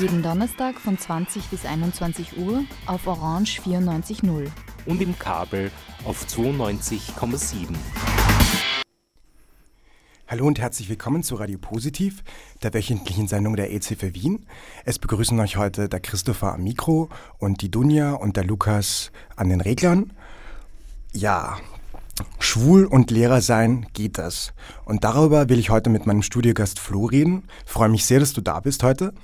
Jeden 0.00 0.24
Donnerstag 0.24 0.80
von 0.80 0.98
20 0.98 1.50
bis 1.50 1.64
21 1.64 2.36
Uhr 2.36 2.64
auf 2.86 3.06
Orange 3.06 3.60
94.0. 3.60 4.48
Und 4.86 5.00
im 5.00 5.16
Kabel 5.16 5.70
auf 6.04 6.26
92,7. 6.26 7.68
Hallo 10.26 10.46
und 10.48 10.58
herzlich 10.58 10.88
willkommen 10.88 11.22
zu 11.22 11.36
Radio 11.36 11.58
Positiv, 11.58 12.24
der 12.64 12.74
wöchentlichen 12.74 13.28
Sendung 13.28 13.54
der 13.54 13.72
EZ 13.72 13.94
für 13.96 14.14
Wien. 14.14 14.46
Es 14.84 14.98
begrüßen 14.98 15.38
euch 15.38 15.58
heute 15.58 15.88
der 15.88 16.00
Christopher 16.00 16.54
am 16.54 16.64
Mikro 16.64 17.08
und 17.38 17.62
die 17.62 17.70
Dunja 17.70 18.14
und 18.14 18.36
der 18.36 18.44
Lukas 18.44 19.12
an 19.36 19.48
den 19.48 19.60
Reglern. 19.60 20.12
Ja, 21.12 21.58
schwul 22.40 22.84
und 22.84 23.12
Lehrer 23.12 23.40
sein 23.40 23.86
geht 23.92 24.18
das. 24.18 24.54
Und 24.86 25.04
darüber 25.04 25.48
will 25.48 25.60
ich 25.60 25.70
heute 25.70 25.88
mit 25.88 26.04
meinem 26.04 26.22
Studiogast 26.22 26.80
Flo 26.80 27.04
reden. 27.04 27.44
Ich 27.64 27.70
freue 27.70 27.90
mich 27.90 28.04
sehr, 28.06 28.18
dass 28.18 28.32
du 28.32 28.40
da 28.40 28.58
bist 28.58 28.82
heute. 28.82 29.14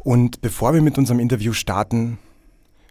Und 0.00 0.40
bevor 0.40 0.74
wir 0.74 0.82
mit 0.82 0.98
unserem 0.98 1.20
Interview 1.20 1.52
starten, 1.52 2.18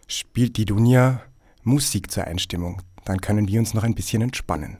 spielt 0.06 0.56
die 0.56 0.64
Dunja 0.64 1.22
Musik 1.62 2.10
zur 2.10 2.24
Einstimmung. 2.24 2.82
Dann 3.04 3.20
können 3.20 3.48
wir 3.48 3.58
uns 3.60 3.74
noch 3.74 3.84
ein 3.84 3.94
bisschen 3.94 4.22
entspannen. 4.22 4.78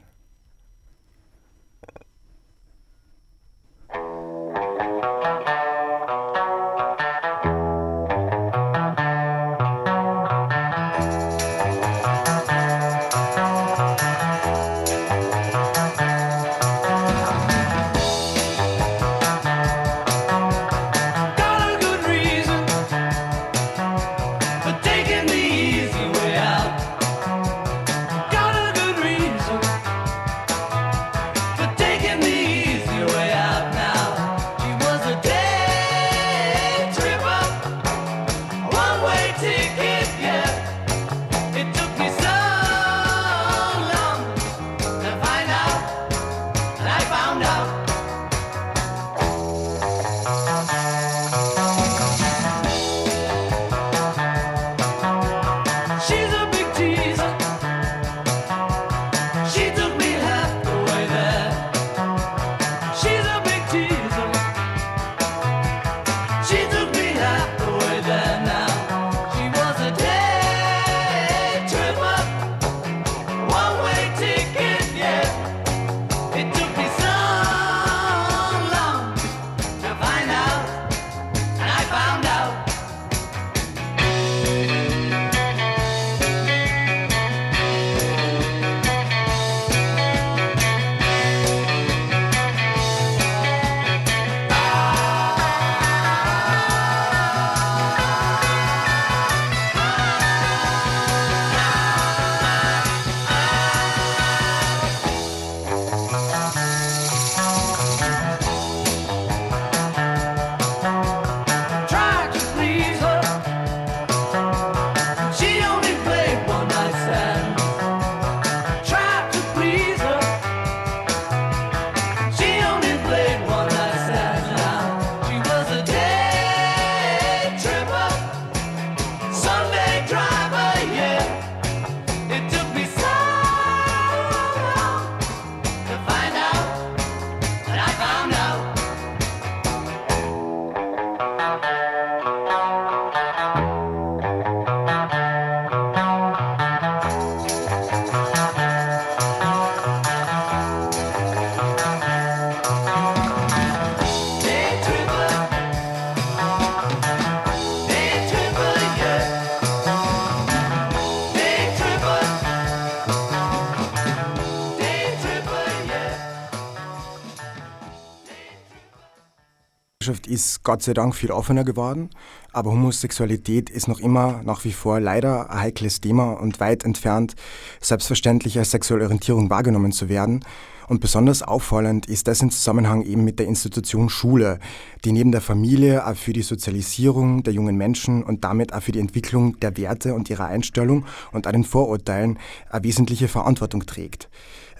Ist 170.27 170.63
Gott 170.63 170.83
sei 170.83 170.93
Dank 170.93 171.15
viel 171.15 171.31
offener 171.31 171.63
geworden, 171.63 172.09
aber 172.51 172.71
Homosexualität 172.71 173.69
ist 173.69 173.87
noch 173.87 173.99
immer 173.99 174.41
nach 174.43 174.65
wie 174.65 174.71
vor 174.71 174.99
leider 174.99 175.49
ein 175.49 175.61
heikles 175.61 176.01
Thema 176.01 176.33
und 176.33 176.59
weit 176.59 176.83
entfernt, 176.83 177.35
selbstverständlich 177.81 178.57
als 178.57 178.71
sexuelle 178.71 179.05
Orientierung 179.05 179.49
wahrgenommen 179.49 179.91
zu 179.91 180.09
werden. 180.09 180.43
Und 180.87 181.01
besonders 181.01 181.43
auffallend 181.43 182.07
ist 182.07 182.27
das 182.27 182.41
im 182.41 182.49
Zusammenhang 182.49 183.03
eben 183.03 183.23
mit 183.23 183.37
der 183.37 183.45
Institution 183.45 184.09
Schule, 184.09 184.57
die 185.05 185.11
neben 185.11 185.31
der 185.31 185.39
Familie 185.41 186.07
auch 186.07 186.15
für 186.15 186.33
die 186.33 186.41
Sozialisierung 186.41 187.43
der 187.43 187.53
jungen 187.53 187.77
Menschen 187.77 188.23
und 188.23 188.43
damit 188.43 188.73
auch 188.73 188.81
für 188.81 188.91
die 188.91 188.99
Entwicklung 188.99 189.59
der 189.59 189.77
Werte 189.77 190.15
und 190.15 190.31
ihrer 190.31 190.45
Einstellung 190.45 191.05
und 191.31 191.45
auch 191.45 191.51
den 191.51 191.63
Vorurteilen 191.63 192.39
eine 192.71 192.83
wesentliche 192.83 193.27
Verantwortung 193.27 193.85
trägt. 193.85 194.29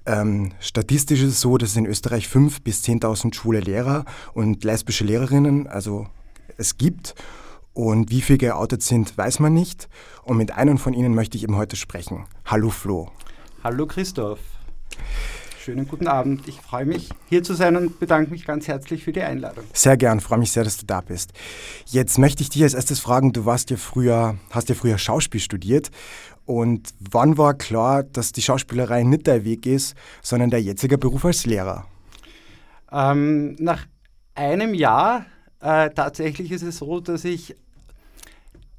Ähm, 0.09 0.53
statistisch 0.59 1.21
ist 1.21 1.33
es 1.33 1.41
so, 1.41 1.59
dass 1.59 1.69
es 1.69 1.77
in 1.77 1.85
Österreich 1.85 2.25
5.000 2.25 2.63
bis 2.63 2.83
10.000 2.83 3.35
schwule 3.35 3.59
Lehrer 3.59 4.05
und 4.33 4.63
lesbische 4.63 5.03
Lehrerinnen, 5.03 5.67
also 5.67 6.07
es 6.57 6.79
gibt. 6.79 7.13
Und 7.73 8.09
wie 8.09 8.21
viele 8.21 8.39
geoutet 8.39 8.81
sind, 8.81 9.15
weiß 9.15 9.39
man 9.39 9.53
nicht. 9.53 9.87
Und 10.23 10.37
mit 10.37 10.51
einem 10.51 10.79
von 10.79 10.93
ihnen 10.93 11.13
möchte 11.13 11.37
ich 11.37 11.43
eben 11.43 11.57
heute 11.57 11.75
sprechen. 11.75 12.25
Hallo 12.43 12.71
Flo. 12.71 13.11
Hallo 13.63 13.85
Christoph. 13.85 14.39
Schönen 15.69 15.87
guten 15.87 16.07
Abend. 16.07 16.47
Ich 16.47 16.59
freue 16.59 16.85
mich, 16.85 17.09
hier 17.27 17.43
zu 17.43 17.53
sein 17.53 17.75
und 17.75 17.99
bedanke 17.99 18.31
mich 18.31 18.45
ganz 18.45 18.67
herzlich 18.67 19.03
für 19.03 19.11
die 19.11 19.21
Einladung. 19.21 19.65
Sehr 19.73 19.97
gern, 19.97 20.19
freue 20.19 20.39
mich 20.39 20.51
sehr, 20.51 20.63
dass 20.63 20.77
du 20.77 20.87
da 20.87 21.01
bist. 21.01 21.33
Jetzt 21.85 22.17
möchte 22.17 22.41
ich 22.41 22.49
dich 22.49 22.63
als 22.63 22.73
erstes 22.73 22.99
fragen, 22.99 23.33
du 23.33 23.45
warst 23.45 23.69
ja 23.69 23.77
früher, 23.77 24.37
hast 24.49 24.69
ja 24.69 24.73
früher 24.73 24.97
Schauspiel 24.97 25.39
studiert 25.39 25.91
und 26.49 26.95
wann 27.11 27.37
war 27.37 27.53
klar, 27.53 28.01
dass 28.01 28.31
die 28.31 28.41
Schauspielerei 28.41 29.03
nicht 29.03 29.27
der 29.27 29.45
Weg 29.45 29.67
ist, 29.67 29.95
sondern 30.23 30.49
der 30.49 30.59
jetzige 30.59 30.97
Beruf 30.97 31.23
als 31.23 31.45
Lehrer? 31.45 31.85
Ähm, 32.91 33.55
nach 33.59 33.85
einem 34.33 34.73
Jahr 34.73 35.27
äh, 35.59 35.91
tatsächlich 35.91 36.51
ist 36.51 36.63
es 36.63 36.77
so, 36.77 37.01
dass 37.01 37.23
ich 37.23 37.55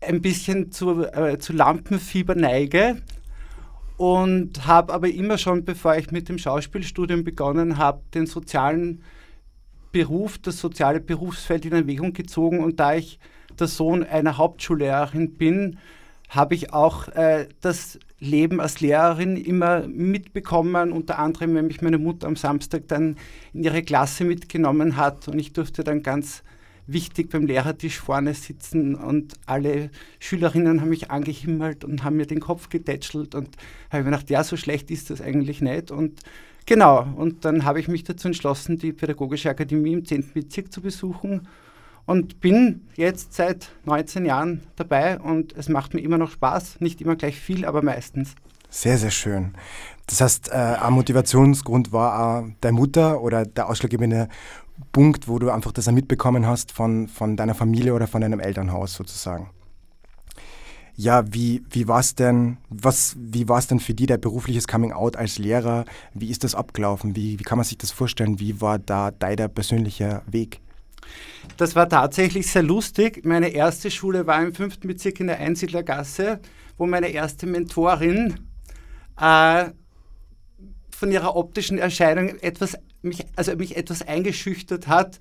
ein 0.01 0.21
bisschen 0.21 0.73
zu, 0.73 1.05
äh, 1.05 1.39
zu 1.39 1.53
Lampenfieber 1.53 2.35
neige 2.35 3.01
und 3.99 4.67
habe 4.67 4.93
aber 4.93 5.09
immer 5.09 5.39
schon, 5.39 5.65
bevor 5.65 5.95
ich 5.95 6.11
mit 6.11 6.29
dem 6.29 6.39
Schauspielstudium 6.39 7.23
begonnen 7.23 7.79
habe, 7.79 8.03
den 8.15 8.27
sozialen 8.27 9.05
Beruf, 9.93 10.39
das 10.39 10.59
soziale 10.59 10.99
Berufsfeld 10.99 11.67
in 11.67 11.73
Erwägung 11.73 12.15
gezogen 12.15 12.65
und 12.65 12.81
da 12.81 12.95
ich 12.95 13.21
der 13.61 13.69
Sohn 13.69 14.03
einer 14.03 14.39
Hauptschullehrerin 14.39 15.37
bin, 15.37 15.79
habe 16.31 16.55
ich 16.55 16.73
auch 16.73 17.09
äh, 17.09 17.49
das 17.61 17.99
Leben 18.21 18.61
als 18.61 18.81
Lehrerin 18.81 19.37
immer 19.37 19.87
mitbekommen, 19.89 20.93
unter 20.93 21.19
anderem, 21.19 21.55
wenn 21.57 21.67
mich 21.67 21.83
meine 21.83 21.99
Mutter 21.99 22.29
am 22.29 22.37
Samstag 22.37 22.87
dann 22.87 23.17
in 23.53 23.65
ihre 23.65 23.83
Klasse 23.83 24.25
mitgenommen 24.25 24.97
hat 24.97 25.27
und 25.27 25.39
ich 25.39 25.53
durfte 25.53 25.83
dann 25.83 26.03
ganz 26.03 26.43
wichtig 26.87 27.31
beim 27.31 27.47
Lehrertisch 27.47 27.99
vorne 27.99 28.35
sitzen 28.35 28.95
und 28.95 29.35
alle 29.47 29.91
Schülerinnen 30.19 30.81
haben 30.81 30.89
mich 30.89 31.11
angehimmelt 31.11 31.85
und 31.85 32.05
haben 32.05 32.17
mir 32.17 32.27
den 32.27 32.41
Kopf 32.41 32.69
getätschelt 32.69 33.35
und 33.35 33.49
habe 33.91 34.05
mir 34.05 34.11
gedacht, 34.11 34.31
ja, 34.31 34.45
so 34.45 34.57
schlecht 34.57 34.91
ist 34.91 35.11
das 35.11 35.21
eigentlich 35.21 35.61
nicht 35.61 35.91
und 35.91 36.21
genau, 36.65 37.07
und 37.17 37.45
dann 37.45 37.65
habe 37.65 37.81
ich 37.81 37.89
mich 37.89 38.05
dazu 38.05 38.29
entschlossen, 38.29 38.79
die 38.79 38.93
Pädagogische 38.93 39.51
Akademie 39.51 39.95
im 39.95 40.05
10. 40.05 40.33
Bezirk 40.33 40.73
zu 40.73 40.81
besuchen 40.81 41.49
und 42.11 42.41
bin 42.41 42.89
jetzt 42.97 43.35
seit 43.35 43.71
19 43.85 44.27
Jahren 44.27 44.63
dabei 44.75 45.21
und 45.21 45.53
es 45.57 45.69
macht 45.69 45.95
mir 45.95 46.01
immer 46.01 46.19
noch 46.19 46.33
Spaß, 46.33 46.81
nicht 46.81 47.01
immer 47.01 47.15
gleich 47.15 47.39
viel, 47.39 47.65
aber 47.65 47.83
meistens. 47.83 48.35
Sehr, 48.69 48.99
sehr 48.99 49.13
schön. 49.13 49.55
Das 50.09 50.21
heißt, 50.21 50.49
äh, 50.49 50.55
ein 50.57 50.93
Motivationsgrund 50.93 51.93
war 51.93 52.41
auch 52.41 52.49
deine 52.63 52.77
Mutter 52.77 53.23
oder 53.23 53.47
der 53.47 53.69
ausschlaggebende 53.69 54.29
Punkt, 54.91 55.29
wo 55.29 55.39
du 55.39 55.51
einfach 55.51 55.71
das 55.71 55.89
mitbekommen 55.93 56.49
hast 56.49 56.73
von, 56.73 57.07
von 57.07 57.37
deiner 57.37 57.55
Familie 57.55 57.95
oder 57.95 58.09
von 58.09 58.23
deinem 58.23 58.41
Elternhaus 58.41 58.95
sozusagen. 58.95 59.51
Ja, 60.97 61.23
wie, 61.33 61.63
wie 61.71 61.87
war 61.87 62.01
es 62.01 62.17
denn, 62.17 62.57
was, 62.71 63.15
wie 63.21 63.49
war 63.49 63.59
es 63.59 63.69
denn 63.69 63.79
für 63.79 63.95
dich, 63.95 64.09
dein 64.09 64.21
berufliches 64.21 64.67
Coming 64.67 64.91
Out 64.91 65.15
als 65.15 65.39
Lehrer? 65.39 65.85
Wie 66.13 66.29
ist 66.29 66.43
das 66.43 66.57
abgelaufen? 66.57 67.15
Wie, 67.15 67.39
wie 67.39 67.45
kann 67.45 67.57
man 67.57 67.65
sich 67.65 67.79
das 67.79 67.93
vorstellen? 67.93 68.41
Wie 68.41 68.61
war 68.61 68.81
da 68.81 69.13
dein 69.13 69.49
persönlicher 69.55 70.23
Weg? 70.27 70.61
Das 71.57 71.75
war 71.77 71.89
tatsächlich 71.89 72.47
sehr 72.47 72.63
lustig. 72.63 73.25
Meine 73.25 73.49
erste 73.49 73.91
Schule 73.91 74.27
war 74.27 74.43
im 74.43 74.55
fünften 74.55 74.89
Bezirk 74.89 75.21
in 75.21 75.27
der 75.27 75.39
Einsiedlergasse, 75.39 76.41
wo 76.79 76.87
meine 76.87 77.09
erste 77.09 77.47
Mentorin 77.47 78.41
äh, 79.21 79.71
von 80.91 81.13
ihrer 81.13 81.37
optischen 81.37 81.79
Erscheinung 81.79 82.39
etwas 82.41 82.77
mich, 83.03 83.25
also 83.37 83.55
mich 83.57 83.77
etwas 83.77 84.03
eingeschüchtert 84.03 84.89
hat 84.89 85.19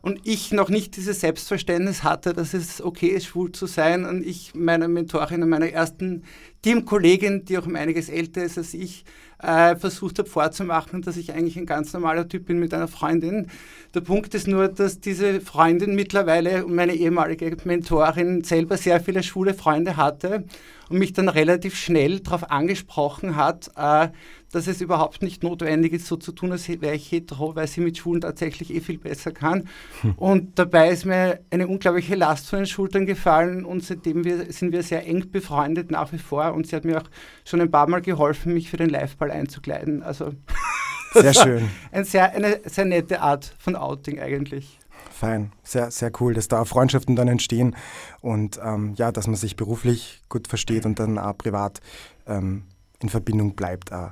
und 0.00 0.20
ich 0.24 0.52
noch 0.52 0.68
nicht 0.68 0.96
dieses 0.96 1.20
Selbstverständnis 1.20 2.02
hatte, 2.02 2.32
dass 2.32 2.54
es 2.54 2.80
okay 2.80 3.08
ist, 3.08 3.26
schwul 3.26 3.52
zu 3.52 3.66
sein 3.66 4.04
und 4.04 4.24
ich 4.24 4.54
meiner 4.54 4.88
Mentorin 4.88 5.42
und 5.42 5.48
meiner 5.48 5.70
ersten 5.70 6.22
Teamkollegin, 6.62 7.44
die 7.44 7.58
auch 7.58 7.66
um 7.66 7.76
einiges 7.76 8.08
älter 8.08 8.44
ist 8.44 8.58
als 8.58 8.74
ich, 8.74 9.04
äh, 9.42 9.76
versucht 9.76 10.18
habe 10.18 10.28
vorzumachen, 10.28 11.02
dass 11.02 11.16
ich 11.16 11.32
eigentlich 11.32 11.56
ein 11.56 11.66
ganz 11.66 11.92
normaler 11.92 12.28
Typ 12.28 12.46
bin 12.46 12.58
mit 12.58 12.74
einer 12.74 12.88
Freundin. 12.88 13.48
Der 13.94 14.00
Punkt 14.00 14.34
ist 14.34 14.48
nur, 14.48 14.68
dass 14.68 15.00
diese 15.00 15.40
Freundin 15.40 15.94
mittlerweile 15.94 16.64
und 16.64 16.74
meine 16.74 16.94
ehemalige 16.94 17.56
Mentorin 17.64 18.42
selber 18.44 18.76
sehr 18.76 19.00
viele 19.00 19.22
schwule 19.22 19.54
Freunde 19.54 19.96
hatte 19.96 20.44
und 20.88 20.98
mich 20.98 21.12
dann 21.12 21.28
relativ 21.28 21.76
schnell 21.76 22.20
darauf 22.20 22.50
angesprochen 22.50 23.36
hat, 23.36 23.70
äh, 23.76 24.08
dass 24.52 24.66
es 24.66 24.80
überhaupt 24.80 25.22
nicht 25.22 25.42
notwendig 25.42 25.92
ist, 25.92 26.06
so 26.06 26.16
zu 26.16 26.32
tun, 26.32 26.52
als 26.52 26.68
wäre 26.68 26.94
ich 26.94 27.10
hetero, 27.12 27.54
weil 27.54 27.66
sie 27.66 27.80
mit 27.80 27.98
Schulen 27.98 28.20
tatsächlich 28.20 28.74
eh 28.74 28.80
viel 28.80 28.98
besser 28.98 29.32
kann. 29.32 29.68
Hm. 30.00 30.14
Und 30.16 30.58
dabei 30.58 30.90
ist 30.90 31.04
mir 31.04 31.40
eine 31.50 31.68
unglaubliche 31.68 32.14
Last 32.14 32.48
von 32.48 32.60
den 32.60 32.66
Schultern 32.66 33.06
gefallen 33.06 33.64
und 33.64 33.84
seitdem 33.84 34.24
wir, 34.24 34.50
sind 34.52 34.72
wir 34.72 34.82
sehr 34.82 35.06
eng 35.06 35.30
befreundet 35.30 35.90
nach 35.90 36.12
wie 36.12 36.18
vor 36.18 36.54
und 36.54 36.66
sie 36.66 36.76
hat 36.76 36.84
mir 36.84 36.98
auch 36.98 37.10
schon 37.44 37.60
ein 37.60 37.70
paar 37.70 37.88
Mal 37.88 38.00
geholfen, 38.00 38.54
mich 38.54 38.70
für 38.70 38.78
den 38.78 38.88
Liveball 38.88 39.30
einzukleiden. 39.30 40.02
Also 40.02 40.32
sehr 41.12 41.34
schön. 41.34 41.68
Ein 41.92 42.04
sehr, 42.04 42.32
eine 42.32 42.60
sehr 42.64 42.86
nette 42.86 43.20
Art 43.20 43.54
von 43.58 43.76
Outing 43.76 44.18
eigentlich. 44.20 44.78
Fein, 45.18 45.52
sehr, 45.64 45.90
sehr 45.90 46.12
cool, 46.20 46.32
dass 46.32 46.46
da 46.46 46.64
Freundschaften 46.64 47.16
dann 47.16 47.26
entstehen 47.26 47.74
und 48.20 48.60
ähm, 48.62 48.94
ja, 48.96 49.10
dass 49.10 49.26
man 49.26 49.36
sich 49.36 49.56
beruflich 49.56 50.22
gut 50.28 50.46
versteht 50.46 50.86
und 50.86 51.00
dann 51.00 51.18
auch 51.18 51.36
privat 51.36 51.80
ähm, 52.26 52.62
in 53.00 53.08
Verbindung 53.08 53.54
bleibt. 53.54 53.92
Auch. 53.92 54.10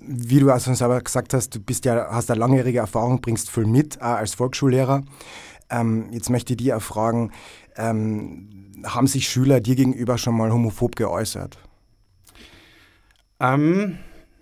Wie 0.00 0.40
du 0.40 0.50
also 0.50 0.74
selber 0.74 1.00
gesagt 1.00 1.32
hast, 1.32 1.54
du 1.54 1.60
bist 1.60 1.84
ja, 1.84 2.08
hast 2.10 2.30
eine 2.30 2.40
langjährige 2.40 2.80
Erfahrung, 2.80 3.20
bringst 3.20 3.50
viel 3.50 3.66
mit, 3.66 4.02
als 4.02 4.34
Volksschullehrer. 4.34 5.04
Ähm, 5.70 6.08
jetzt 6.10 6.28
möchte 6.28 6.54
ich 6.54 6.56
dich 6.56 6.74
auch 6.74 6.82
fragen, 6.82 7.30
ähm, 7.76 8.72
haben 8.84 9.06
sich 9.06 9.28
Schüler 9.28 9.60
dir 9.60 9.76
gegenüber 9.76 10.18
schon 10.18 10.36
mal 10.36 10.52
homophob 10.52 10.96
geäußert? 10.96 11.58
Ähm, 13.38 13.98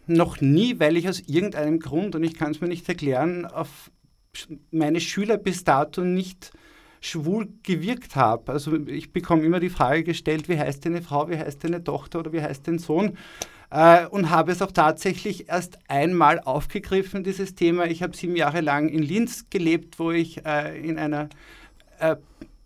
noch 0.07 0.41
nie, 0.41 0.81
weil 0.81 0.97
ich 0.97 1.09
aus 1.09 1.21
irgendeinem 1.21 1.79
Grund, 1.79 2.15
und 2.15 2.25
ich 2.25 2.35
kann 2.35 2.53
es 2.53 2.61
mir 2.61 2.69
nicht 2.69 2.89
erklären, 2.89 3.47
auf 3.47 3.91
meine 4.71 5.01
Schüler 5.01 5.37
bis 5.37 5.65
dato 5.65 6.03
nicht 6.03 6.53
schwul 7.01 7.49
gewirkt 7.63 8.17
habe. 8.17 8.53
Also 8.53 8.77
ich 8.87 9.13
bekomme 9.13 9.43
immer 9.45 9.61
die 9.61 9.71
Frage 9.71 10.05
gestellt, 10.05 10.49
wie 10.49 10.59
heißt 10.59 10.85
deine 10.85 11.03
Frau, 11.03 11.29
wie 11.29 11.37
heißt 11.37 11.63
deine 11.63 11.85
Tochter 11.85 12.21
oder 12.21 12.33
wie 12.33 12.41
heißt 12.43 12.67
dein 12.67 12.79
Sohn? 12.79 13.19
Äh, 13.71 14.07
und 14.07 14.31
habe 14.31 14.53
es 14.53 14.63
auch 14.63 14.73
tatsächlich 14.73 15.49
erst 15.49 15.79
einmal 15.89 16.41
aufgegriffen, 16.41 17.23
dieses 17.23 17.55
Thema. 17.55 17.87
Ich 17.87 18.03
habe 18.03 18.17
sieben 18.17 18.37
Jahre 18.37 18.61
lang 18.61 18.89
in 18.89 19.03
Linz 19.03 19.47
gelebt, 19.51 19.99
wo 19.99 20.13
ich 20.13 20.45
äh, 20.47 20.81
in 20.81 20.99
einer 20.99 21.29
äh, 21.99 22.17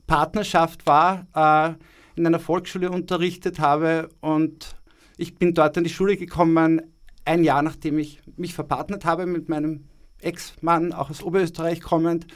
Partnerschaft 0.07 0.87
war, 0.87 1.27
äh, 1.35 1.75
in 2.19 2.27
einer 2.27 2.41
Volksschule 2.41 2.91
unterrichtet 2.91 3.59
habe 3.59 4.09
und 4.21 4.77
ich 5.17 5.35
bin 5.35 5.53
dort 5.53 5.77
an 5.77 5.85
die 5.85 5.91
Schule 5.91 6.17
gekommen, 6.17 6.81
ein 7.25 7.45
Jahr 7.45 7.63
nachdem 7.63 7.99
ich 7.99 8.21
mich 8.37 8.55
verpartnert 8.55 9.05
habe 9.05 9.27
mit 9.27 9.49
meinem 9.49 9.85
Ex-Mann, 10.21 10.93
auch 10.93 11.11
aus 11.11 11.23
Oberösterreich 11.23 11.81
kommend 11.81 12.27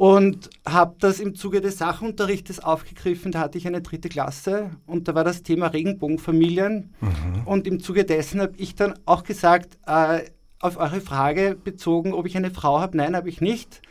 und 0.00 0.48
habe 0.66 0.96
das 0.98 1.20
im 1.20 1.34
Zuge 1.34 1.60
des 1.60 1.76
Sachunterrichtes 1.76 2.58
aufgegriffen. 2.58 3.32
Da 3.32 3.40
hatte 3.40 3.58
ich 3.58 3.66
eine 3.66 3.82
dritte 3.82 4.08
Klasse 4.08 4.70
und 4.86 5.08
da 5.08 5.14
war 5.14 5.24
das 5.24 5.42
Thema 5.42 5.66
Regenbogenfamilien. 5.66 6.94
Mhm. 7.02 7.42
Und 7.44 7.66
im 7.66 7.80
Zuge 7.80 8.06
dessen 8.06 8.40
habe 8.40 8.54
ich 8.56 8.74
dann 8.74 8.94
auch 9.04 9.24
gesagt, 9.24 9.76
äh, 9.86 10.22
auf 10.58 10.78
eure 10.78 11.02
Frage 11.02 11.54
bezogen, 11.54 12.14
ob 12.14 12.24
ich 12.24 12.34
eine 12.34 12.50
Frau 12.50 12.80
habe. 12.80 12.96
Nein, 12.96 13.14
habe 13.14 13.28
ich 13.28 13.42
nicht. 13.42 13.82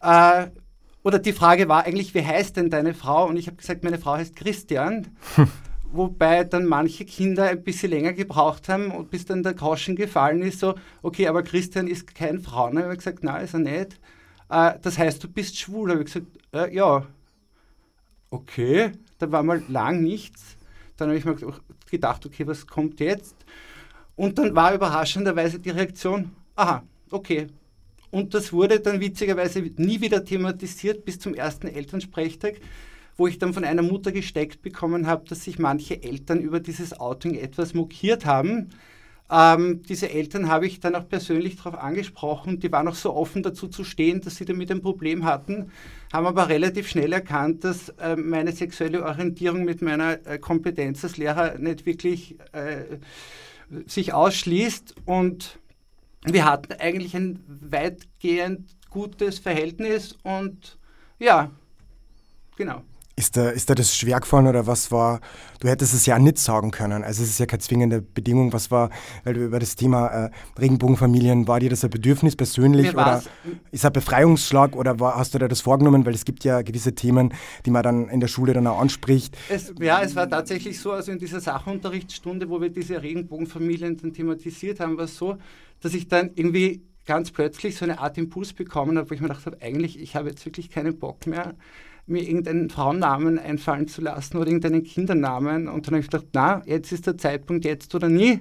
Äh, 0.00 0.46
oder 1.02 1.18
die 1.18 1.34
Frage 1.34 1.68
war 1.68 1.84
eigentlich, 1.84 2.14
wie 2.14 2.24
heißt 2.24 2.56
denn 2.56 2.70
deine 2.70 2.94
Frau? 2.94 3.26
Und 3.26 3.36
ich 3.36 3.46
habe 3.46 3.58
gesagt, 3.58 3.84
meine 3.84 3.98
Frau 3.98 4.14
heißt 4.14 4.36
Christian. 4.36 5.08
Wobei 5.92 6.44
dann 6.44 6.66
manche 6.66 7.04
Kinder 7.04 7.44
ein 7.44 7.62
bisschen 7.62 7.90
länger 7.90 8.12
gebraucht 8.12 8.68
haben 8.68 8.90
und 8.92 9.10
bis 9.10 9.24
dann 9.24 9.42
der 9.42 9.54
Groschen 9.54 9.96
gefallen 9.96 10.42
ist, 10.42 10.60
so, 10.60 10.74
okay, 11.02 11.26
aber 11.26 11.42
Christian 11.42 11.88
ist 11.88 12.14
kein 12.14 12.40
Frau. 12.40 12.68
Und 12.68 12.78
ich 12.78 12.84
habe 12.84 12.96
gesagt, 12.96 13.24
nein, 13.24 13.44
ist 13.44 13.54
er 13.54 13.60
nicht 13.60 13.98
äh, 14.50 14.74
das 14.82 14.98
heißt, 14.98 15.22
du 15.24 15.28
bist 15.28 15.56
schwul. 15.56 15.90
habe 15.90 16.00
ich 16.00 16.12
gesagt, 16.12 16.26
äh, 16.52 16.74
ja. 16.74 17.06
Okay, 18.30 18.92
da 19.18 19.32
war 19.32 19.42
mal 19.42 19.62
lang 19.68 20.02
nichts. 20.02 20.56
Dann 20.96 21.08
habe 21.08 21.18
ich 21.18 21.24
mir 21.24 21.36
gedacht, 21.90 22.26
okay, 22.26 22.46
was 22.46 22.66
kommt 22.66 23.00
jetzt? 23.00 23.34
Und 24.16 24.38
dann 24.38 24.54
war 24.54 24.74
überraschenderweise 24.74 25.58
die 25.58 25.70
Reaktion, 25.70 26.30
aha, 26.54 26.82
okay. 27.10 27.46
Und 28.10 28.34
das 28.34 28.52
wurde 28.52 28.80
dann 28.80 29.00
witzigerweise 29.00 29.60
nie 29.60 30.00
wieder 30.00 30.24
thematisiert 30.24 31.04
bis 31.04 31.18
zum 31.18 31.34
ersten 31.34 31.68
Elternsprechtag, 31.68 32.56
wo 33.20 33.26
ich 33.26 33.38
dann 33.38 33.52
von 33.52 33.64
einer 33.64 33.82
Mutter 33.82 34.12
gesteckt 34.12 34.62
bekommen 34.62 35.06
habe, 35.06 35.28
dass 35.28 35.44
sich 35.44 35.58
manche 35.58 36.02
Eltern 36.02 36.40
über 36.40 36.58
dieses 36.58 36.98
Outing 36.98 37.34
etwas 37.34 37.74
mokiert 37.74 38.24
haben. 38.24 38.70
Ähm, 39.30 39.82
diese 39.82 40.08
Eltern 40.08 40.48
habe 40.48 40.66
ich 40.66 40.80
dann 40.80 40.94
auch 40.94 41.06
persönlich 41.06 41.56
darauf 41.56 41.74
angesprochen. 41.74 42.60
Die 42.60 42.72
waren 42.72 42.88
auch 42.88 42.94
so 42.94 43.14
offen 43.14 43.42
dazu 43.42 43.68
zu 43.68 43.84
stehen, 43.84 44.22
dass 44.22 44.36
sie 44.36 44.46
damit 44.46 44.70
ein 44.70 44.80
Problem 44.80 45.26
hatten, 45.26 45.70
haben 46.10 46.26
aber 46.26 46.48
relativ 46.48 46.88
schnell 46.88 47.12
erkannt, 47.12 47.62
dass 47.62 47.90
äh, 47.90 48.16
meine 48.16 48.52
sexuelle 48.52 49.04
Orientierung 49.04 49.64
mit 49.64 49.82
meiner 49.82 50.26
äh, 50.26 50.38
Kompetenz 50.38 51.04
als 51.04 51.18
Lehrer 51.18 51.58
nicht 51.58 51.84
wirklich 51.84 52.36
äh, 52.52 53.00
sich 53.84 54.14
ausschließt. 54.14 54.94
Und 55.04 55.58
wir 56.24 56.46
hatten 56.46 56.72
eigentlich 56.72 57.14
ein 57.14 57.44
weitgehend 57.46 58.70
gutes 58.88 59.40
Verhältnis 59.40 60.16
und 60.22 60.78
ja, 61.18 61.50
genau. 62.56 62.82
Ist 63.20 63.36
da, 63.36 63.50
ist 63.50 63.68
da 63.68 63.74
das 63.74 63.94
schwer 63.94 64.18
gefallen 64.18 64.46
oder 64.46 64.66
was 64.66 64.90
war, 64.90 65.20
du 65.60 65.68
hättest 65.68 65.92
es 65.92 66.06
ja 66.06 66.18
nicht 66.18 66.38
sagen 66.38 66.70
können, 66.70 67.04
also 67.04 67.22
es 67.22 67.28
ist 67.28 67.38
ja 67.38 67.44
keine 67.44 67.60
zwingende 67.60 68.00
Bedingung, 68.00 68.54
was 68.54 68.70
war, 68.70 68.88
weil 69.24 69.34
du 69.34 69.44
über 69.44 69.58
das 69.58 69.76
Thema 69.76 70.06
äh, 70.06 70.30
Regenbogenfamilien, 70.58 71.46
war 71.46 71.60
dir 71.60 71.68
das 71.68 71.84
ein 71.84 71.90
Bedürfnis 71.90 72.34
persönlich 72.34 72.94
oder 72.94 73.22
ist 73.72 73.84
ein 73.84 73.92
Befreiungsschlag 73.92 74.74
oder 74.74 75.00
war, 75.00 75.16
hast 75.16 75.34
du 75.34 75.38
dir 75.38 75.48
das 75.48 75.60
vorgenommen, 75.60 76.06
weil 76.06 76.14
es 76.14 76.24
gibt 76.24 76.44
ja 76.44 76.62
gewisse 76.62 76.94
Themen, 76.94 77.34
die 77.66 77.70
man 77.70 77.82
dann 77.82 78.08
in 78.08 78.20
der 78.20 78.28
Schule 78.28 78.54
dann 78.54 78.66
auch 78.66 78.80
anspricht. 78.80 79.36
Es, 79.50 79.74
ja, 79.78 80.00
es 80.00 80.16
war 80.16 80.28
tatsächlich 80.30 80.80
so, 80.80 80.92
also 80.92 81.12
in 81.12 81.18
dieser 81.18 81.40
Sachunterrichtsstunde, 81.40 82.48
wo 82.48 82.58
wir 82.62 82.70
diese 82.70 83.02
Regenbogenfamilien 83.02 83.98
dann 83.98 84.14
thematisiert 84.14 84.80
haben, 84.80 84.96
war 84.96 85.04
es 85.04 85.18
so, 85.18 85.36
dass 85.82 85.92
ich 85.92 86.08
dann 86.08 86.30
irgendwie 86.36 86.80
ganz 87.04 87.32
plötzlich 87.32 87.76
so 87.76 87.84
eine 87.84 87.98
Art 87.98 88.16
Impuls 88.16 88.54
bekommen 88.54 88.96
habe, 88.96 89.10
wo 89.10 89.14
ich 89.14 89.20
mir 89.20 89.28
gedacht 89.28 89.44
habe, 89.44 89.58
eigentlich, 89.60 90.00
ich 90.00 90.16
habe 90.16 90.30
jetzt 90.30 90.46
wirklich 90.46 90.70
keinen 90.70 90.98
Bock 90.98 91.26
mehr 91.26 91.54
mir 92.06 92.22
irgendeinen 92.22 92.70
Frauennamen 92.70 93.38
einfallen 93.38 93.88
zu 93.88 94.00
lassen 94.00 94.36
oder 94.36 94.46
irgendeinen 94.46 94.84
Kindernamen. 94.84 95.68
Und 95.68 95.86
dann 95.86 95.94
habe 95.94 96.04
ich 96.04 96.10
gedacht, 96.10 96.28
na, 96.32 96.62
jetzt 96.66 96.92
ist 96.92 97.06
der 97.06 97.18
Zeitpunkt, 97.18 97.64
jetzt 97.64 97.94
oder 97.94 98.08
nie. 98.08 98.40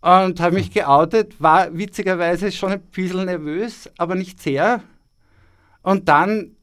Und 0.00 0.40
habe 0.40 0.56
mich 0.56 0.72
geoutet, 0.72 1.40
war 1.40 1.76
witzigerweise 1.76 2.50
schon 2.50 2.72
ein 2.72 2.80
bisschen 2.80 3.26
nervös, 3.26 3.88
aber 3.98 4.16
nicht 4.16 4.42
sehr. 4.42 4.82
Und 5.82 6.08
dann 6.08 6.56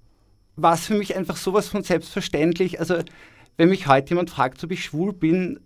war 0.57 0.73
es 0.73 0.85
für 0.85 0.95
mich 0.95 1.15
einfach 1.15 1.37
sowas 1.37 1.69
von 1.69 1.83
selbstverständlich. 1.83 2.79
Also, 2.79 2.99
wenn 3.55 3.69
mich 3.69 3.87
heute 3.87 4.09
jemand 4.09 4.29
fragt, 4.29 4.63
ob 4.63 4.71
ich 4.71 4.83
schwul 4.83 5.13
bin, 5.13 5.59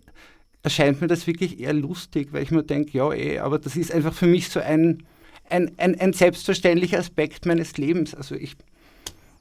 erscheint 0.62 1.00
mir 1.00 1.08
das 1.08 1.26
wirklich 1.26 1.60
eher 1.60 1.74
lustig, 1.74 2.28
weil 2.32 2.42
ich 2.42 2.50
mir 2.50 2.62
denke, 2.62 2.96
ja, 2.96 3.12
eh, 3.12 3.38
aber 3.38 3.58
das 3.58 3.76
ist 3.76 3.92
einfach 3.92 4.14
für 4.14 4.26
mich 4.26 4.48
so 4.48 4.60
ein, 4.60 5.02
ein, 5.50 5.72
ein, 5.76 6.00
ein 6.00 6.12
selbstverständlicher 6.12 6.98
Aspekt 6.98 7.44
meines 7.44 7.76
Lebens. 7.76 8.14
Also 8.14 8.34
ich, 8.34 8.56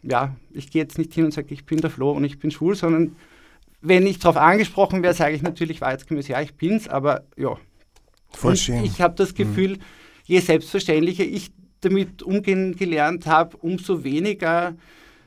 ja, 0.03 0.35
ich 0.51 0.69
gehe 0.69 0.81
jetzt 0.81 0.97
nicht 0.97 1.13
hin 1.13 1.25
und 1.25 1.33
sage, 1.33 1.53
ich 1.53 1.65
bin 1.65 1.81
der 1.81 1.89
Flo 1.89 2.11
und 2.11 2.23
ich 2.23 2.39
bin 2.39 2.51
schwul, 2.51 2.75
sondern 2.75 3.15
wenn 3.81 4.05
ich 4.05 4.19
darauf 4.19 4.37
angesprochen 4.37 5.03
wäre, 5.03 5.13
sage 5.13 5.35
ich 5.35 5.41
natürlich 5.41 5.81
wahrheitsgemäß, 5.81 6.27
ja, 6.27 6.41
ich 6.41 6.55
bin's, 6.55 6.87
aber 6.87 7.23
ja. 7.37 7.57
Voll 8.31 8.55
schön. 8.55 8.83
Ich 8.83 9.01
habe 9.01 9.15
das 9.15 9.33
Gefühl, 9.33 9.77
je 10.25 10.39
selbstverständlicher 10.39 11.23
ich 11.23 11.51
damit 11.81 12.23
umgehen 12.23 12.75
gelernt 12.75 13.25
habe, 13.25 13.57
umso 13.57 14.03
weniger 14.03 14.75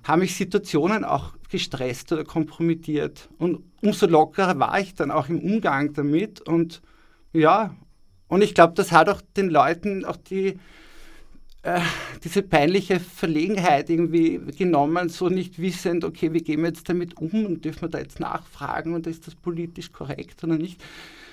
haben 0.05 0.21
mich 0.21 0.35
Situationen 0.37 1.05
auch 1.05 1.35
gestresst 1.51 2.13
oder 2.13 2.25
kompromittiert. 2.25 3.29
Und 3.39 3.63
umso 3.83 4.07
lockerer 4.07 4.59
war 4.59 4.81
ich 4.81 4.95
dann 4.95 5.11
auch 5.11 5.29
im 5.29 5.41
Umgang 5.41 5.93
damit. 5.93 6.41
Und 6.41 6.81
ja, 7.33 7.75
und 8.29 8.43
ich 8.43 8.55
glaube, 8.55 8.75
das 8.75 8.93
hat 8.93 9.09
auch 9.09 9.21
den 9.37 9.49
Leuten 9.49 10.05
auch 10.05 10.17
die, 10.17 10.59
äh, 11.67 11.81
diese 12.23 12.43
peinliche 12.43 13.01
Verlegenheit 13.01 13.91
irgendwie 13.91 14.39
genommen, 14.57 15.09
so 15.09 15.29
nicht 15.29 15.61
wissend, 15.61 16.05
okay, 16.05 16.33
wie 16.33 16.43
gehen 16.43 16.61
wir 16.61 16.69
jetzt 16.69 16.89
damit 16.89 17.17
um 17.17 17.45
und 17.45 17.65
dürfen 17.65 17.83
wir 17.83 17.89
da 17.89 17.99
jetzt 17.99 18.21
nachfragen 18.21 18.95
und 18.95 19.07
ist 19.07 19.27
das 19.27 19.35
politisch 19.35 19.91
korrekt 19.91 20.45
oder 20.45 20.57
nicht. 20.57 20.81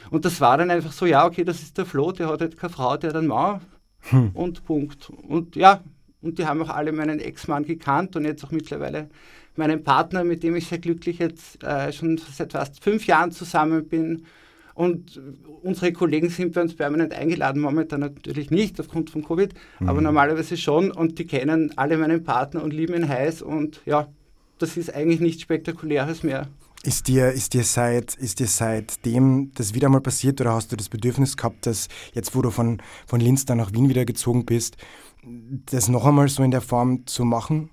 Und 0.10 0.26
das 0.26 0.42
war 0.42 0.58
dann 0.58 0.72
einfach 0.72 0.92
so, 0.92 1.06
ja, 1.06 1.26
okay, 1.26 1.44
das 1.44 1.62
ist 1.62 1.78
der 1.78 1.86
Flo, 1.86 2.12
der 2.12 2.30
hat 2.30 2.42
halt 2.42 2.58
keine 2.58 2.74
Frau, 2.74 2.98
der 2.98 3.12
hat 3.12 3.18
einen 3.18 3.28
Mann 3.28 3.62
hm. 4.10 4.32
und 4.34 4.66
Punkt. 4.66 5.10
Und 5.10 5.56
ja, 5.56 5.84
und 6.22 6.40
die 6.40 6.46
haben 6.46 6.64
auch 6.64 6.70
alle 6.70 6.92
meinen 6.92 7.20
Ex-Mann 7.20 7.66
gekannt 7.66 8.16
und 8.16 8.26
jetzt 8.26 8.44
auch 8.44 8.52
mittlerweile 8.52 9.10
meinen 9.56 9.84
Partner, 9.84 10.24
mit 10.24 10.42
dem 10.42 10.56
ich 10.56 10.68
sehr 10.68 10.80
glücklich 10.80 11.20
jetzt 11.20 11.64
äh, 11.64 11.94
schon 11.94 12.18
seit 12.18 12.54
fast 12.54 12.84
fünf 12.84 13.06
Jahren 13.06 13.32
zusammen 13.32 13.88
bin. 13.88 14.26
Und 14.76 15.22
unsere 15.62 15.94
Kollegen 15.94 16.30
sind 16.30 16.54
bei 16.54 16.62
uns 16.62 16.76
permanent 16.76 17.14
eingeladen, 17.14 17.62
momentan 17.62 18.00
natürlich 18.00 18.50
nicht 18.50 18.80
aufgrund 18.80 19.10
von 19.10 19.24
Covid, 19.24 19.54
mhm. 19.80 19.90
aber 19.90 20.02
normalerweise 20.02 20.58
schon. 20.58 20.92
Und 20.92 21.20
die 21.20 21.26
kennen 21.26 21.74
alle 21.76 21.98
meinen 21.98 22.24
Partner 22.24 22.64
und 22.64 22.74
lieben 22.74 22.96
ihn 22.96 23.08
heiß. 23.08 23.42
Und 23.42 23.82
ja, 23.86 24.08
das 24.58 24.78
ist 24.78 24.94
eigentlich 24.94 25.20
nichts 25.20 25.42
Spektakuläres 25.42 26.24
mehr. 26.24 26.48
Ist 26.86 27.08
dir, 27.08 27.32
ist, 27.32 27.54
dir 27.54 27.64
seit, 27.64 28.16
ist 28.16 28.40
dir 28.40 28.48
seitdem 28.48 29.52
das 29.56 29.74
wieder 29.74 29.88
mal 29.88 30.02
passiert 30.02 30.42
oder 30.42 30.54
hast 30.54 30.72
du 30.72 30.76
das 30.76 30.90
Bedürfnis 30.90 31.38
gehabt, 31.38 31.66
dass 31.66 31.88
jetzt, 32.14 32.36
wo 32.36 32.42
du 32.42 32.50
von, 32.50 32.82
von 33.08 33.22
Linz 33.22 33.46
dann 33.46 33.60
nach 33.60 33.72
Wien 33.72 33.88
wieder 33.88 34.04
gezogen 34.04 34.46
bist, 34.46 34.76
das 35.72 35.88
noch 35.88 36.06
einmal 36.06 36.28
so 36.28 36.44
in 36.44 36.52
der 36.52 36.60
Form 36.60 37.06
zu 37.06 37.24
machen? 37.24 37.70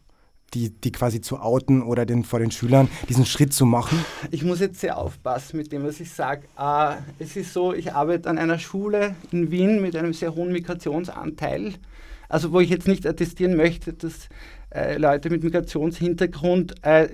Die, 0.54 0.70
die 0.70 0.90
quasi 0.90 1.20
zu 1.20 1.38
outen 1.38 1.82
oder 1.82 2.04
den, 2.04 2.24
vor 2.24 2.40
den 2.40 2.50
Schülern 2.50 2.88
diesen 3.08 3.24
Schritt 3.24 3.52
zu 3.52 3.66
machen? 3.66 4.04
Ich 4.32 4.42
muss 4.42 4.58
jetzt 4.58 4.80
sehr 4.80 4.98
aufpassen 4.98 5.58
mit 5.58 5.70
dem, 5.70 5.84
was 5.84 6.00
ich 6.00 6.10
sage. 6.10 6.42
Äh, 6.58 6.96
es 7.20 7.36
ist 7.36 7.52
so, 7.52 7.72
ich 7.72 7.92
arbeite 7.92 8.28
an 8.28 8.36
einer 8.36 8.58
Schule 8.58 9.14
in 9.30 9.52
Wien 9.52 9.80
mit 9.80 9.94
einem 9.94 10.12
sehr 10.12 10.34
hohen 10.34 10.50
Migrationsanteil. 10.52 11.74
Also 12.28 12.52
wo 12.52 12.60
ich 12.60 12.70
jetzt 12.70 12.88
nicht 12.88 13.06
attestieren 13.06 13.56
möchte, 13.56 13.92
dass 13.92 14.28
äh, 14.72 14.96
Leute 14.96 15.30
mit 15.30 15.42
Migrationshintergrund 15.42 16.74
äh, 16.82 17.08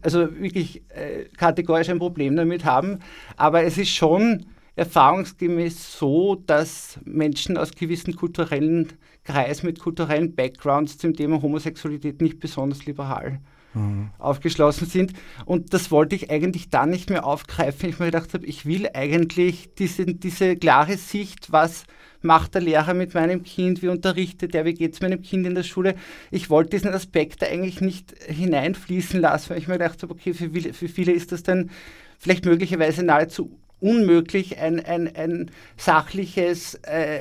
also 0.00 0.40
wirklich 0.40 0.82
äh, 0.88 1.24
kategorisch 1.36 1.88
ein 1.88 1.98
Problem 1.98 2.36
damit 2.36 2.64
haben. 2.64 3.00
Aber 3.36 3.64
es 3.64 3.76
ist 3.76 3.90
schon 3.90 4.46
erfahrungsgemäß 4.76 5.98
so, 5.98 6.34
dass 6.34 6.98
Menschen 7.04 7.56
aus 7.56 7.72
gewissen 7.72 8.16
kulturellen 8.16 8.88
Kreisen 9.24 9.66
mit 9.66 9.80
kulturellen 9.80 10.34
Backgrounds 10.34 10.98
zum 10.98 11.14
Thema 11.14 11.40
Homosexualität 11.42 12.20
nicht 12.20 12.40
besonders 12.40 12.86
liberal 12.86 13.40
mhm. 13.74 14.10
aufgeschlossen 14.18 14.86
sind. 14.86 15.12
Und 15.44 15.74
das 15.74 15.90
wollte 15.90 16.14
ich 16.14 16.30
eigentlich 16.30 16.70
dann 16.70 16.90
nicht 16.90 17.10
mehr 17.10 17.24
aufgreifen. 17.24 17.88
Ich 17.88 17.98
mir 17.98 18.06
gedacht 18.06 18.34
habe, 18.34 18.46
ich 18.46 18.66
will 18.66 18.88
eigentlich 18.92 19.74
diese, 19.74 20.06
diese 20.06 20.56
klare 20.56 20.96
Sicht, 20.96 21.52
was 21.52 21.84
macht 22.22 22.54
der 22.54 22.62
Lehrer 22.62 22.94
mit 22.94 23.14
meinem 23.14 23.42
Kind, 23.42 23.82
wie 23.82 23.88
unterrichtet 23.88 24.54
er, 24.54 24.64
wie 24.64 24.74
geht 24.74 24.94
es 24.94 25.02
meinem 25.02 25.20
Kind 25.20 25.46
in 25.46 25.54
der 25.54 25.62
Schule. 25.62 25.94
Ich 26.30 26.48
wollte 26.48 26.70
diesen 26.70 26.92
Aspekt 26.92 27.44
eigentlich 27.44 27.80
nicht 27.80 28.14
hineinfließen 28.26 29.20
lassen, 29.20 29.50
weil 29.50 29.58
ich 29.58 29.68
mir 29.68 29.74
gedacht 29.74 30.02
habe, 30.02 30.14
okay, 30.14 30.32
für, 30.32 30.50
für 30.72 30.88
viele 30.88 31.12
ist 31.12 31.32
das 31.32 31.42
dann 31.42 31.70
vielleicht 32.18 32.46
möglicherweise 32.46 33.02
nahezu 33.02 33.58
unmöglich, 33.84 34.58
ein, 34.58 34.80
ein, 34.80 35.14
ein 35.14 35.50
sachliches 35.76 36.74
äh, 36.82 37.20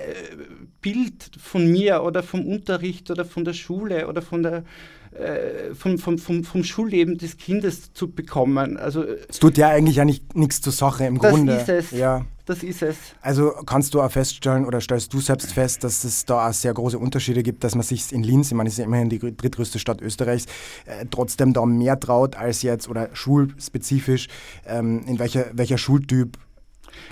Bild 0.82 1.32
von 1.38 1.70
mir 1.70 2.04
oder 2.04 2.24
vom 2.24 2.46
Unterricht 2.46 3.12
oder 3.12 3.26
von 3.26 3.44
der 3.44 3.54
Schule 3.54 4.08
oder 4.08 4.22
von 4.22 4.44
der, 4.44 4.64
äh, 5.12 5.76
vom, 5.76 5.98
vom, 5.98 6.18
vom, 6.18 6.46
vom 6.46 6.64
Schulleben 6.64 7.18
des 7.18 7.36
Kindes 7.36 7.94
zu 7.94 8.10
bekommen. 8.10 8.78
Also, 8.78 9.04
es 9.04 9.40
tut 9.40 9.58
ja 9.58 9.70
eigentlich 9.70 9.98
ja 9.98 10.06
nichts 10.06 10.62
zur 10.62 10.74
Sache 10.74 11.06
im 11.06 11.20
das 11.20 11.32
Grunde. 11.32 11.54
Das 11.54 11.64
ist 11.64 11.92
es. 11.92 12.00
Ja. 12.00 12.26
Das 12.46 12.62
ist 12.62 12.82
es. 12.82 12.98
Also 13.22 13.52
kannst 13.66 13.94
du 13.94 14.02
auch 14.02 14.12
feststellen 14.12 14.66
oder 14.66 14.82
stellst 14.82 15.14
du 15.14 15.22
selbst 15.22 15.54
fest, 15.54 15.84
dass 15.86 16.04
es 16.04 16.26
da 16.26 16.50
auch 16.50 16.54
sehr 16.54 16.74
große 16.74 17.00
Unterschiede 17.00 17.42
gibt, 17.42 17.64
dass 17.64 17.74
man 17.74 17.84
sich 17.84 18.12
in 18.12 18.22
Linz, 18.22 18.48
ich 18.48 18.54
meine, 18.54 18.68
es 18.68 18.74
ist 18.74 18.80
ja 18.80 18.86
immerhin 18.86 19.08
die 19.08 19.20
drittgrößte 19.20 19.80
Stadt 19.80 20.02
Österreichs, 20.02 20.46
äh, 20.86 21.06
trotzdem 21.10 21.54
da 21.54 21.66
mehr 21.66 21.98
traut 21.98 22.36
als 22.36 22.62
jetzt 22.62 22.90
oder 22.90 23.10
schulspezifisch, 23.14 24.28
ähm, 24.66 25.06
in 25.08 25.20
welcher, 25.20 25.46
welcher 25.54 25.78
Schultyp 25.78 26.38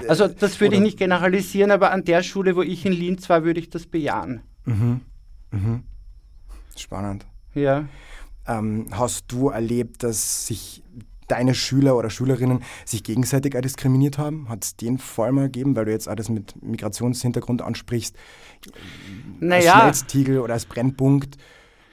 also 0.08 0.28
das 0.28 0.60
würde 0.60 0.76
ich 0.76 0.82
nicht 0.82 0.98
generalisieren, 0.98 1.72
aber 1.72 1.92
an 1.92 2.04
der 2.04 2.24
Schule, 2.24 2.56
wo 2.56 2.62
ich 2.62 2.86
in 2.86 2.94
Linz 2.94 3.30
war, 3.30 3.44
würde 3.44 3.60
ich 3.60 3.70
das 3.70 3.86
bejahen. 3.86 4.42
Mhm. 4.66 5.02
Mhm. 5.52 5.84
Spannend. 6.76 7.26
Ja. 7.54 7.86
Ähm, 8.48 8.88
hast 8.92 9.32
du 9.32 9.50
erlebt, 9.50 10.04
dass 10.04 10.48
sich 10.48 10.84
deine 11.28 11.56
Schüler 11.56 11.96
oder 11.96 12.10
Schülerinnen 12.10 12.64
sich 12.86 13.04
gegenseitig 13.04 13.56
auch 13.56 13.62
diskriminiert 13.62 14.18
haben? 14.18 14.50
Hat 14.50 14.64
es 14.64 14.76
den 14.76 14.98
Fall 14.98 15.32
mal 15.32 15.46
gegeben, 15.46 15.76
weil 15.76 15.86
du 15.86 15.92
jetzt 15.92 16.08
alles 16.08 16.30
mit 16.30 16.62
Migrationshintergrund 16.62 17.62
ansprichst? 17.62 18.16
Naja. 19.40 19.74
Als 19.74 20.00
Schmelztiegel 20.00 20.40
oder 20.40 20.54
als 20.54 20.66
Brennpunkt? 20.66 21.38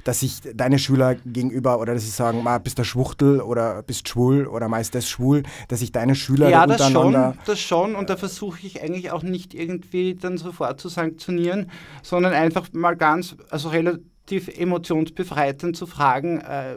Dass 0.04 0.20
sich 0.20 0.40
deine 0.54 0.78
Schüler 0.78 1.16
gegenüber 1.26 1.80
oder 1.80 1.94
dass 1.94 2.04
sie 2.04 2.10
sagen, 2.10 2.42
ma, 2.42 2.58
bist 2.58 2.78
du 2.78 2.84
Schwuchtel 2.84 3.40
oder 3.40 3.82
bist 3.82 4.08
schwul 4.08 4.46
oder 4.46 4.68
meist 4.68 4.94
das 4.94 5.08
schwul, 5.08 5.42
dass 5.68 5.80
sich 5.80 5.92
deine 5.92 6.14
Schüler 6.14 6.48
ja, 6.48 6.66
das 6.66 6.90
schon, 6.90 7.34
das 7.44 7.60
schon 7.60 7.94
und 7.94 8.10
da 8.10 8.16
versuche 8.16 8.66
ich 8.66 8.82
eigentlich 8.82 9.10
auch 9.10 9.22
nicht 9.22 9.54
irgendwie 9.54 10.14
dann 10.14 10.38
sofort 10.38 10.80
zu 10.80 10.88
sanktionieren, 10.88 11.70
sondern 12.02 12.32
einfach 12.32 12.68
mal 12.72 12.96
ganz, 12.96 13.36
also 13.50 13.68
relativ 13.68 14.48
emotionsbefreit 14.48 15.62
dann 15.62 15.74
zu 15.74 15.86
fragen, 15.86 16.40
äh, 16.40 16.76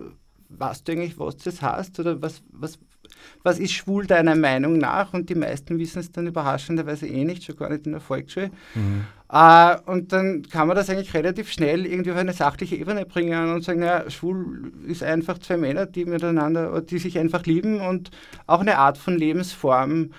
was 0.50 0.84
du 0.84 0.92
eigentlich, 0.92 1.18
was 1.18 1.38
das 1.38 1.62
heißt 1.62 2.00
oder 2.00 2.22
was, 2.22 2.42
was, 2.52 2.80
was 3.44 3.60
ist 3.60 3.72
schwul 3.72 4.06
deiner 4.06 4.36
Meinung 4.36 4.78
nach? 4.78 5.14
Und 5.14 5.30
die 5.30 5.36
meisten 5.36 5.80
wissen 5.80 6.00
es 6.00 6.12
dann 6.12 6.28
überraschenderweise 6.28 7.08
eh 7.08 7.24
nicht, 7.24 7.44
schon 7.44 7.56
gar 7.56 7.70
nicht 7.70 7.86
in 7.86 7.94
der 7.94 8.02
Volksschule. 8.02 8.52
Mhm. 8.76 9.06
Äh, 9.32 9.78
und 9.86 10.12
dann 10.12 10.44
kann 10.44 10.68
man 10.68 10.76
das 10.76 10.90
eigentlich 10.90 11.14
relativ 11.14 11.52
schnell 11.52 11.86
irgendwie 11.86 12.12
auf 12.12 12.18
eine 12.18 12.34
sachliche 12.34 12.76
Ebene 12.76 13.06
bringen 13.06 13.54
und 13.54 13.64
sagen, 13.64 13.80
naja, 13.80 14.10
schwul 14.10 14.72
ist 14.88 15.04
einfach 15.04 15.38
zwei 15.40 15.58
Männer, 15.58 15.86
die 15.86 16.06
miteinander, 16.06 16.82
die 16.82 17.00
sich 17.00 17.18
einfach 17.18 17.46
lieben 17.46 17.82
und 17.82 18.12
auch 18.48 18.60
eine 18.60 18.78
Art 18.78 18.98
von 18.98 19.18
Lebensform 19.18 20.12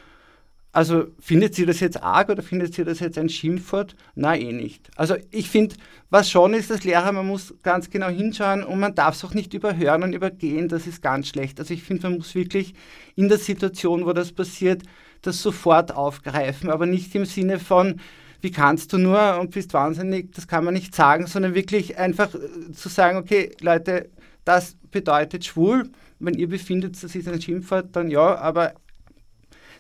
also 0.74 1.08
findet 1.20 1.54
sie 1.54 1.66
das 1.66 1.80
jetzt 1.80 2.02
arg 2.02 2.30
oder 2.30 2.42
findet 2.42 2.72
sie 2.72 2.82
das 2.82 3.00
jetzt 3.00 3.18
ein 3.18 3.28
Schimpfwort? 3.28 3.94
Nein, 4.14 4.40
eh 4.40 4.52
nicht. 4.52 4.88
Also 4.96 5.16
ich 5.30 5.50
finde, 5.50 5.76
was 6.08 6.30
schon 6.30 6.54
ist 6.54 6.72
als 6.72 6.84
Lehrer, 6.84 7.12
man 7.12 7.26
muss 7.26 7.54
ganz 7.62 7.90
genau 7.90 8.08
hinschauen 8.08 8.64
und 8.64 8.80
man 8.80 8.94
darf 8.94 9.14
es 9.14 9.24
auch 9.24 9.34
nicht 9.34 9.52
überhören 9.52 10.02
und 10.02 10.14
übergehen, 10.14 10.68
das 10.68 10.86
ist 10.86 11.02
ganz 11.02 11.28
schlecht. 11.28 11.60
Also 11.60 11.74
ich 11.74 11.82
finde, 11.82 12.08
man 12.08 12.16
muss 12.18 12.34
wirklich 12.34 12.72
in 13.16 13.28
der 13.28 13.36
Situation, 13.36 14.06
wo 14.06 14.14
das 14.14 14.32
passiert, 14.32 14.82
das 15.20 15.42
sofort 15.42 15.94
aufgreifen, 15.94 16.70
aber 16.70 16.86
nicht 16.86 17.14
im 17.14 17.26
Sinne 17.26 17.58
von, 17.58 18.00
wie 18.42 18.50
kannst 18.50 18.92
du 18.92 18.98
nur 18.98 19.38
und 19.40 19.52
bist 19.52 19.72
wahnsinnig, 19.72 20.32
das 20.32 20.48
kann 20.48 20.64
man 20.64 20.74
nicht 20.74 20.94
sagen, 20.94 21.26
sondern 21.26 21.54
wirklich 21.54 21.96
einfach 21.96 22.34
äh, 22.34 22.72
zu 22.72 22.88
sagen, 22.88 23.16
okay, 23.16 23.52
Leute, 23.60 24.10
das 24.44 24.76
bedeutet 24.90 25.44
schwul, 25.44 25.88
wenn 26.18 26.34
ihr 26.34 26.48
befindet, 26.48 27.02
das 27.02 27.14
ist 27.14 27.28
ein 27.28 27.40
Schimpfwort, 27.40 27.96
dann 27.96 28.10
ja, 28.10 28.36
aber 28.36 28.74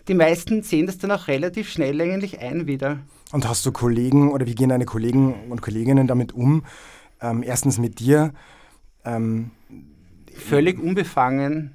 die 0.08 0.14
meisten 0.14 0.62
sehen 0.62 0.86
das 0.86 0.98
dann 0.98 1.10
auch 1.10 1.28
relativ 1.28 1.68
schnell 1.68 2.00
eigentlich 2.00 2.40
ein 2.40 2.66
wieder. 2.66 3.00
Und 3.32 3.48
hast 3.48 3.66
du 3.66 3.72
Kollegen 3.72 4.30
oder 4.30 4.46
wie 4.46 4.54
gehen 4.54 4.68
deine 4.68 4.84
Kollegen 4.84 5.50
und 5.50 5.62
Kolleginnen 5.62 6.06
damit 6.06 6.32
um? 6.32 6.64
Ähm, 7.20 7.42
erstens 7.42 7.78
mit 7.78 7.98
dir. 7.98 8.32
Ähm, 9.04 9.50
Völlig 10.34 10.80
unbefangen. 10.80 11.74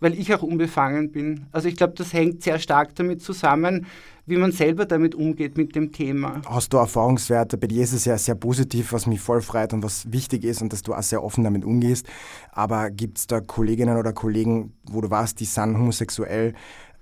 Weil 0.00 0.18
ich 0.18 0.34
auch 0.34 0.42
unbefangen 0.42 1.10
bin. 1.10 1.46
Also 1.52 1.68
ich 1.68 1.76
glaube, 1.76 1.94
das 1.96 2.12
hängt 2.12 2.42
sehr 2.42 2.58
stark 2.58 2.94
damit 2.94 3.22
zusammen, 3.22 3.86
wie 4.26 4.36
man 4.36 4.52
selber 4.52 4.84
damit 4.84 5.14
umgeht 5.14 5.56
mit 5.56 5.74
dem 5.74 5.92
Thema. 5.92 6.42
Hast 6.46 6.72
du 6.72 6.78
Erfahrungswerte? 6.78 7.56
Bei 7.56 7.68
dir 7.68 7.82
ist 7.82 7.92
es 7.92 8.04
ja 8.04 8.18
sehr 8.18 8.34
positiv, 8.34 8.92
was 8.92 9.06
mich 9.06 9.20
voll 9.20 9.40
freut 9.40 9.72
und 9.72 9.82
was 9.82 10.12
wichtig 10.12 10.44
ist 10.44 10.62
und 10.62 10.72
dass 10.72 10.82
du 10.82 10.94
auch 10.94 11.02
sehr 11.02 11.22
offen 11.22 11.44
damit 11.44 11.64
umgehst. 11.64 12.06
Aber 12.52 12.90
gibt 12.90 13.18
es 13.18 13.26
da 13.26 13.40
Kolleginnen 13.40 13.96
oder 13.96 14.12
Kollegen, 14.12 14.72
wo 14.84 15.00
du 15.00 15.08
weißt, 15.08 15.38
die 15.38 15.44
sind 15.44 15.78
homosexuell, 15.78 16.54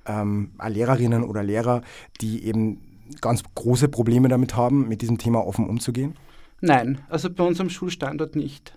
ähm, 0.06 0.52
Lehrerinnen 0.66 1.24
oder 1.24 1.42
Lehrer, 1.42 1.80
die 2.20 2.44
eben 2.44 2.80
ganz 3.20 3.42
große 3.54 3.88
Probleme 3.88 4.28
damit 4.28 4.54
haben, 4.54 4.88
mit 4.88 5.02
diesem 5.02 5.18
Thema 5.18 5.46
offen 5.46 5.68
umzugehen? 5.68 6.16
Nein, 6.60 6.98
also 7.08 7.30
bei 7.30 7.44
uns 7.44 7.60
am 7.60 7.70
Schulstandort 7.70 8.36
nicht. 8.36 8.76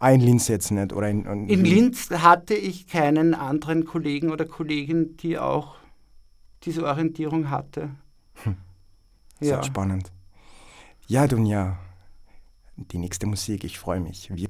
Ah, 0.00 0.10
in 0.10 0.20
Linz 0.20 0.48
jetzt 0.48 0.70
nicht? 0.70 0.92
Oder 0.92 1.08
in, 1.08 1.24
in, 1.24 1.48
in 1.48 1.64
Linz 1.64 2.10
hatte 2.10 2.54
ich 2.54 2.86
keinen 2.86 3.34
anderen 3.34 3.84
Kollegen 3.84 4.30
oder 4.30 4.44
Kollegin, 4.44 5.16
die 5.16 5.38
auch 5.38 5.76
diese 6.62 6.84
Orientierung 6.84 7.50
hatte. 7.50 7.90
Hm. 8.44 8.56
Sehr 9.40 9.56
ja. 9.56 9.62
spannend. 9.62 10.12
Ja, 11.06 11.26
Dunja, 11.26 11.78
die 12.76 12.98
nächste 12.98 13.26
Musik, 13.26 13.64
ich 13.64 13.78
freue 13.78 14.00
mich. 14.00 14.30
Wir 14.34 14.48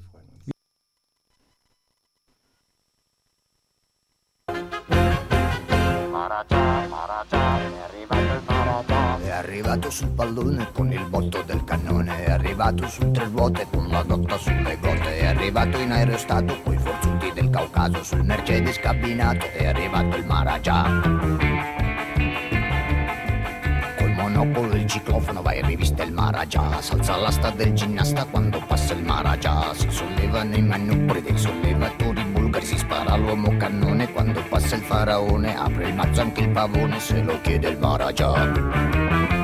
arrivato 9.88 9.90
sul 9.90 10.08
pallone 10.10 10.68
con 10.72 10.92
il 10.92 11.04
botto 11.06 11.42
del 11.46 11.64
cannone, 11.64 12.24
è 12.24 12.30
arrivato 12.30 12.86
su 12.86 13.10
tre 13.10 13.28
ruote 13.32 13.66
con 13.70 13.88
la 13.88 14.02
dotta 14.02 14.36
sulle 14.36 14.76
gote, 14.78 15.18
è 15.18 15.26
arrivato 15.26 15.78
in 15.78 15.90
aerostato 15.90 16.60
coi 16.62 16.76
forzuti 16.78 17.32
del 17.32 17.50
Caucaso, 17.50 18.04
sul 18.04 18.24
Mercedes 18.24 18.78
cabinato, 18.78 19.46
è 19.52 19.66
arrivato 19.66 20.16
il 20.16 20.26
Maragia. 20.26 21.00
Col 23.98 24.10
monopolo 24.10 24.74
il 24.74 24.86
ciclofono 24.86 25.42
vai 25.42 25.62
rivista 25.62 26.02
il 26.02 26.12
Maragia, 26.12 26.80
salza 26.80 27.16
l'asta 27.16 27.50
del 27.50 27.72
ginnasta 27.72 28.26
quando 28.26 28.62
passa 28.66 28.92
il 28.92 29.02
Maragia, 29.02 29.72
si 29.74 29.90
sollevano 29.90 30.54
i 30.54 30.62
manubri 30.62 31.22
dei 31.22 31.38
sollevatori 31.38 32.24
bulgari, 32.24 32.66
si 32.66 32.76
spara 32.76 33.16
l'uomo 33.16 33.56
cannone 33.56 34.12
quando 34.12 34.42
passa 34.48 34.76
il 34.76 34.82
faraone, 34.82 35.56
apre 35.56 35.88
il 35.88 35.94
mazzo 35.94 36.20
anche 36.20 36.42
il 36.42 36.50
pavone 36.50 37.00
se 37.00 37.22
lo 37.22 37.40
chiede 37.40 37.68
il 37.68 37.78
Maragia. 37.78 39.37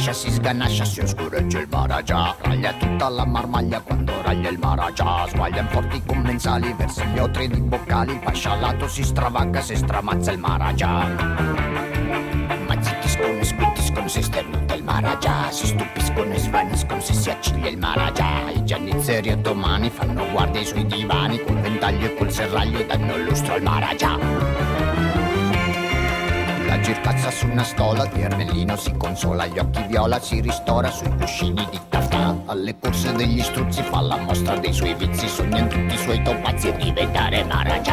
Si 0.00 0.06
scompiscia, 0.06 0.12
si 0.12 0.30
sganascia, 0.30 0.84
si 0.86 1.00
oscureggia 1.00 1.58
il 1.58 1.68
Maragia. 1.70 2.34
Raglia 2.40 2.72
tutta 2.72 3.08
la 3.10 3.26
marmaglia 3.26 3.80
quando 3.80 4.12
raglia 4.22 4.48
il 4.48 4.58
Maragia. 4.58 5.26
Sguaglia 5.28 5.60
in 5.60 5.68
forti 5.68 6.02
commensali, 6.06 6.72
verso 6.72 7.04
gli 7.04 7.18
otri 7.18 7.48
di 7.48 7.60
boccali. 7.60 8.12
Il 8.12 8.20
pascialato 8.20 8.88
si 8.88 9.02
stravagga 9.02 9.60
se 9.60 9.76
stramazza 9.76 10.32
il 10.32 10.38
Maragia. 10.38 11.06
Ma 12.66 12.82
zittiscono 12.82 13.40
e 13.40 13.44
squittiscono 13.44 14.08
se 14.08 14.22
sternuta 14.22 14.74
il 14.74 14.84
Maragia. 14.84 15.50
Si 15.50 15.66
stupiscono 15.66 16.32
e 16.32 16.38
svaniscono 16.38 17.00
se 17.00 17.12
si 17.12 17.28
acciglia 17.28 17.68
il 17.68 17.76
Maragia. 17.76 18.50
I 18.50 18.64
giannizzeri 18.64 19.32
ottomani 19.32 19.90
fanno 19.90 20.30
guardia 20.30 20.60
ai 20.60 20.66
suoi 20.66 20.86
divani. 20.86 21.42
Col 21.42 21.56
ventaglio 21.56 22.06
e 22.06 22.14
col 22.14 22.32
serraglio 22.32 22.82
danno 22.84 23.18
lustro 23.18 23.52
al 23.52 23.62
Maragia 23.62 24.99
la 26.80 26.86
gircazza 26.86 27.30
su 27.30 27.46
una 27.46 27.62
stola, 27.62 28.06
di 28.06 28.22
Ermellino 28.22 28.74
si 28.76 28.92
consola, 28.96 29.46
gli 29.46 29.58
occhi 29.58 29.82
viola 29.86 30.18
si 30.18 30.40
ristora 30.40 30.90
sui 30.90 31.14
cuscini 31.18 31.66
di 31.70 31.78
taffà. 31.90 32.34
Alle 32.46 32.78
corse 32.78 33.12
degli 33.12 33.42
struzzi 33.42 33.82
fa 33.82 34.00
la 34.00 34.16
mostra 34.16 34.56
dei 34.56 34.72
suoi 34.72 34.94
vizi, 34.94 35.28
sogna 35.28 35.62
tutti 35.66 35.94
i 35.94 35.98
suoi 35.98 36.22
topazzi 36.22 36.72
diventare 36.72 37.44
Maragia. 37.44 37.89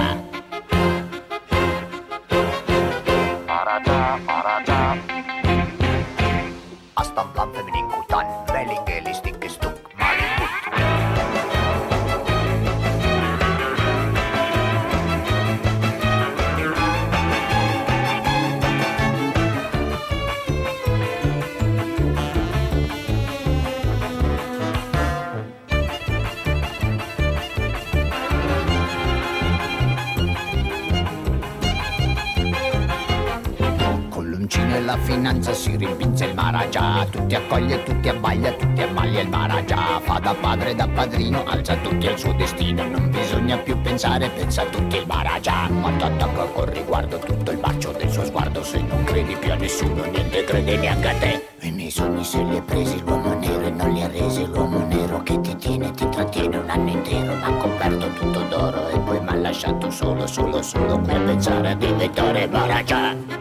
Tutti 37.28 37.42
accoglie, 37.44 37.84
tutti 37.84 38.08
abbaglia, 38.08 38.54
tutti 38.54 38.82
ammaglia 38.82 39.20
il 39.20 39.28
Maragia 39.28 40.00
Fa 40.02 40.18
da 40.18 40.34
padre, 40.34 40.74
da 40.74 40.88
padrino, 40.88 41.44
alza 41.44 41.76
tutti 41.76 42.08
al 42.08 42.18
suo 42.18 42.32
destino 42.32 42.88
Non 42.88 43.10
bisogna 43.10 43.58
più 43.58 43.78
pensare, 43.82 44.30
pensa 44.30 44.64
tutti 44.64 44.96
il 44.96 45.06
Maragia 45.06 45.68
Quando 45.82 46.06
attacca 46.06 46.46
con 46.46 46.72
riguardo 46.72 47.20
tutto 47.20 47.52
il 47.52 47.58
bacio 47.58 47.92
del 47.92 48.10
suo 48.10 48.24
sguardo 48.24 48.64
Se 48.64 48.80
non 48.80 49.04
credi 49.04 49.36
più 49.36 49.52
a 49.52 49.56
nessuno, 49.56 50.06
niente 50.06 50.46
crede 50.46 50.78
neanche 50.78 51.08
a 51.10 51.16
te. 51.16 51.48
E 51.60 51.70
nei 51.70 51.92
sogni 51.92 52.24
se 52.24 52.42
li 52.42 52.56
è 52.56 52.62
presi 52.62 52.98
l'uomo 53.04 53.34
nero 53.34 53.66
e 53.66 53.72
non 53.72 53.92
li 53.92 54.04
ha 54.04 54.08
resi 54.08 54.46
L'uomo 54.46 54.88
nero 54.88 55.22
che 55.24 55.42
ti 55.42 55.54
tiene, 55.58 55.92
ti 55.92 56.08
trattiene 56.08 56.56
un 56.56 56.70
anno 56.70 56.90
intero 56.90 57.36
M'ha 57.36 57.52
coperto 57.58 58.08
tutto 58.14 58.40
d'oro 58.44 58.88
e 58.88 59.00
poi 59.00 59.20
m'ha 59.20 59.36
lasciato 59.36 59.90
solo, 59.90 60.26
solo, 60.28 60.62
solo 60.62 60.98
Qui 61.02 61.14
a 61.14 61.20
pensare 61.20 61.72
a 61.72 61.76
diventare 61.76 62.48
Maragia 62.48 63.37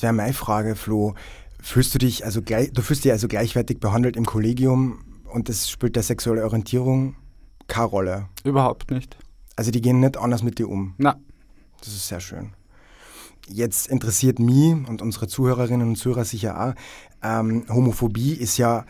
Jetzt 0.00 0.04
wäre 0.04 0.12
meine 0.14 0.32
Frage, 0.32 0.76
Flo, 0.76 1.12
fühlst 1.60 1.94
du 1.94 1.98
dich 1.98 2.24
also 2.24 2.40
gleich, 2.40 2.72
du 2.72 2.80
fühlst 2.80 3.04
dich 3.04 3.12
also 3.12 3.28
gleichwertig 3.28 3.80
behandelt 3.80 4.16
im 4.16 4.24
Kollegium 4.24 5.04
und 5.30 5.50
das 5.50 5.68
spielt 5.68 5.94
der 5.94 6.02
sexuelle 6.02 6.42
Orientierung 6.42 7.16
keine 7.68 7.84
Rolle. 7.84 8.28
Überhaupt 8.42 8.90
nicht. 8.90 9.18
Also 9.56 9.70
die 9.70 9.82
gehen 9.82 10.00
nicht 10.00 10.16
anders 10.16 10.42
mit 10.42 10.58
dir 10.58 10.70
um. 10.70 10.94
Na, 10.96 11.16
Das 11.80 11.88
ist 11.88 12.08
sehr 12.08 12.20
schön. 12.20 12.54
Jetzt 13.46 13.88
interessiert 13.88 14.38
mich 14.38 14.72
und 14.88 15.02
unsere 15.02 15.28
Zuhörerinnen 15.28 15.86
und 15.86 15.96
Zuhörer 15.96 16.24
sicher 16.24 16.58
auch, 16.58 16.74
ähm, 17.22 17.66
Homophobie 17.68 18.32
ist 18.32 18.56
ja 18.56 18.86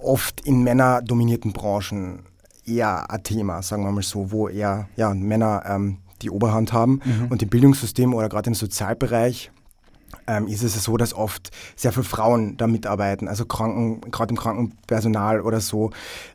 oft 0.00 0.42
in 0.42 0.62
männerdominierten 0.62 1.52
Branchen 1.52 2.20
eher 2.64 3.10
ein 3.10 3.24
Thema, 3.24 3.60
sagen 3.62 3.82
wir 3.82 3.90
mal 3.90 4.04
so, 4.04 4.30
wo 4.30 4.46
eher 4.46 4.88
ja, 4.94 5.12
Männer 5.14 5.64
ähm, 5.66 5.98
die 6.22 6.30
Oberhand 6.30 6.72
haben. 6.72 7.00
Und 7.28 7.42
im 7.42 7.48
Bildungssystem 7.48 8.14
oder 8.14 8.28
gerade 8.28 8.50
im 8.50 8.54
Sozialbereich 8.54 9.50
ähm, 10.28 10.46
ist 10.46 10.62
es 10.62 10.84
so, 10.84 10.96
dass 10.96 11.14
oft 11.14 11.50
sehr 11.74 11.92
viele 11.92 12.04
Frauen 12.04 12.56
da 12.58 12.66
mitarbeiten, 12.66 13.26
also 13.26 13.46
Kranken, 13.46 14.10
gerade 14.10 14.30
im 14.30 14.36
Krankenpersonal 14.36 15.40
oder 15.40 15.60
so. 15.60 15.90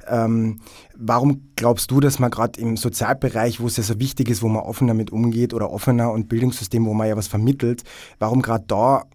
Ähm, 0.07 0.59
warum 0.95 1.49
glaubst 1.55 1.91
du, 1.91 1.99
dass 1.99 2.19
man 2.19 2.31
gerade 2.31 2.59
im 2.59 2.75
Sozialbereich, 2.75 3.59
wo 3.59 3.67
es 3.67 3.77
ja 3.77 3.83
so 3.83 3.99
wichtig 3.99 4.29
ist, 4.29 4.41
wo 4.41 4.49
man 4.49 4.63
offen 4.63 4.87
damit 4.87 5.11
umgeht 5.11 5.53
oder 5.53 5.69
offener 5.69 6.11
und 6.11 6.27
Bildungssystem, 6.27 6.85
wo 6.85 6.93
man 6.93 7.07
ja 7.07 7.15
was 7.15 7.27
vermittelt, 7.27 7.83
warum 8.19 8.41
gerade 8.41 8.65
da 8.67 9.05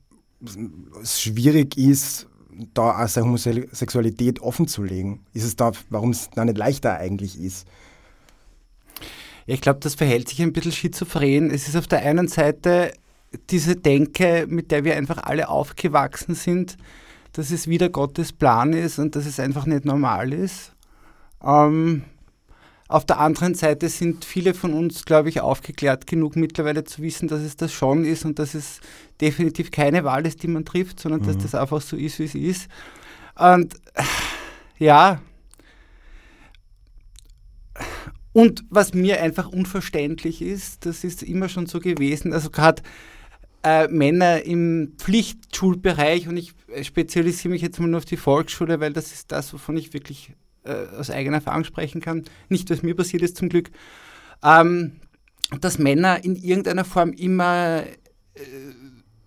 es 1.02 1.20
schwierig 1.20 1.76
ist, 1.76 2.28
da 2.72 3.02
auch 3.02 3.08
seine 3.08 3.26
Homosexualität 3.26 4.40
offen 4.40 4.68
zu 4.68 4.84
legen? 4.84 5.26
Ist 5.32 5.44
es 5.44 5.56
da, 5.56 5.72
warum 5.90 6.10
es 6.10 6.30
da 6.30 6.44
nicht 6.44 6.56
leichter 6.56 6.96
eigentlich 6.96 7.40
ist? 7.40 7.66
Ich 9.46 9.60
glaube, 9.60 9.80
das 9.80 9.94
verhält 9.94 10.28
sich 10.28 10.42
ein 10.42 10.52
bisschen 10.52 10.72
schizophren. 10.72 11.50
Es 11.50 11.68
ist 11.68 11.76
auf 11.76 11.86
der 11.86 12.00
einen 12.00 12.28
Seite 12.28 12.92
diese 13.50 13.76
Denke, 13.76 14.46
mit 14.48 14.70
der 14.70 14.84
wir 14.84 14.96
einfach 14.96 15.18
alle 15.18 15.48
aufgewachsen 15.48 16.34
sind, 16.34 16.76
dass 17.32 17.50
es 17.50 17.68
wieder 17.68 17.88
Gottes 17.88 18.32
Plan 18.32 18.72
ist 18.72 18.98
und 18.98 19.14
dass 19.16 19.26
es 19.26 19.38
einfach 19.38 19.66
nicht 19.66 19.84
normal 19.84 20.32
ist. 20.32 20.72
Ähm, 21.42 22.04
auf 22.88 23.04
der 23.04 23.20
anderen 23.20 23.54
Seite 23.54 23.90
sind 23.90 24.24
viele 24.24 24.54
von 24.54 24.72
uns, 24.72 25.04
glaube 25.04 25.28
ich, 25.28 25.42
aufgeklärt 25.42 26.06
genug 26.06 26.36
mittlerweile 26.36 26.84
zu 26.84 27.02
wissen, 27.02 27.28
dass 27.28 27.40
es 27.40 27.54
das 27.56 27.70
schon 27.70 28.06
ist 28.06 28.24
und 28.24 28.38
dass 28.38 28.54
es 28.54 28.80
definitiv 29.20 29.70
keine 29.70 30.04
Wahl 30.04 30.26
ist, 30.26 30.42
die 30.42 30.48
man 30.48 30.64
trifft, 30.64 30.98
sondern 30.98 31.20
mhm. 31.20 31.26
dass 31.26 31.38
das 31.38 31.54
einfach 31.54 31.82
so 31.82 31.96
ist, 31.96 32.18
wie 32.18 32.24
es 32.24 32.34
ist. 32.34 32.68
Und 33.36 33.74
ja, 34.78 35.20
und 38.32 38.64
was 38.70 38.94
mir 38.94 39.20
einfach 39.20 39.48
unverständlich 39.48 40.42
ist, 40.42 40.86
das 40.86 41.04
ist 41.04 41.22
immer 41.22 41.48
schon 41.48 41.66
so 41.66 41.80
gewesen, 41.80 42.32
also 42.32 42.50
gerade 42.50 42.82
äh, 43.62 43.88
Männer 43.88 44.42
im 44.42 44.94
Pflichtschulbereich 44.98 46.28
und 46.28 46.36
ich 46.36 46.54
spezialisiere 46.82 47.52
mich 47.52 47.62
jetzt 47.62 47.80
mal 47.80 47.88
nur 47.88 47.98
auf 47.98 48.04
die 48.04 48.16
Volksschule, 48.16 48.80
weil 48.80 48.92
das 48.92 49.12
ist 49.12 49.32
das, 49.32 49.52
wovon 49.52 49.76
ich 49.76 49.92
wirklich 49.92 50.32
äh, 50.64 50.86
aus 50.96 51.10
eigener 51.10 51.36
Erfahrung 51.36 51.64
sprechen 51.64 52.00
kann. 52.00 52.24
Nicht, 52.48 52.70
was 52.70 52.82
mir 52.82 52.94
passiert 52.94 53.22
ist 53.22 53.36
zum 53.36 53.48
Glück. 53.48 53.70
Ähm, 54.42 54.92
dass 55.60 55.78
Männer 55.78 56.24
in 56.24 56.36
irgendeiner 56.36 56.84
Form 56.84 57.12
immer 57.12 57.82
äh, 58.34 58.40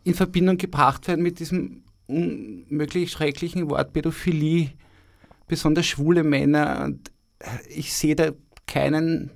in 0.04 0.14
Verbindung 0.14 0.58
gebracht 0.58 1.08
werden 1.08 1.24
mit 1.24 1.40
diesem 1.40 1.84
unmöglich 2.08 3.12
schrecklichen 3.12 3.70
Wort 3.70 3.94
Pädophilie, 3.94 4.72
besonders 5.48 5.86
schwule 5.88 6.24
Männer. 6.24 6.84
Und 6.86 7.10
äh, 7.40 7.46
ich 7.70 7.94
sehe 7.94 8.16
da 8.16 8.32
keinen 8.68 9.32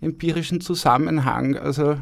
empirischen 0.00 0.60
Zusammenhang. 0.60 1.56
Also 1.56 1.98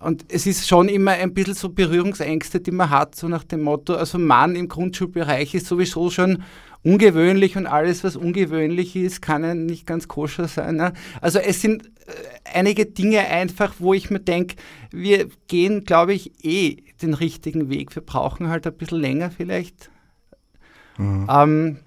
und 0.00 0.24
es 0.28 0.46
ist 0.46 0.66
schon 0.66 0.88
immer 0.88 1.12
ein 1.12 1.32
bisschen 1.32 1.54
so 1.54 1.68
Berührungsängste, 1.68 2.60
die 2.60 2.72
man 2.72 2.90
hat, 2.90 3.14
so 3.14 3.28
nach 3.28 3.44
dem 3.44 3.62
Motto, 3.62 3.94
also 3.94 4.18
Mann 4.18 4.56
im 4.56 4.68
Grundschulbereich 4.68 5.54
ist 5.54 5.66
sowieso 5.66 6.10
schon 6.10 6.42
ungewöhnlich 6.82 7.56
und 7.56 7.66
alles, 7.66 8.02
was 8.02 8.16
ungewöhnlich 8.16 8.96
ist, 8.96 9.22
kann 9.22 9.44
ja 9.44 9.54
nicht 9.54 9.86
ganz 9.86 10.08
koscher 10.08 10.48
sein. 10.48 10.76
Ne? 10.76 10.92
Also 11.20 11.38
es 11.38 11.60
sind 11.60 11.86
äh, 11.86 12.12
einige 12.52 12.86
Dinge 12.86 13.20
einfach, 13.20 13.74
wo 13.78 13.94
ich 13.94 14.10
mir 14.10 14.20
denke, 14.20 14.56
wir 14.90 15.28
gehen, 15.46 15.84
glaube 15.84 16.14
ich, 16.14 16.44
eh 16.44 16.78
den 17.00 17.14
richtigen 17.14 17.70
Weg. 17.70 17.94
Wir 17.94 18.02
brauchen 18.02 18.48
halt 18.48 18.66
ein 18.66 18.74
bisschen 18.74 18.98
länger 18.98 19.30
vielleicht. 19.30 19.90
Mhm. 20.98 21.28
Ähm, 21.30 21.78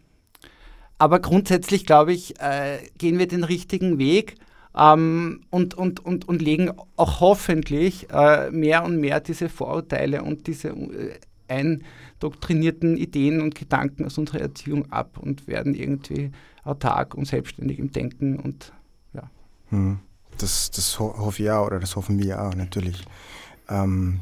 aber 0.97 1.19
grundsätzlich, 1.19 1.85
glaube 1.85 2.13
ich, 2.13 2.39
äh, 2.39 2.79
gehen 2.97 3.19
wir 3.19 3.27
den 3.27 3.43
richtigen 3.43 3.97
Weg 3.97 4.35
ähm, 4.77 5.41
und, 5.49 5.73
und, 5.73 6.05
und, 6.05 6.27
und 6.27 6.41
legen 6.41 6.71
auch 6.95 7.19
hoffentlich 7.21 8.09
äh, 8.11 8.49
mehr 8.51 8.83
und 8.83 8.99
mehr 8.99 9.19
diese 9.19 9.49
Vorurteile 9.49 10.23
und 10.23 10.47
diese 10.47 10.69
äh, 10.69 11.19
eindoktrinierten 11.47 12.97
Ideen 12.97 13.41
und 13.41 13.55
Gedanken 13.55 14.05
aus 14.05 14.17
unserer 14.17 14.41
Erziehung 14.41 14.91
ab 14.91 15.17
und 15.17 15.47
werden 15.47 15.75
irgendwie 15.75 16.31
autark 16.63 17.13
und 17.13 17.25
selbstständig 17.25 17.79
im 17.79 17.91
Denken 17.91 18.39
und 18.39 18.73
ja. 19.13 19.29
Hm. 19.69 19.99
Das, 20.37 20.71
das 20.71 20.99
hoffe 20.99 21.43
ich 21.43 21.51
auch 21.51 21.67
oder 21.67 21.79
das 21.79 21.95
hoffen 21.95 22.19
wir 22.19 22.41
auch 22.41 22.55
natürlich. 22.55 23.05
Ähm, 23.69 24.19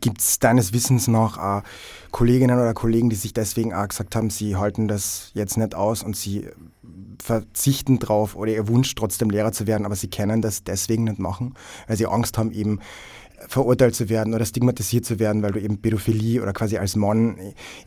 Gibt 0.00 0.20
es 0.20 0.38
deines 0.38 0.72
Wissens 0.72 1.08
noch 1.08 1.36
äh, 1.36 1.60
Kolleginnen 2.10 2.58
oder 2.58 2.72
Kollegen, 2.72 3.10
die 3.10 3.16
sich 3.16 3.34
deswegen 3.34 3.74
auch 3.74 3.86
gesagt 3.86 4.16
haben, 4.16 4.30
sie 4.30 4.56
halten 4.56 4.88
das 4.88 5.30
jetzt 5.34 5.58
nicht 5.58 5.74
aus 5.74 6.02
und 6.02 6.16
sie 6.16 6.48
verzichten 7.22 7.98
drauf 7.98 8.34
oder 8.34 8.52
ihr 8.52 8.68
Wunsch 8.68 8.94
trotzdem 8.94 9.30
Lehrer 9.30 9.52
zu 9.52 9.66
werden, 9.66 9.86
aber 9.86 9.94
sie 9.94 10.10
können 10.10 10.42
das 10.42 10.64
deswegen 10.64 11.04
nicht 11.04 11.18
machen, 11.18 11.54
weil 11.86 11.96
sie 11.96 12.06
Angst 12.06 12.36
haben, 12.36 12.50
eben 12.50 12.80
verurteilt 13.48 13.94
zu 13.94 14.08
werden 14.08 14.34
oder 14.34 14.44
stigmatisiert 14.44 15.04
zu 15.04 15.18
werden, 15.18 15.42
weil 15.42 15.52
du 15.52 15.60
eben 15.60 15.80
Pädophilie 15.80 16.42
oder 16.42 16.52
quasi 16.52 16.78
als 16.78 16.96
Mann 16.96 17.36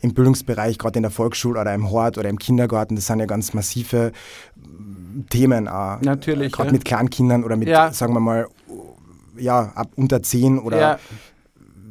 im 0.00 0.14
Bildungsbereich, 0.14 0.78
gerade 0.78 0.98
in 0.98 1.02
der 1.02 1.10
Volksschule 1.10 1.60
oder 1.60 1.74
im 1.74 1.90
Hort 1.90 2.18
oder 2.18 2.28
im 2.28 2.38
Kindergarten, 2.38 2.96
das 2.96 3.06
sind 3.06 3.20
ja 3.20 3.26
ganz 3.26 3.54
massive 3.54 4.12
Themen 5.30 5.68
auch. 5.68 6.00
Natürlich. 6.00 6.52
Gerade 6.52 6.68
ja. 6.68 6.72
mit 6.72 6.84
Kleinkindern 6.84 7.44
oder 7.44 7.56
mit, 7.56 7.68
ja. 7.68 7.92
sagen 7.92 8.12
wir 8.14 8.20
mal, 8.20 8.48
ja, 9.38 9.72
ab 9.74 9.90
unter 9.96 10.22
zehn 10.22 10.58
oder 10.58 10.80
ja. 10.80 10.98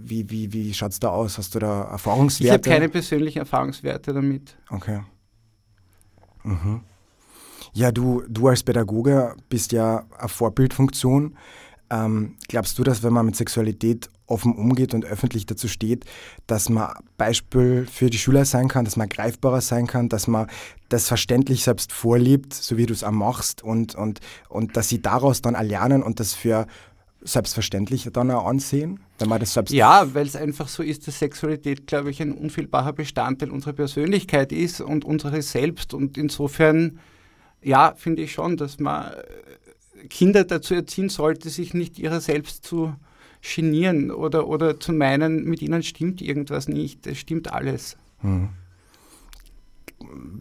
wie, 0.04 0.30
wie, 0.30 0.52
wie 0.54 0.74
schaut 0.74 0.92
es 0.92 1.00
da 1.00 1.10
aus? 1.10 1.38
Hast 1.38 1.54
du 1.56 1.60
da 1.60 1.84
Erfahrungswerte? 1.84 2.46
Ich 2.46 2.52
habe 2.52 2.70
keine 2.70 2.90
persönlichen 2.90 3.40
Erfahrungswerte 3.40 4.14
damit. 4.14 4.56
Okay. 4.70 5.02
Mhm. 6.44 6.82
Ja, 7.76 7.92
du, 7.92 8.24
du 8.30 8.48
als 8.48 8.64
Pädagoge 8.64 9.36
bist 9.50 9.74
ja 9.74 10.06
eine 10.18 10.30
Vorbildfunktion. 10.30 11.36
Ähm, 11.90 12.36
glaubst 12.48 12.80
du, 12.80 12.84
dass 12.84 13.04
wenn 13.04 13.12
man 13.12 13.26
mit 13.26 13.36
Sexualität 13.36 14.10
offen 14.28 14.56
umgeht 14.56 14.94
und 14.94 15.06
öffentlich 15.06 15.46
dazu 15.46 15.68
steht, 15.68 16.06
dass 16.48 16.70
man 16.70 16.94
Beispiel 17.18 17.86
für 17.86 18.10
die 18.10 18.18
Schüler 18.18 18.46
sein 18.46 18.70
kann, 18.70 18.86
dass 18.86 18.96
man 18.96 19.10
greifbarer 19.10 19.60
sein 19.60 19.88
kann, 19.88 20.08
dass 20.08 20.28
man 20.28 20.48
das 20.88 21.10
verständlich 21.10 21.64
selbst 21.64 21.92
vorlebt, 21.92 22.54
so 22.54 22.78
wie 22.78 22.86
du 22.86 22.94
es 22.94 23.04
auch 23.04 23.12
machst 23.12 23.62
und, 23.62 23.94
und, 23.94 24.22
und 24.48 24.78
dass 24.78 24.88
sie 24.88 25.02
daraus 25.02 25.42
dann 25.42 25.54
erlernen 25.54 26.02
und 26.02 26.22
das 26.22 26.34
für 26.34 26.68
selbstverständlich 27.22 28.10
dann 28.14 28.32
auch 28.32 28.46
ansehen, 28.46 29.02
wenn 29.20 29.28
man 29.28 29.42
das 29.42 29.54
selbst 29.54 29.74
Ja, 29.74 30.14
weil 30.14 30.26
es 30.26 30.38
einfach 30.38 30.70
so 30.70 30.82
ist, 30.82 31.08
dass 31.08 31.20
Sexualität, 31.20 31.88
glaube 31.88 32.10
ich, 32.10 32.22
ein 32.22 32.32
unfehlbarer 32.32 32.94
Bestandteil 32.94 33.52
unserer 33.52 33.74
Persönlichkeit 33.74 34.54
ist 34.54 34.80
und 34.80 35.04
unseres 35.04 35.52
Selbst 35.52 35.94
und 35.94 36.18
insofern 36.18 37.00
ja, 37.66 37.96
finde 37.98 38.22
ich 38.22 38.32
schon, 38.32 38.58
dass 38.58 38.80
man 38.80 39.12
äh, 39.12 40.08
Kinder 40.08 40.44
dazu 40.44 40.76
erziehen 40.76 41.10
sollte, 41.10 41.50
sich 41.50 41.74
nicht 41.74 41.98
ihrer 41.98 42.22
selbst 42.22 42.64
zu 42.64 42.96
genieren 43.42 44.12
oder, 44.12 44.48
oder 44.48 44.80
zu 44.80 44.94
meinen, 44.94 45.44
mit 45.46 45.62
ihnen 45.62 45.84
stimmt 45.84 46.22
irgendwas 46.22 46.68
nicht. 46.68 47.06
Es 47.08 47.18
stimmt 47.18 47.52
alles. 47.52 47.98
Hm. 48.22 48.50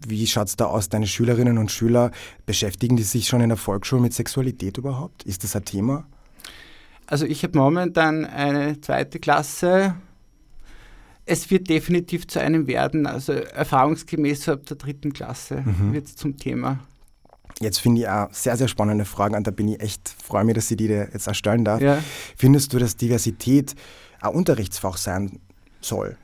Wie 0.06 0.26
schaut 0.26 0.48
es 0.48 0.56
da 0.56 0.66
aus? 0.66 0.90
Deine 0.90 1.06
Schülerinnen 1.06 1.58
und 1.58 1.70
Schüler, 1.70 2.10
beschäftigen 2.44 2.96
die 2.96 3.02
sich 3.02 3.26
schon 3.26 3.40
in 3.40 3.48
der 3.48 3.56
Volksschule 3.56 4.02
mit 4.02 4.12
Sexualität 4.12 4.76
überhaupt? 4.78 5.22
Ist 5.24 5.44
das 5.44 5.56
ein 5.56 5.64
Thema? 5.64 6.06
Also 7.06 7.24
ich 7.24 7.42
habe 7.42 7.56
momentan 7.58 8.24
eine 8.24 8.80
zweite 8.80 9.18
Klasse. 9.18 9.94
Es 11.24 11.50
wird 11.50 11.70
definitiv 11.70 12.26
zu 12.26 12.40
einem 12.40 12.66
werden. 12.66 13.06
Also 13.06 13.32
erfahrungsgemäß 13.32 14.48
ab 14.50 14.66
der 14.66 14.76
dritten 14.76 15.12
Klasse 15.14 15.62
mhm. 15.64 15.94
wird 15.94 16.06
es 16.06 16.16
zum 16.16 16.36
Thema. 16.36 16.80
Jetzt 17.60 17.78
finde 17.78 18.02
ich 18.02 18.08
auch 18.08 18.32
sehr, 18.32 18.56
sehr 18.56 18.68
spannende 18.68 19.04
Fragen 19.04 19.36
und 19.36 19.46
da 19.46 19.50
bin 19.50 19.68
ich 19.68 19.80
echt, 19.80 20.08
freue 20.08 20.44
mich, 20.44 20.54
dass 20.54 20.70
ich 20.70 20.76
die 20.76 20.88
dir 20.88 21.08
jetzt 21.12 21.26
erstellen 21.26 21.64
darf. 21.64 21.80
Ja. 21.80 22.02
Findest 22.36 22.72
du, 22.72 22.78
dass 22.78 22.96
Diversität 22.96 23.74
ein 24.20 24.32
Unterrichtsfach 24.32 24.96
sein 24.96 25.40
soll? 25.80 26.16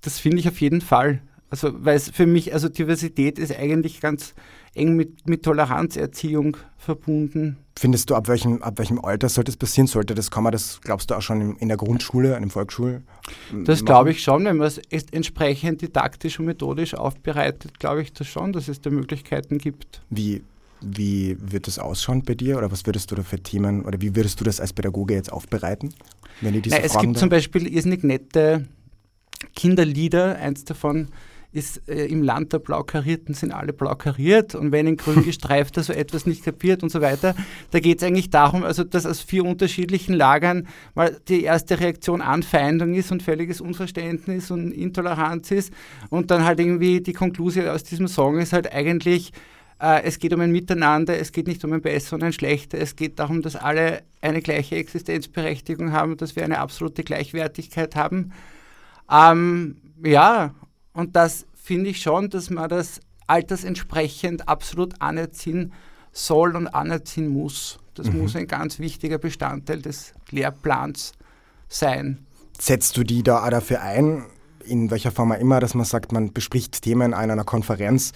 Das 0.00 0.18
finde 0.18 0.38
ich 0.38 0.48
auf 0.48 0.60
jeden 0.60 0.80
Fall. 0.80 1.20
Also, 1.48 1.84
weil 1.84 1.96
es 1.96 2.10
für 2.10 2.26
mich, 2.26 2.52
also 2.54 2.68
Diversität 2.68 3.38
ist 3.38 3.56
eigentlich 3.56 4.00
ganz 4.00 4.34
eng 4.74 4.96
mit, 4.96 5.28
mit 5.28 5.42
Toleranzerziehung 5.42 6.56
verbunden. 6.76 7.58
Findest 7.78 8.10
du, 8.10 8.14
ab 8.14 8.28
welchem, 8.28 8.62
ab 8.62 8.78
welchem 8.78 9.02
Alter 9.04 9.28
sollte 9.28 9.50
das 9.50 9.56
passieren? 9.56 9.86
Sollte 9.86 10.14
das, 10.14 10.30
man 10.30 10.52
das, 10.52 10.80
glaubst 10.82 11.10
du, 11.10 11.14
auch 11.14 11.22
schon 11.22 11.56
in, 11.56 11.68
der 11.68 11.76
Grundschule, 11.76 12.36
in 12.36 12.42
der 12.42 12.50
Volksschule? 12.50 13.02
Das 13.64 13.84
glaube 13.84 14.10
ich 14.10 14.22
schon, 14.22 14.44
wenn 14.44 14.58
man 14.58 14.66
es 14.66 14.80
entsprechend 15.12 15.82
didaktisch 15.82 16.38
und 16.38 16.46
methodisch 16.46 16.94
aufbereitet, 16.94 17.78
glaube 17.78 18.02
ich 18.02 18.12
das 18.12 18.26
schon, 18.26 18.52
dass 18.52 18.68
es 18.68 18.80
da 18.80 18.90
Möglichkeiten 18.90 19.58
gibt. 19.58 20.02
Wie, 20.10 20.42
wie 20.80 21.36
wird 21.40 21.66
das 21.66 21.78
ausschauen 21.78 22.22
bei 22.22 22.34
dir 22.34 22.58
oder 22.58 22.70
was 22.70 22.86
würdest 22.86 23.10
du 23.10 23.14
da 23.14 23.22
für 23.22 23.40
Themen 23.40 23.84
oder 23.84 24.00
wie 24.00 24.14
würdest 24.14 24.40
du 24.40 24.44
das 24.44 24.60
als 24.60 24.72
Pädagoge 24.72 25.14
jetzt 25.14 25.32
aufbereiten? 25.32 25.94
Wenn 26.40 26.60
diese 26.60 26.76
Na, 26.76 26.82
es 26.82 26.96
gibt 26.98 27.16
da? 27.16 27.20
zum 27.20 27.28
Beispiel 27.28 27.66
irrsinnig 27.66 28.02
nette 28.04 28.66
Kinderlieder, 29.54 30.36
eins 30.36 30.64
davon 30.64 31.08
ist 31.52 31.88
äh, 31.88 32.06
im 32.06 32.22
Land 32.22 32.52
der 32.52 32.58
Blaukarierten 32.60 33.34
sind 33.34 33.52
alle 33.52 33.72
blau 33.72 33.94
kariert 33.94 34.54
und 34.54 34.72
wenn 34.72 34.86
in 34.86 34.96
grün 34.96 35.24
gestreifter 35.24 35.82
so 35.82 35.92
etwas 35.92 36.26
nicht 36.26 36.44
kapiert 36.44 36.82
und 36.82 36.90
so 36.90 37.00
weiter. 37.00 37.34
Da 37.70 37.80
geht 37.80 37.98
es 37.98 38.04
eigentlich 38.04 38.30
darum, 38.30 38.62
also 38.62 38.84
dass 38.84 39.06
aus 39.06 39.20
vier 39.20 39.44
unterschiedlichen 39.44 40.14
Lagern 40.14 40.68
mal 40.94 41.20
die 41.28 41.42
erste 41.42 41.80
Reaktion 41.80 42.22
Anfeindung 42.22 42.94
ist 42.94 43.10
und 43.10 43.22
völliges 43.22 43.60
Unverständnis 43.60 44.50
und 44.50 44.70
Intoleranz 44.72 45.50
ist 45.50 45.72
und 46.08 46.30
dann 46.30 46.44
halt 46.44 46.60
irgendwie 46.60 47.00
die 47.00 47.12
Konklusion 47.12 47.68
aus 47.68 47.82
diesem 47.82 48.06
Song 48.06 48.38
ist 48.38 48.52
halt 48.52 48.72
eigentlich, 48.72 49.32
äh, 49.80 50.02
es 50.04 50.20
geht 50.20 50.32
um 50.32 50.40
ein 50.40 50.52
Miteinander, 50.52 51.18
es 51.18 51.32
geht 51.32 51.48
nicht 51.48 51.64
um 51.64 51.72
ein 51.72 51.82
Besser 51.82 52.14
und 52.14 52.22
ein 52.22 52.32
Schlechter, 52.32 52.78
es 52.78 52.94
geht 52.94 53.18
darum, 53.18 53.42
dass 53.42 53.56
alle 53.56 54.02
eine 54.20 54.40
gleiche 54.40 54.76
Existenzberechtigung 54.76 55.92
haben, 55.92 56.16
dass 56.16 56.36
wir 56.36 56.44
eine 56.44 56.58
absolute 56.58 57.02
Gleichwertigkeit 57.02 57.96
haben. 57.96 58.32
Ähm, 59.10 59.76
ja, 60.04 60.54
und 61.00 61.16
das 61.16 61.46
finde 61.54 61.90
ich 61.90 62.02
schon, 62.02 62.28
dass 62.28 62.50
man 62.50 62.68
das 62.68 63.00
altersentsprechend 63.26 64.48
absolut 64.48 65.00
anerziehen 65.00 65.72
soll 66.12 66.56
und 66.56 66.68
anerziehen 66.68 67.28
muss. 67.28 67.78
Das 67.94 68.08
mhm. 68.08 68.22
muss 68.22 68.36
ein 68.36 68.46
ganz 68.46 68.78
wichtiger 68.78 69.18
Bestandteil 69.18 69.80
des 69.80 70.12
Lehrplans 70.30 71.12
sein. 71.68 72.26
Setzt 72.58 72.96
du 72.96 73.04
die 73.04 73.22
da 73.22 73.44
auch 73.44 73.50
dafür 73.50 73.80
ein, 73.80 74.24
in 74.64 74.90
welcher 74.90 75.10
Form 75.10 75.32
auch 75.32 75.38
immer, 75.38 75.58
dass 75.60 75.74
man 75.74 75.86
sagt, 75.86 76.12
man 76.12 76.34
bespricht 76.34 76.82
Themen 76.82 77.14
an 77.14 77.30
einer 77.30 77.44
Konferenz. 77.44 78.12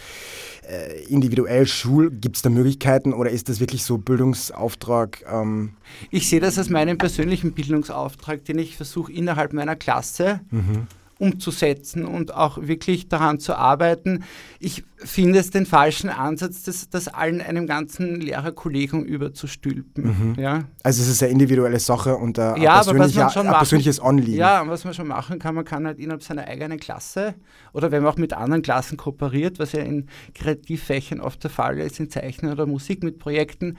Äh, 0.69 1.05
individuell, 1.05 1.67
Schul, 1.67 2.11
gibt 2.11 2.37
es 2.37 2.43
da 2.43 2.51
Möglichkeiten 2.51 3.15
oder 3.15 3.31
ist 3.31 3.49
das 3.49 3.61
wirklich 3.61 3.85
so 3.85 3.97
Bildungsauftrag? 3.97 5.25
Ähm 5.27 5.75
ich 6.11 6.29
sehe 6.29 6.41
das 6.41 6.59
als 6.59 6.69
meinen 6.69 6.99
persönlichen 6.99 7.53
Bildungsauftrag, 7.53 8.45
den 8.45 8.59
ich 8.59 8.77
versuche 8.77 9.11
innerhalb 9.11 9.55
meiner 9.55 9.77
Klasse 9.77 10.41
mhm 10.51 10.87
umzusetzen 11.19 12.05
und 12.05 12.35
auch 12.35 12.59
wirklich 12.61 13.09
daran 13.09 13.39
zu 13.39 13.55
arbeiten. 13.55 14.25
Ich 14.59 14.85
finde 14.97 15.39
es 15.39 15.51
den 15.51 15.67
falschen 15.67 16.11
Ansatz, 16.11 16.65
das, 16.65 16.89
das 16.91 17.09
allen 17.09 17.41
einem 17.41 17.67
ganzen 17.67 18.21
Lehrerkollegium 18.21 19.05
überzustülpen. 19.05 20.05
Mhm. 20.05 20.35
Ja? 20.43 20.65
Also 20.83 21.03
es 21.03 21.09
ist 21.09 21.23
eine 21.23 21.33
individuelle 21.33 21.79
Sache 21.79 22.17
und 22.17 22.39
ein, 22.39 22.61
ja, 22.61 22.83
persönlicher, 22.83 23.37
ein 23.37 23.53
persönliches 23.53 24.01
Anliegen. 24.01 24.39
Ja, 24.39 24.67
was 24.67 24.85
man 24.85 24.95
schon 24.95 25.07
machen 25.07 25.39
kann, 25.39 25.55
man 25.55 25.65
kann 25.65 25.87
halt 25.87 25.99
innerhalb 25.99 26.23
seiner 26.23 26.47
eigenen 26.47 26.81
Klasse 26.81 27.35
oder 27.73 27.91
wenn 27.91 28.03
man 28.03 28.13
auch 28.13 28.19
mit 28.19 28.33
anderen 28.33 28.63
Klassen 28.63 28.97
kooperiert, 28.97 29.59
was 29.59 29.73
ja 29.73 29.83
in 29.83 30.09
Kreativfächern 30.35 31.21
oft 31.21 31.43
der 31.43 31.51
Fall 31.51 31.79
ist, 31.79 32.01
in 32.01 32.11
Zeichnen 32.11 32.51
oder 32.51 32.67
Musik 32.67 33.03
mit 33.05 33.19
Projekten, 33.19 33.77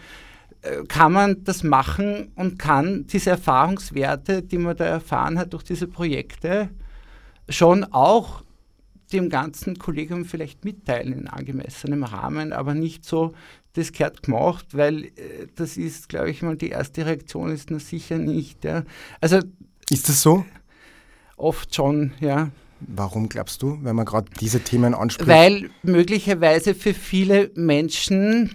äh, 0.61 0.83
kann 0.87 1.11
man 1.11 1.43
das 1.43 1.63
machen 1.63 2.31
und 2.35 2.57
kann 2.59 3.05
diese 3.07 3.31
Erfahrungswerte, 3.31 4.41
die 4.41 4.57
man 4.57 4.75
da 4.77 4.85
erfahren 4.85 5.37
hat 5.37 5.53
durch 5.53 5.63
diese 5.63 5.87
Projekte, 5.87 6.69
schon 7.49 7.83
auch 7.85 8.43
dem 9.11 9.29
ganzen 9.29 9.77
Kollegium 9.77 10.25
vielleicht 10.25 10.65
mitteilen 10.65 11.13
in 11.13 11.27
angemessenem 11.27 12.03
Rahmen, 12.03 12.53
aber 12.53 12.73
nicht 12.73 13.05
so, 13.05 13.33
das 13.73 13.91
gehört 13.91 14.23
gemacht, 14.23 14.65
weil 14.71 15.05
äh, 15.05 15.47
das 15.55 15.77
ist, 15.77 16.09
glaube 16.09 16.31
ich 16.31 16.41
mal, 16.41 16.55
die 16.55 16.69
erste 16.69 17.05
Reaktion 17.05 17.51
ist 17.51 17.71
na 17.71 17.79
sicher 17.79 18.17
nicht. 18.17 18.63
Ja. 18.63 18.83
Also, 19.21 19.39
ist 19.89 20.09
das 20.09 20.21
so? 20.21 20.45
Oft 21.37 21.75
schon, 21.75 22.13
ja. 22.19 22.49
Warum 22.79 23.29
glaubst 23.29 23.61
du, 23.61 23.79
wenn 23.83 23.95
man 23.95 24.05
gerade 24.05 24.29
diese 24.39 24.59
Themen 24.59 24.93
anspricht? 24.93 25.29
Weil 25.29 25.69
möglicherweise 25.83 26.73
für 26.75 26.93
viele 26.93 27.51
Menschen, 27.55 28.51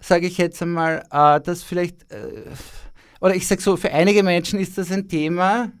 sage 0.00 0.26
ich 0.26 0.38
jetzt 0.38 0.62
einmal, 0.62 1.04
äh, 1.10 1.40
das 1.40 1.62
vielleicht, 1.62 2.10
äh, 2.12 2.44
oder 3.20 3.34
ich 3.34 3.46
sage 3.46 3.62
so, 3.62 3.76
für 3.76 3.92
einige 3.92 4.22
Menschen 4.22 4.58
ist 4.58 4.78
das 4.78 4.90
ein 4.90 5.08
Thema, 5.08 5.72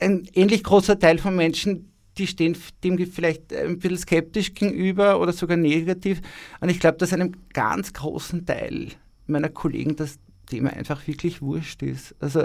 ein 0.00 0.28
ähnlich 0.34 0.62
großer 0.64 0.98
Teil 0.98 1.18
von 1.18 1.36
Menschen, 1.36 1.92
die 2.18 2.26
stehen 2.26 2.56
dem 2.82 2.98
vielleicht 3.06 3.52
ein 3.52 3.78
bisschen 3.78 3.98
skeptisch 3.98 4.54
gegenüber 4.54 5.20
oder 5.20 5.32
sogar 5.32 5.56
negativ. 5.56 6.20
Und 6.60 6.70
ich 6.70 6.80
glaube, 6.80 6.98
dass 6.98 7.12
einem 7.12 7.32
ganz 7.52 7.92
großen 7.92 8.46
Teil 8.46 8.88
meiner 9.26 9.48
Kollegen 9.48 9.96
das 9.96 10.18
Thema 10.46 10.70
einfach 10.72 11.06
wirklich 11.06 11.42
wurscht 11.42 11.82
ist. 11.82 12.14
Also 12.20 12.44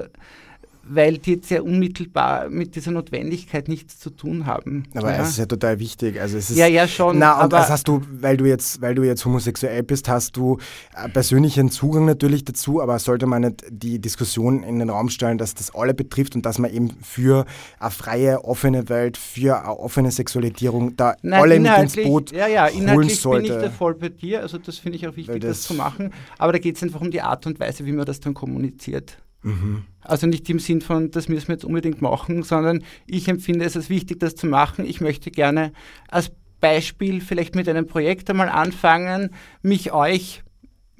weil 0.83 1.17
die 1.17 1.35
jetzt 1.35 1.47
sehr 1.47 1.63
unmittelbar 1.63 2.49
mit 2.49 2.75
dieser 2.75 2.91
Notwendigkeit 2.91 3.67
nichts 3.67 3.99
zu 3.99 4.09
tun 4.09 4.45
haben. 4.45 4.85
Aber 4.95 5.11
ja. 5.11 5.21
es 5.21 5.29
ist 5.29 5.37
ja 5.37 5.45
total 5.45 5.79
wichtig. 5.79 6.19
Also 6.19 6.37
es 6.37 6.49
ist, 6.49 6.57
ja, 6.57 6.67
ja, 6.67 6.87
schon. 6.87 7.19
Na, 7.19 7.43
und 7.43 7.53
das 7.53 7.69
hast 7.69 7.87
du, 7.87 8.01
weil 8.11 8.37
du 8.37 8.45
jetzt, 8.45 8.81
weil 8.81 8.95
du 8.95 9.03
jetzt 9.03 9.23
homosexuell 9.25 9.83
bist, 9.83 10.09
hast 10.09 10.35
du 10.37 10.57
äh, 10.95 11.07
persönlichen 11.09 11.69
Zugang 11.69 12.05
natürlich 12.05 12.45
dazu, 12.45 12.81
aber 12.81 12.97
sollte 12.99 13.25
man 13.25 13.43
nicht 13.43 13.63
die 13.69 13.99
Diskussion 13.99 14.63
in 14.63 14.79
den 14.79 14.89
Raum 14.89 15.09
stellen, 15.09 15.37
dass 15.37 15.53
das 15.53 15.73
alle 15.73 15.93
betrifft 15.93 16.35
und 16.35 16.45
dass 16.45 16.57
man 16.57 16.73
eben 16.73 16.89
für 17.01 17.45
eine 17.79 17.91
freie, 17.91 18.43
offene 18.43 18.89
Welt, 18.89 19.17
für 19.17 19.59
eine 19.59 19.77
offene 19.77 20.11
Sexualisierung 20.11 20.95
da 20.95 21.15
Nein, 21.21 21.41
alle 21.41 21.59
mit 21.59 21.77
ins 21.77 21.95
Boot 21.95 22.31
ja, 22.31 22.47
ja, 22.47 22.69
holen 22.69 23.09
sollte. 23.09 23.47
bin 23.47 23.57
ich 23.57 23.63
da 23.63 23.69
voll 23.69 23.95
bei 23.95 24.09
dir. 24.09 24.41
Also 24.41 24.57
das 24.57 24.77
finde 24.77 24.97
ich 24.97 25.07
auch 25.07 25.15
wichtig, 25.15 25.41
das, 25.41 25.59
das, 25.59 25.61
zu 25.61 25.73
machen. 25.73 26.11
Aber 26.37 26.51
da 26.51 26.59
geht 26.59 26.75
es 26.75 26.83
einfach 26.83 27.01
um 27.01 27.11
die 27.11 27.21
Art 27.21 27.45
und 27.45 27.59
Weise, 27.59 27.85
wie 27.85 27.91
man 27.91 28.05
das 28.05 28.19
dann 28.19 28.33
kommuniziert. 28.33 29.17
Mhm. 29.43 29.83
Also 30.01 30.27
nicht 30.27 30.49
im 30.49 30.59
Sinn 30.59 30.81
von, 30.81 31.11
das 31.11 31.29
müssen 31.29 31.47
wir 31.47 31.55
jetzt 31.55 31.65
unbedingt 31.65 32.01
machen, 32.01 32.43
sondern 32.43 32.83
ich 33.05 33.27
empfinde 33.27 33.65
es 33.65 33.75
als 33.75 33.89
wichtig, 33.89 34.19
das 34.19 34.35
zu 34.35 34.47
machen. 34.47 34.85
Ich 34.85 35.01
möchte 35.01 35.31
gerne 35.31 35.73
als 36.09 36.31
Beispiel 36.59 37.21
vielleicht 37.21 37.55
mit 37.55 37.67
einem 37.67 37.87
Projekt 37.87 38.29
einmal 38.29 38.49
anfangen, 38.49 39.31
mich 39.61 39.91
euch 39.91 40.43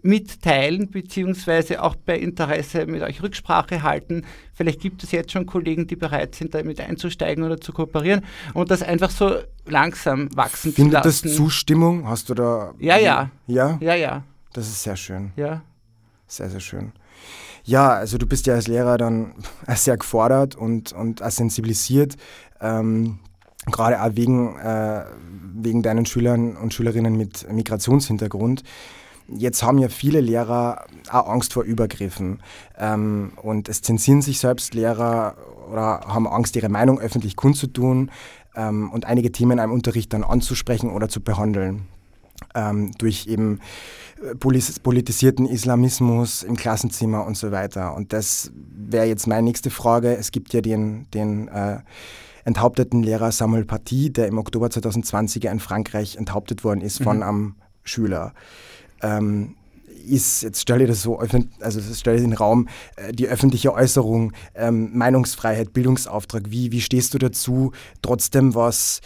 mitteilen, 0.04 0.90
beziehungsweise 0.90 1.84
auch 1.84 1.96
bei 1.96 2.18
Interesse 2.18 2.88
mit 2.88 3.04
euch 3.04 3.22
Rücksprache 3.22 3.84
halten. 3.84 4.26
Vielleicht 4.54 4.82
gibt 4.82 5.04
es 5.04 5.12
jetzt 5.12 5.32
schon 5.32 5.46
Kollegen, 5.46 5.86
die 5.86 5.96
bereit 5.96 6.36
sind, 6.36 6.56
damit 6.56 6.82
einzusteigen 6.82 7.44
oder 7.44 7.62
zu 7.62 7.72
kooperieren 7.72 8.22
und 8.56 8.72
das 8.72 8.82
einfach 8.82 9.12
so 9.12 9.36
langsam 9.66 10.36
wachsen 10.36 10.74
Findet 10.74 11.04
zu 11.04 11.08
lassen. 11.08 11.22
Findet 11.22 11.40
das 11.40 11.46
Zustimmung? 11.46 12.08
Hast 12.08 12.30
du 12.30 12.34
da... 12.34 12.74
Ja, 12.80 12.98
ja. 12.98 13.30
Ja? 13.46 13.78
Ja, 13.80 13.94
ja. 13.94 14.24
Das 14.54 14.68
ist 14.68 14.82
sehr 14.84 14.98
schön. 14.98 15.32
Ja. 15.36 15.62
Sehr, 16.28 16.50
sehr 16.50 16.60
schön. 16.60 16.92
Ja, 17.64 17.90
also 17.90 18.18
du 18.18 18.26
bist 18.26 18.48
ja 18.48 18.56
als 18.56 18.68
Lehrer 18.68 18.98
dann 18.98 19.34
sehr 19.76 19.98
gefordert 19.98 20.56
und, 20.56 20.94
und 20.94 21.22
sensibilisiert, 21.32 22.18
ähm, 22.60 23.20
gerade 23.68 24.02
auch 24.02 24.16
wegen, 24.16 24.58
äh, 24.58 25.06
wegen 25.54 25.84
deinen 25.84 26.06
Schülern 26.06 26.58
und 26.58 26.74
Schülerinnen 26.74 27.16
mit 27.16 27.52
Migrationshintergrund. 27.52 28.64
Jetzt 29.28 29.64
haben 29.64 29.78
ja 29.78 29.88
viele 29.88 30.20
Lehrer 30.20 30.86
auch 31.10 31.30
Angst 31.30 31.54
vor 31.54 31.64
Übergriffen 31.64 32.42
ähm, 32.78 33.34
und 33.42 33.70
es 33.70 33.82
zensieren 33.82 34.22
sich 34.22 34.40
selbst 34.40 34.74
Lehrer 34.74 35.36
oder 35.72 36.02
haben 36.08 36.28
Angst, 36.28 36.56
ihre 36.56 36.70
Meinung 36.70 37.00
öffentlich 37.00 37.36
kundzutun 37.36 38.12
ähm, 38.56 38.92
und 38.92 39.06
einige 39.06 39.32
Themen 39.32 39.54
in 39.54 39.60
einem 39.60 39.72
Unterricht 39.72 40.12
dann 40.12 40.24
anzusprechen 40.24 40.92
oder 40.92 41.08
zu 41.08 41.22
behandeln. 41.22 41.88
Ähm, 42.54 42.92
durch 42.98 43.28
eben 43.28 43.60
politisierten 44.40 45.48
Islamismus 45.48 46.44
im 46.44 46.56
Klassenzimmer 46.56 47.26
und 47.26 47.38
so 47.38 47.52
weiter. 47.52 47.96
Und 47.96 48.14
das 48.14 48.52
wäre 48.54 49.06
jetzt 49.06 49.28
meine 49.28 49.44
nächste 49.44 49.70
Frage. 49.70 50.16
Es 50.16 50.32
gibt 50.32 50.54
ja 50.54 50.62
den, 50.62 51.08
den 51.12 51.48
äh, 51.48 51.80
enthaupteten 52.46 53.04
Lehrer 53.04 53.32
Samuel 53.32 53.66
Paty, 53.66 54.12
der 54.12 54.28
im 54.28 54.38
Oktober 54.38 54.70
2020 54.70 55.46
in 55.46 55.60
Frankreich 55.60 56.18
enthauptet 56.18 56.64
worden 56.64 56.82
ist 56.82 57.02
von 57.02 57.18
mhm. 57.18 57.24
einem 57.24 57.56
Schüler. 57.84 58.34
Ähm, 59.02 59.56
ist, 60.08 60.42
jetzt 60.42 60.62
stelle 60.62 60.84
ich 60.84 60.90
das 60.90 61.04
so, 61.04 61.20
also 61.20 61.82
stelle 61.94 62.18
ich 62.18 62.24
in 62.24 62.32
den 62.32 62.38
Raum, 62.38 62.68
äh, 62.96 63.12
die 63.12 63.28
öffentliche 63.28 63.74
Äußerung, 63.74 64.34
ähm, 64.56 64.98
Meinungsfreiheit, 64.98 65.74
Bildungsauftrag, 65.74 66.44
wie, 66.50 66.72
wie 66.72 66.82
stehst 66.82 67.14
du 67.14 67.18
dazu, 67.18 67.72
trotzdem 68.02 68.56
was 68.56 69.02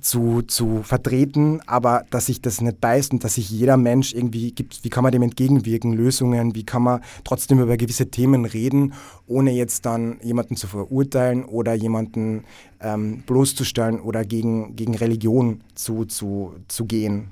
zu, 0.00 0.42
zu 0.42 0.82
vertreten, 0.82 1.60
aber 1.66 2.04
dass 2.10 2.26
sich 2.26 2.40
das 2.40 2.60
nicht 2.60 2.80
beißt 2.80 3.12
und 3.12 3.24
dass 3.24 3.34
sich 3.34 3.50
jeder 3.50 3.76
Mensch 3.76 4.14
irgendwie 4.14 4.52
gibt, 4.52 4.82
wie 4.84 4.88
kann 4.88 5.02
man 5.02 5.12
dem 5.12 5.22
entgegenwirken, 5.22 5.92
Lösungen, 5.92 6.54
wie 6.54 6.64
kann 6.64 6.82
man 6.82 7.02
trotzdem 7.24 7.60
über 7.60 7.76
gewisse 7.76 8.10
Themen 8.10 8.44
reden, 8.44 8.94
ohne 9.26 9.52
jetzt 9.52 9.86
dann 9.86 10.18
jemanden 10.22 10.56
zu 10.56 10.66
verurteilen 10.66 11.44
oder 11.44 11.74
jemanden 11.74 12.44
ähm, 12.80 13.22
bloßzustellen 13.22 14.00
oder 14.00 14.24
gegen, 14.24 14.76
gegen 14.76 14.94
Religion 14.94 15.62
zu, 15.74 16.04
zu, 16.04 16.54
zu 16.68 16.86
gehen. 16.86 17.30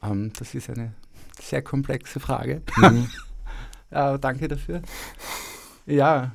Um, 0.00 0.10
ähm, 0.10 0.32
das 0.38 0.54
ist 0.54 0.70
eine 0.70 0.94
sehr 1.40 1.62
komplexe 1.62 2.18
Frage. 2.18 2.62
Mhm. 2.76 3.08
ja, 3.90 4.18
danke 4.18 4.48
dafür. 4.48 4.82
Ja, 5.86 6.32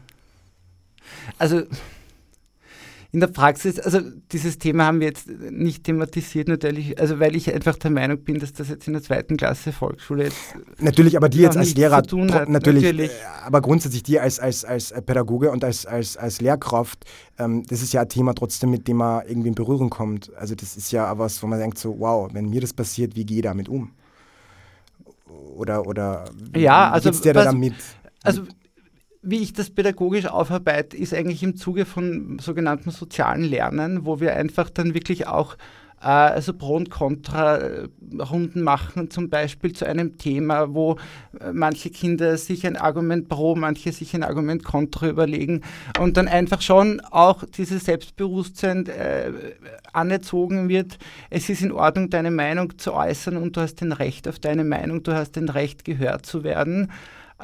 also 1.38 1.64
in 3.18 3.22
der 3.22 3.28
Praxis, 3.30 3.80
also 3.80 4.00
dieses 4.32 4.60
Thema 4.60 4.86
haben 4.86 5.00
wir 5.00 5.08
jetzt 5.08 5.28
nicht 5.28 5.86
thematisiert 5.86 6.48
natürlich, 6.48 7.00
also 7.00 7.20
weil 7.20 7.36
ich 7.36 7.52
einfach 7.52 7.76
der 7.76 7.90
Meinung 7.90 8.20
bin, 8.20 8.38
dass 8.38 8.54
das 8.54 8.70
jetzt 8.70 8.86
in 8.86 8.94
der 8.94 9.02
zweiten 9.02 9.38
Klasse 9.38 9.72
Volksschule 9.72 10.26
jetzt 10.26 10.38
natürlich, 10.78 11.18
aber 11.18 11.28
die 11.28 11.40
jetzt 11.40 11.58
als 11.58 11.74
Lehrer 11.74 12.04
tun 12.04 12.32
hat, 12.32 12.48
natürlich, 12.48 12.84
natürlich, 12.84 13.10
äh, 13.10 13.44
aber 13.44 13.62
grundsätzlich 13.62 14.04
die 14.04 14.20
als, 14.20 14.40
als, 14.40 14.64
als 14.64 14.94
Pädagoge 15.04 15.50
und 15.50 15.64
als, 15.64 15.88
als, 15.88 16.16
als 16.16 16.42
Lehrkraft, 16.42 17.06
ähm, 17.40 17.64
das 17.68 17.82
ist 17.82 17.92
ja 17.92 18.02
ein 18.02 18.10
Thema 18.10 18.36
trotzdem, 18.36 18.70
mit 18.70 18.88
dem 18.88 18.98
man 18.98 19.26
irgendwie 19.28 19.48
in 19.48 19.56
Berührung 19.56 19.90
kommt. 19.90 20.32
Also 20.36 20.54
das 20.54 20.78
ist 20.78 20.92
ja 20.92 21.18
was, 21.18 21.42
wo 21.42 21.48
man 21.48 21.58
denkt 21.58 21.80
so, 21.80 21.96
wow, 21.98 22.30
wenn 22.32 22.52
mir 22.52 22.62
das 22.62 22.72
passiert, 22.72 23.16
wie 23.16 23.26
gehe 23.26 23.38
ich 23.38 23.44
damit 23.44 23.68
um? 23.68 23.94
Oder, 25.56 25.88
oder 25.88 26.26
ja, 26.56 26.92
also, 26.92 27.10
da 27.10 27.34
damit? 27.34 27.74
Also 28.22 28.44
wie 29.30 29.40
ich 29.40 29.54
das 29.54 29.70
pädagogisch 29.70 30.26
aufarbeite, 30.26 30.96
ist 30.96 31.14
eigentlich 31.14 31.44
im 31.44 31.58
Zuge 31.58 31.86
von 31.86 32.40
sogenannten 32.40 32.92
sozialen 32.92 33.44
Lernen, 33.44 34.06
wo 34.06 34.20
wir 34.22 34.36
einfach 34.36 34.70
dann 34.70 34.94
wirklich 34.94 35.28
auch 35.28 35.58
äh, 36.02 36.06
also 36.06 36.54
Pro- 36.54 36.76
und 36.76 36.90
Contra-Runden 36.90 38.62
machen, 38.62 39.10
zum 39.10 39.30
Beispiel 39.30 39.74
zu 39.74 39.86
einem 39.86 40.18
Thema, 40.18 40.74
wo 40.74 40.98
äh, 41.42 41.52
manche 41.52 41.90
Kinder 41.90 42.38
sich 42.38 42.66
ein 42.66 42.78
Argument 42.78 43.28
pro, 43.28 43.56
manche 43.56 43.92
sich 43.92 44.14
ein 44.16 44.24
Argument 44.24 44.64
contra 44.64 45.10
überlegen 45.10 45.62
und 46.00 46.16
dann 46.16 46.28
einfach 46.28 46.62
schon 46.62 47.02
auch 47.02 47.44
dieses 47.44 47.86
Selbstbewusstsein 47.86 48.86
äh, 48.86 49.32
anerzogen 49.92 50.70
wird, 50.70 50.98
es 51.30 51.50
ist 51.50 51.62
in 51.62 51.72
Ordnung, 51.72 52.10
deine 52.10 52.32
Meinung 52.32 52.78
zu 52.78 52.94
äußern 52.94 53.36
und 53.36 53.58
du 53.58 53.62
hast 53.62 53.82
ein 53.82 53.92
Recht 53.92 54.28
auf 54.28 54.40
deine 54.40 54.64
Meinung, 54.64 55.04
du 55.04 55.14
hast 55.14 55.38
ein 55.38 55.50
Recht, 55.50 55.84
gehört 55.84 56.26
zu 56.26 56.44
werden 56.44 56.92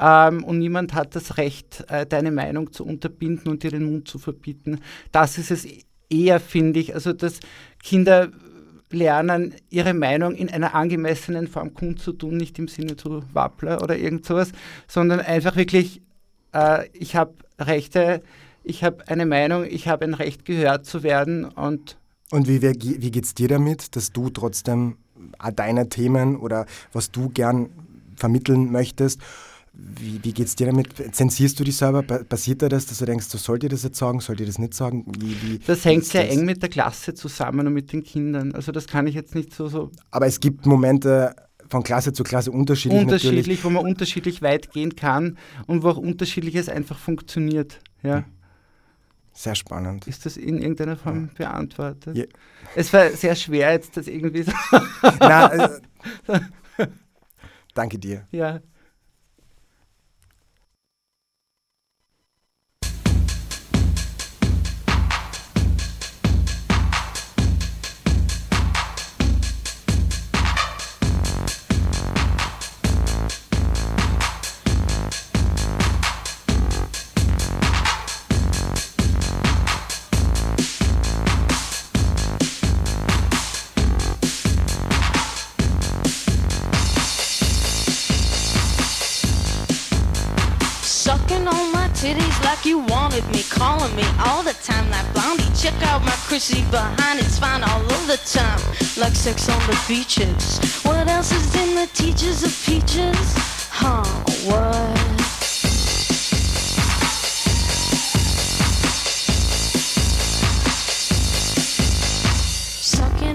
ähm, 0.00 0.44
und 0.44 0.58
niemand 0.58 0.94
hat 0.94 1.14
das 1.14 1.36
Recht, 1.36 1.84
äh, 1.88 2.06
deine 2.06 2.32
Meinung 2.32 2.72
zu 2.72 2.84
unterbinden 2.84 3.50
und 3.50 3.62
dir 3.62 3.70
den 3.70 3.84
Mund 3.84 4.08
zu 4.08 4.18
verbieten. 4.18 4.80
Das 5.12 5.38
ist 5.38 5.50
es 5.50 5.66
eher, 6.10 6.40
finde 6.40 6.80
ich. 6.80 6.94
Also, 6.94 7.12
dass 7.12 7.40
Kinder 7.82 8.30
lernen, 8.90 9.54
ihre 9.70 9.94
Meinung 9.94 10.34
in 10.34 10.48
einer 10.48 10.74
angemessenen 10.74 11.48
Form 11.48 11.74
kundzutun, 11.74 12.36
nicht 12.36 12.58
im 12.58 12.68
Sinne 12.68 12.96
zu 12.96 13.22
Wappler 13.32 13.82
oder 13.82 13.96
irgend 13.96 14.24
sowas, 14.24 14.52
sondern 14.86 15.20
einfach 15.20 15.56
wirklich, 15.56 16.00
äh, 16.52 16.88
ich 16.92 17.16
habe 17.16 17.34
Rechte, 17.58 18.22
ich 18.62 18.82
habe 18.82 19.08
eine 19.08 19.26
Meinung, 19.26 19.64
ich 19.68 19.88
habe 19.88 20.04
ein 20.04 20.14
Recht 20.14 20.44
gehört 20.44 20.86
zu 20.86 21.02
werden 21.02 21.44
und 21.44 21.96
Und 22.30 22.48
wie, 22.48 22.62
wie, 22.62 23.10
geht 23.10 23.24
es 23.24 23.34
dir 23.34 23.48
damit, 23.48 23.94
dass 23.96 24.12
du 24.12 24.30
trotzdem 24.30 24.96
deine 25.54 25.88
Themen 25.88 26.36
oder 26.36 26.66
was 26.92 27.10
du 27.10 27.28
gern 27.28 27.70
vermitteln 28.16 28.70
möchtest, 28.70 29.20
wie, 29.76 30.22
wie 30.22 30.32
geht 30.32 30.46
es 30.46 30.54
dir 30.54 30.66
damit? 30.66 30.94
Zensierst 31.14 31.58
du 31.58 31.64
dich 31.64 31.76
selber? 31.76 32.02
Passiert 32.02 32.62
da 32.62 32.68
das, 32.68 32.86
dass 32.86 32.98
du 32.98 33.04
denkst, 33.06 33.26
so 33.26 33.38
sollt 33.38 33.64
ihr 33.64 33.68
das 33.68 33.82
jetzt 33.82 33.98
sagen, 33.98 34.20
sollt 34.20 34.40
ihr 34.40 34.46
das 34.46 34.58
nicht 34.58 34.74
sagen? 34.74 35.04
Wie, 35.18 35.36
wie 35.42 35.58
das 35.58 35.84
hängt 35.84 36.04
sehr 36.04 36.24
das? 36.24 36.36
eng 36.36 36.44
mit 36.44 36.62
der 36.62 36.68
Klasse 36.68 37.14
zusammen 37.14 37.66
und 37.66 37.72
mit 37.72 37.92
den 37.92 38.04
Kindern. 38.04 38.54
Also 38.54 38.70
das 38.70 38.86
kann 38.86 39.06
ich 39.06 39.14
jetzt 39.14 39.34
nicht 39.34 39.52
so... 39.52 39.68
so 39.68 39.90
Aber 40.12 40.26
es 40.26 40.38
gibt 40.38 40.64
Momente 40.66 41.34
von 41.68 41.82
Klasse 41.82 42.12
zu 42.12 42.22
Klasse 42.22 42.52
unterschiedlich 42.52 43.02
Unterschiedlich, 43.02 43.38
natürlich. 43.40 43.64
wo 43.64 43.70
man 43.70 43.84
unterschiedlich 43.84 44.42
weit 44.42 44.70
gehen 44.70 44.94
kann 44.94 45.38
und 45.66 45.82
wo 45.82 45.88
auch 45.88 45.96
unterschiedliches 45.96 46.68
einfach 46.68 46.98
funktioniert. 46.98 47.80
Ja. 48.02 48.24
Sehr 49.32 49.56
spannend. 49.56 50.06
Ist 50.06 50.24
das 50.24 50.36
in 50.36 50.58
irgendeiner 50.58 50.96
Form 50.96 51.30
ja. 51.36 51.48
beantwortet? 51.48 52.16
Ja. 52.16 52.24
Es 52.76 52.92
war 52.92 53.10
sehr 53.10 53.34
schwer 53.34 53.72
jetzt, 53.72 53.96
das 53.96 54.06
irgendwie 54.06 54.44
so... 54.44 54.52
Na, 55.18 55.52
äh, 55.52 55.80
danke 57.74 57.98
dir. 57.98 58.28
Ja. 58.30 58.60
Chrissy 96.34 96.64
behind, 96.72 97.20
it's 97.20 97.38
fine 97.38 97.62
all 97.62 97.80
of 97.80 98.06
the 98.08 98.16
time. 98.26 98.58
Like 98.96 99.14
sex 99.14 99.48
on 99.48 99.60
the 99.68 99.80
beaches. 99.86 100.58
What 100.84 101.06
else 101.06 101.30
is 101.30 101.54
in 101.54 101.76
the 101.76 101.86
teachers 101.94 102.42
of 102.42 102.50
peaches? 102.66 103.16
Huh, 103.70 104.02
what? 104.44 105.00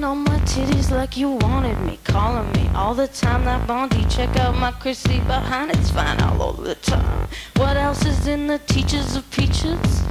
on 0.04 0.24
my 0.24 0.40
titties 0.40 0.92
like 0.92 1.18
you 1.18 1.30
wanted 1.30 1.80
me, 1.82 2.00
calling 2.04 2.52
me 2.54 2.70
all 2.74 2.94
the 2.94 3.08
time. 3.08 3.46
That 3.46 3.66
Bondi, 3.68 4.06
check 4.10 4.36
out 4.38 4.56
my 4.56 4.72
Chrissy 4.72 5.20
behind, 5.20 5.72
it's 5.72 5.92
fine 5.92 6.22
all 6.22 6.42
over 6.42 6.64
the 6.64 6.76
time. 6.76 7.28
What 7.56 7.78
else 7.78 8.06
is 8.06 8.28
in 8.28 8.48
the 8.48 8.60
teachers 8.60 9.16
of 9.16 9.30
peaches? 9.32 10.04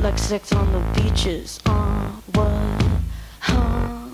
Like 0.00 0.18
sex 0.18 0.52
on 0.52 0.72
the 0.72 1.00
beaches. 1.00 1.60
Uh, 1.66 1.89
what? 2.40 2.52
Huh? 3.40 4.08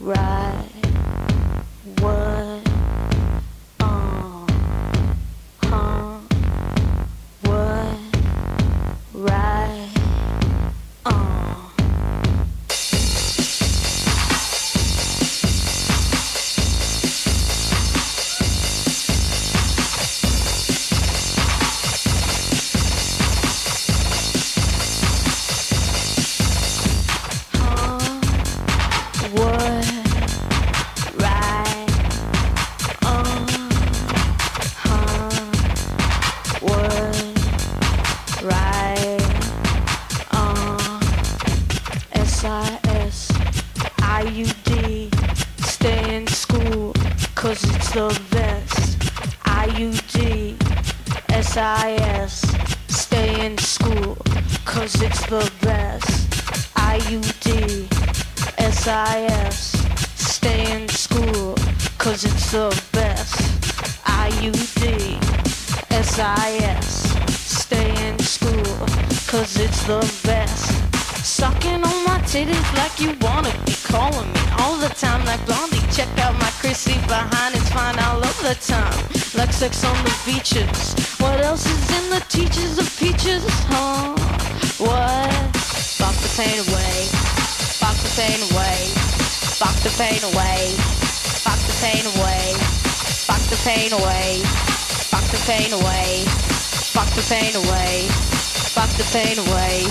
Right. 0.00 0.73
Pain 95.56 95.72
away. 95.72 96.24
Fuck 96.94 97.10
the 97.14 97.22
pain 97.30 97.54
away. 97.54 98.08
Fuck 98.74 98.90
the 98.98 99.06
pain 99.14 99.38
away. 99.38 99.86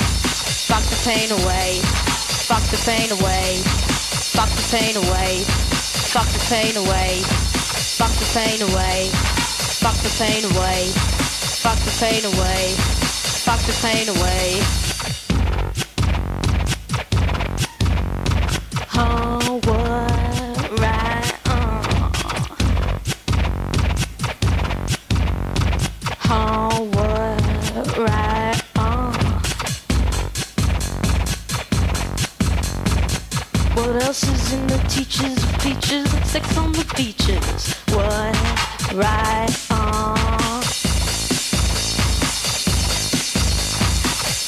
Fuck 0.67 0.83
the 0.91 0.99
pain 1.07 1.31
away. 1.31 1.79
Fuck 2.47 2.63
the 2.67 2.77
pain 2.83 3.11
away. 3.11 3.63
Fuck 4.35 4.49
the 4.59 4.65
pain 4.71 4.95
away. 4.97 5.43
Fuck 6.11 6.27
the 6.35 6.43
pain 6.51 6.75
away. 6.75 7.23
Fuck 7.95 8.11
the 8.19 8.27
pain 8.35 8.61
away. 8.61 9.09
Fuck 9.79 9.97
the 10.03 10.11
pain 10.19 10.43
away. 10.51 10.91
Fuck 11.63 11.79
the 11.79 11.93
pain 11.99 12.25
away. 12.25 12.75
Fuck 13.45 13.61
the 13.63 13.75
pain 13.81 14.09
away. 14.09 14.92
sex 36.33 36.57
on 36.57 36.71
the 36.71 36.85
beaches. 36.97 37.75
What? 37.93 38.33
right 38.97 39.53
on. 39.69 40.63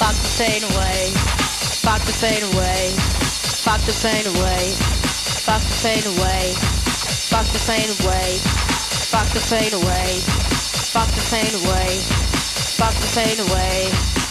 Fuck 0.02 0.18
the 0.18 0.32
pain 0.42 0.64
away, 0.66 1.14
fuck 1.86 2.02
the 2.10 2.16
pain 2.18 2.42
away, 2.54 2.90
fuck 3.62 3.82
the 3.86 3.94
pain 4.02 4.26
away, 4.34 4.74
fuck 5.46 5.62
the 5.62 5.78
pain 5.86 6.06
away, 6.18 6.54
fuck 7.30 7.46
the 7.54 7.62
pain 7.70 7.90
away, 8.02 8.40
fuck 9.14 9.30
the 9.30 9.46
pain 9.46 9.74
away, 9.78 10.20
fuck 10.90 11.10
the 11.14 11.22
pain 11.30 11.54
away, 11.62 12.02
fuck 12.82 12.96
the 12.98 13.10
pain 13.14 13.38
away. 13.46 14.25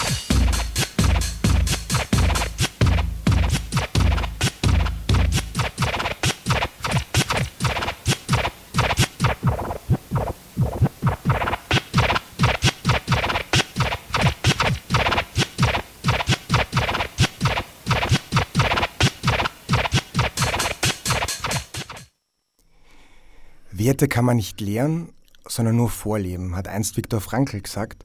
Werte 23.94 24.08
kann 24.08 24.24
man 24.24 24.34
nicht 24.34 24.60
lehren, 24.60 25.10
sondern 25.46 25.76
nur 25.76 25.88
vorleben, 25.88 26.56
hat 26.56 26.66
einst 26.66 26.96
Viktor 26.96 27.20
Frankl 27.20 27.60
gesagt. 27.60 28.04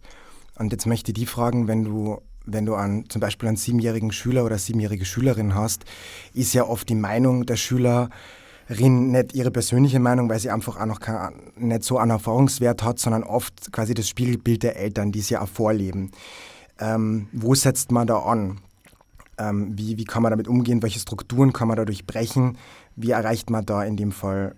Und 0.59 0.71
jetzt 0.71 0.85
möchte 0.85 1.09
ich 1.09 1.15
die 1.15 1.25
fragen, 1.25 1.67
wenn 1.67 1.83
du, 1.83 2.21
wenn 2.45 2.67
du 2.67 2.75
an, 2.75 3.05
zum 3.09 3.21
Beispiel 3.21 3.47
einen 3.47 3.57
siebenjährigen 3.57 4.11
Schüler 4.11 4.45
oder 4.45 4.59
siebenjährige 4.59 5.03
Schülerin 5.03 5.55
hast, 5.55 5.85
ist 6.35 6.53
ja 6.53 6.63
oft 6.67 6.87
die 6.89 6.95
Meinung 6.95 7.47
der 7.47 7.55
Schülerin 7.55 8.11
nicht 8.69 9.33
ihre 9.33 9.49
persönliche 9.49 9.99
Meinung, 9.99 10.29
weil 10.29 10.37
sie 10.37 10.51
einfach 10.51 10.79
auch 10.79 10.85
noch 10.85 10.99
kein, 10.99 11.33
nicht 11.55 11.83
so 11.83 11.97
einen 11.97 12.11
Erfahrungswert 12.11 12.83
hat, 12.83 12.99
sondern 12.99 13.23
oft 13.23 13.71
quasi 13.71 13.95
das 13.95 14.07
Spiegelbild 14.07 14.61
der 14.61 14.75
Eltern, 14.75 15.11
die 15.11 15.21
sie 15.21 15.37
auch 15.37 15.49
vorleben. 15.49 16.11
Ähm, 16.79 17.29
wo 17.31 17.55
setzt 17.55 17.91
man 17.91 18.05
da 18.05 18.19
an? 18.19 18.59
Ähm, 19.39 19.75
wie, 19.75 19.97
wie 19.97 20.05
kann 20.05 20.21
man 20.21 20.29
damit 20.29 20.47
umgehen? 20.47 20.83
Welche 20.83 20.99
Strukturen 20.99 21.51
kann 21.51 21.67
man 21.67 21.77
dadurch 21.77 22.05
brechen? 22.05 22.59
Wie 22.95 23.09
erreicht 23.09 23.49
man 23.49 23.65
da 23.65 23.83
in 23.83 23.97
dem 23.97 24.11
Fall 24.11 24.53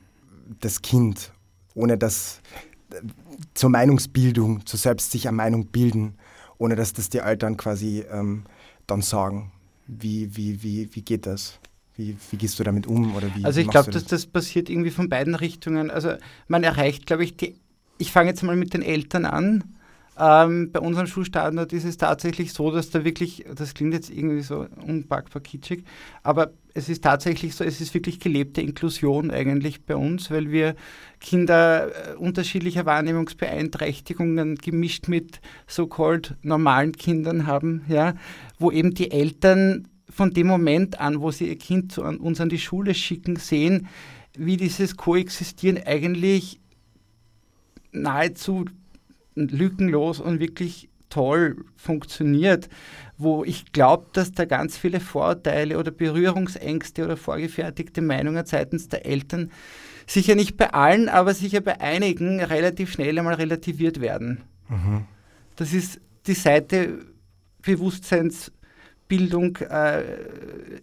das 0.60 0.82
Kind, 0.82 1.32
ohne 1.74 1.97
dass 1.97 2.41
zur 3.54 3.70
Meinungsbildung, 3.70 4.66
zur 4.66 4.80
selbst 4.80 5.12
sich 5.12 5.28
eine 5.28 5.38
Meinung 5.38 5.68
bilden, 5.68 6.16
ohne 6.58 6.76
dass 6.76 6.93
das 6.93 7.10
die 7.10 7.20
Eltern 7.20 7.58
quasi 7.58 8.04
ähm, 8.12 8.43
dann 8.88 9.02
sagen. 9.02 9.52
Wie, 9.88 10.36
wie, 10.36 10.62
wie, 10.64 10.89
wie 10.93 11.02
geht 11.02 11.26
das? 11.26 11.60
Wie, 11.95 12.16
wie 12.30 12.38
gehst 12.38 12.60
du 12.60 12.64
damit 12.64 12.88
um? 12.88 13.16
Oder 13.16 13.34
wie 13.36 13.43
also 13.43 13.60
ich 13.60 13.68
glaube, 13.68 13.91
dass 13.91 14.06
das 14.06 14.26
passiert 14.26 14.70
irgendwie 14.70 14.91
von 14.91 15.10
beiden 15.10 15.36
Richtungen. 15.36 15.89
Also 15.89 16.14
man 16.47 16.64
erreicht, 16.64 17.06
glaube 17.06 17.24
ich, 17.24 17.36
die, 17.36 17.56
ich 17.97 18.12
fange 18.12 18.30
jetzt 18.30 18.43
mal 18.43 18.56
mit 18.56 18.74
den 18.74 18.82
Eltern 18.82 19.26
an. 19.26 19.76
Ähm, 20.22 20.72
bei 20.72 20.80
unserem 20.80 21.07
Schulstandard 21.07 21.74
ist 21.74 21.84
es 21.84 21.97
tatsächlich 21.97 22.53
so, 22.53 22.69
dass 22.69 22.91
da 22.91 23.03
wirklich, 23.03 23.43
das 23.55 23.74
klingt 23.74 23.95
jetzt 23.95 24.11
irgendwie 24.11 24.43
so 24.43 24.67
unpackbar 24.86 25.41
kitschig, 25.41 25.84
aber 26.22 26.51
es 26.76 26.89
ist 26.89 27.03
tatsächlich 27.03 27.55
so, 27.55 27.63
es 27.63 27.82
ist 27.82 27.95
wirklich 27.95 28.19
gelebte 28.19 28.61
Inklusion 28.61 29.32
eigentlich 29.32 29.84
bei 29.84 29.95
uns, 29.95 30.30
weil 30.30 30.51
wir 30.51 30.76
Kinder 31.19 31.88
äh, 31.88 32.15
unterschiedlicher 32.17 32.86
Wahrnehmungsbeeinträchtigungen 32.86 34.57
gemischt 34.57 35.07
mit 35.07 35.41
so-called 35.65 36.36
normalen 36.43 36.91
Kindern 36.91 37.47
haben, 37.47 37.84
ja, 37.88 38.13
wo 38.59 38.69
eben 38.69 38.93
die 38.93 39.09
Eltern 39.09 39.88
von 40.07 40.34
dem 40.34 40.45
Moment 40.45 40.99
an, 40.99 41.19
wo 41.19 41.32
sie 41.32 41.47
ihr 41.47 41.57
Kind 41.57 41.93
zu, 41.93 42.03
uns 42.03 42.39
an 42.39 42.49
die 42.49 42.59
Schule 42.59 42.93
schicken, 42.93 43.38
sehen, 43.38 43.88
wie 44.38 44.57
dieses 44.57 44.97
Koexistieren 44.97 45.82
eigentlich 45.84 46.59
nahezu 47.91 48.65
lückenlos 49.36 50.20
und 50.20 50.40
wirklich 50.40 50.90
toll 51.10 51.66
funktioniert, 51.76 52.70
wo 53.18 53.44
ich 53.44 53.72
glaube, 53.72 54.08
dass 54.14 54.32
da 54.32 54.46
ganz 54.46 54.78
viele 54.78 55.00
Vorurteile 55.00 55.78
oder 55.78 55.92
Berührungsängste 55.92 57.06
oder 57.06 57.18
vorgefertigte 57.18 58.02
Meinungen 58.02 58.46
seitens 58.46 58.90
der 58.90 59.06
Eltern 59.06 59.52
sicher 60.08 60.36
nicht 60.36 60.58
bei 60.58 60.74
allen, 60.74 61.10
aber 61.10 61.34
sicher 61.34 61.62
bei 61.62 61.80
einigen 61.80 62.42
relativ 62.42 62.92
schnell 62.92 63.18
einmal 63.18 63.36
relativiert 63.36 64.02
werden. 64.02 64.42
Mhm. 64.70 65.06
Das 65.56 65.74
ist 65.74 66.02
die 66.28 66.34
Seite 66.34 67.06
Bewusstseinsbildung 67.62 69.58
äh, 69.58 70.04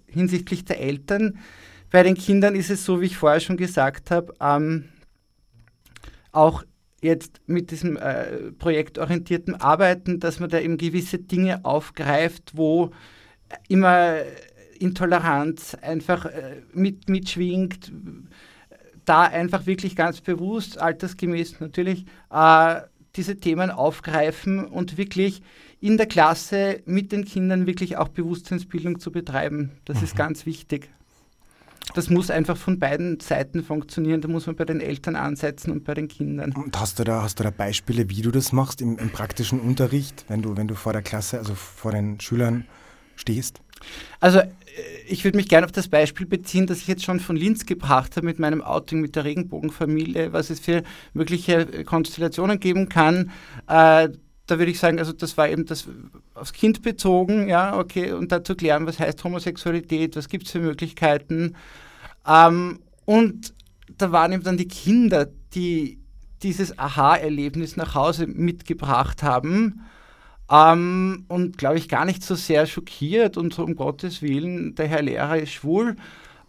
hinsichtlich 0.07 0.65
der 0.65 0.81
Eltern. 0.81 1.39
Bei 1.91 2.03
den 2.03 2.15
Kindern 2.15 2.55
ist 2.55 2.71
es 2.71 2.85
so, 2.85 3.01
wie 3.01 3.07
ich 3.07 3.17
vorher 3.17 3.41
schon 3.41 3.57
gesagt 3.57 4.11
habe, 4.11 4.33
ähm, 4.41 4.85
auch 6.33 6.63
jetzt 7.01 7.41
mit 7.47 7.71
diesem 7.71 7.97
äh, 7.97 8.53
projektorientierten 8.59 9.55
Arbeiten, 9.55 10.21
dass 10.21 10.41
man 10.41 10.51
da 10.51 10.59
eben 10.59 10.79
gewisse 10.79 11.19
Dinge 11.19 11.65
aufgreift, 11.65 12.53
wo 12.55 12.91
immer 13.69 14.17
Intoleranz 14.79 15.77
einfach 15.81 16.27
äh, 16.27 16.63
mit, 16.73 17.09
mitschwingt, 17.09 17.93
da 19.05 19.23
einfach 19.23 19.67
wirklich 19.67 19.97
ganz 19.97 20.21
bewusst, 20.21 20.79
altersgemäß 20.79 21.61
natürlich, 21.61 22.05
äh, 22.31 22.81
diese 23.17 23.37
Themen 23.37 23.71
aufgreifen 23.71 24.65
und 24.65 24.99
wirklich 24.99 25.43
in 25.81 25.97
der 25.97 26.07
Klasse 26.07 26.83
mit 26.85 27.13
den 27.13 27.25
Kindern 27.25 27.67
wirklich 27.67 27.97
auch 27.97 28.09
Bewusstseinsbildung 28.09 28.99
zu 28.99 29.11
betreiben. 29.11 29.73
Das 29.85 29.99
mhm. 29.99 30.05
ist 30.05 30.17
ganz 30.17 30.47
wichtig 30.47 30.91
das 31.99 32.11
muss 32.11 32.31
einfach 32.31 32.57
von 32.57 32.79
beiden 32.79 33.19
Seiten 33.19 33.65
funktionieren. 33.65 34.21
Da 34.21 34.29
muss 34.29 34.47
man 34.47 34.55
bei 34.55 34.65
den 34.65 34.81
Eltern 34.81 35.17
ansetzen 35.17 35.73
und 35.73 35.83
bei 35.83 35.95
den 35.95 36.07
Kindern. 36.07 36.53
Und 36.53 36.79
hast 36.79 37.01
du 37.01 37.05
da, 37.05 37.23
hast 37.23 37.41
du 37.41 37.43
da 37.43 37.51
Beispiele, 37.51 38.09
wie 38.09 38.23
du 38.23 38.31
das 38.31 38.53
machst 38.53 38.81
im, 38.81 38.99
im 38.99 39.11
praktischen 39.11 39.59
Unterricht, 39.59 40.25
wenn 40.29 40.41
du, 40.41 40.57
wenn 40.57 40.69
du 40.69 40.77
vor 40.77 40.93
der 40.93 41.03
Klasse, 41.03 41.39
also 41.39 41.57
vor 41.57 41.91
den 41.91 42.21
Schülern 42.21 42.67
stehst? 43.17 43.61
Also 44.21 44.39
äh, 44.39 44.49
ich 45.09 45.25
würde 45.25 45.37
mich 45.37 45.49
gerne 45.49 45.67
auf 45.67 45.73
das 45.73 45.89
Beispiel 45.89 46.25
beziehen, 46.25 46.69
das 46.69 46.79
ich 46.79 46.87
jetzt 46.87 47.03
schon 47.03 47.19
von 47.19 47.35
Linz 47.35 47.67
gebracht 47.67 48.17
habe 48.17 48.27
mit 48.27 48.39
meinem 48.39 48.63
Outing 48.63 49.01
mit 49.01 49.17
der 49.17 49.25
Regenbogenfamilie, 49.25 50.33
was 50.33 50.51
es 50.51 50.61
für 50.61 50.85
mögliche 51.15 51.83
Konstellationen 51.83 52.61
geben 52.61 52.89
kann. 52.89 53.33
Äh, 53.67 54.11
da 54.47 54.59
würde 54.59 54.71
ich 54.71 54.79
sagen, 54.79 55.01
also 55.01 55.13
das 55.13 55.37
war 55.37 55.49
eben 55.49 55.67
das 55.67 55.89
aufs 56.35 56.53
Kind 56.53 56.83
bezogen, 56.83 57.49
ja, 57.49 57.77
okay, 57.77 58.13
und 58.13 58.31
dazu 58.31 58.55
klären, 58.55 58.87
was 58.87 59.01
heißt 59.01 59.25
Homosexualität, 59.25 60.15
was 60.15 60.29
gibt 60.29 60.47
es 60.47 60.53
für 60.53 60.61
Möglichkeiten. 60.61 61.57
Ähm, 62.29 62.81
und 63.05 63.55
da 63.97 64.13
waren 64.13 64.33
eben 64.33 64.43
dann 64.43 64.59
die 64.59 64.69
Kinder, 64.69 65.29
die 65.55 65.99
dieses 66.43 66.79
Aha-Erlebnis 66.79 67.77
nach 67.77 67.95
Hause 67.95 68.27
mitgebracht 68.27 69.23
haben 69.23 69.81
ähm, 70.51 71.25
und, 71.29 71.59
glaube 71.59 71.79
ich, 71.79 71.89
gar 71.89 72.05
nicht 72.05 72.23
so 72.23 72.35
sehr 72.35 72.67
schockiert 72.67 73.37
und 73.37 73.53
so 73.53 73.65
um 73.65 73.75
Gottes 73.75 74.23
Willen, 74.23 74.75
der 74.75 74.87
Herr 74.87 75.03
Lehrer 75.03 75.39
ist 75.39 75.53
schwul, 75.53 75.97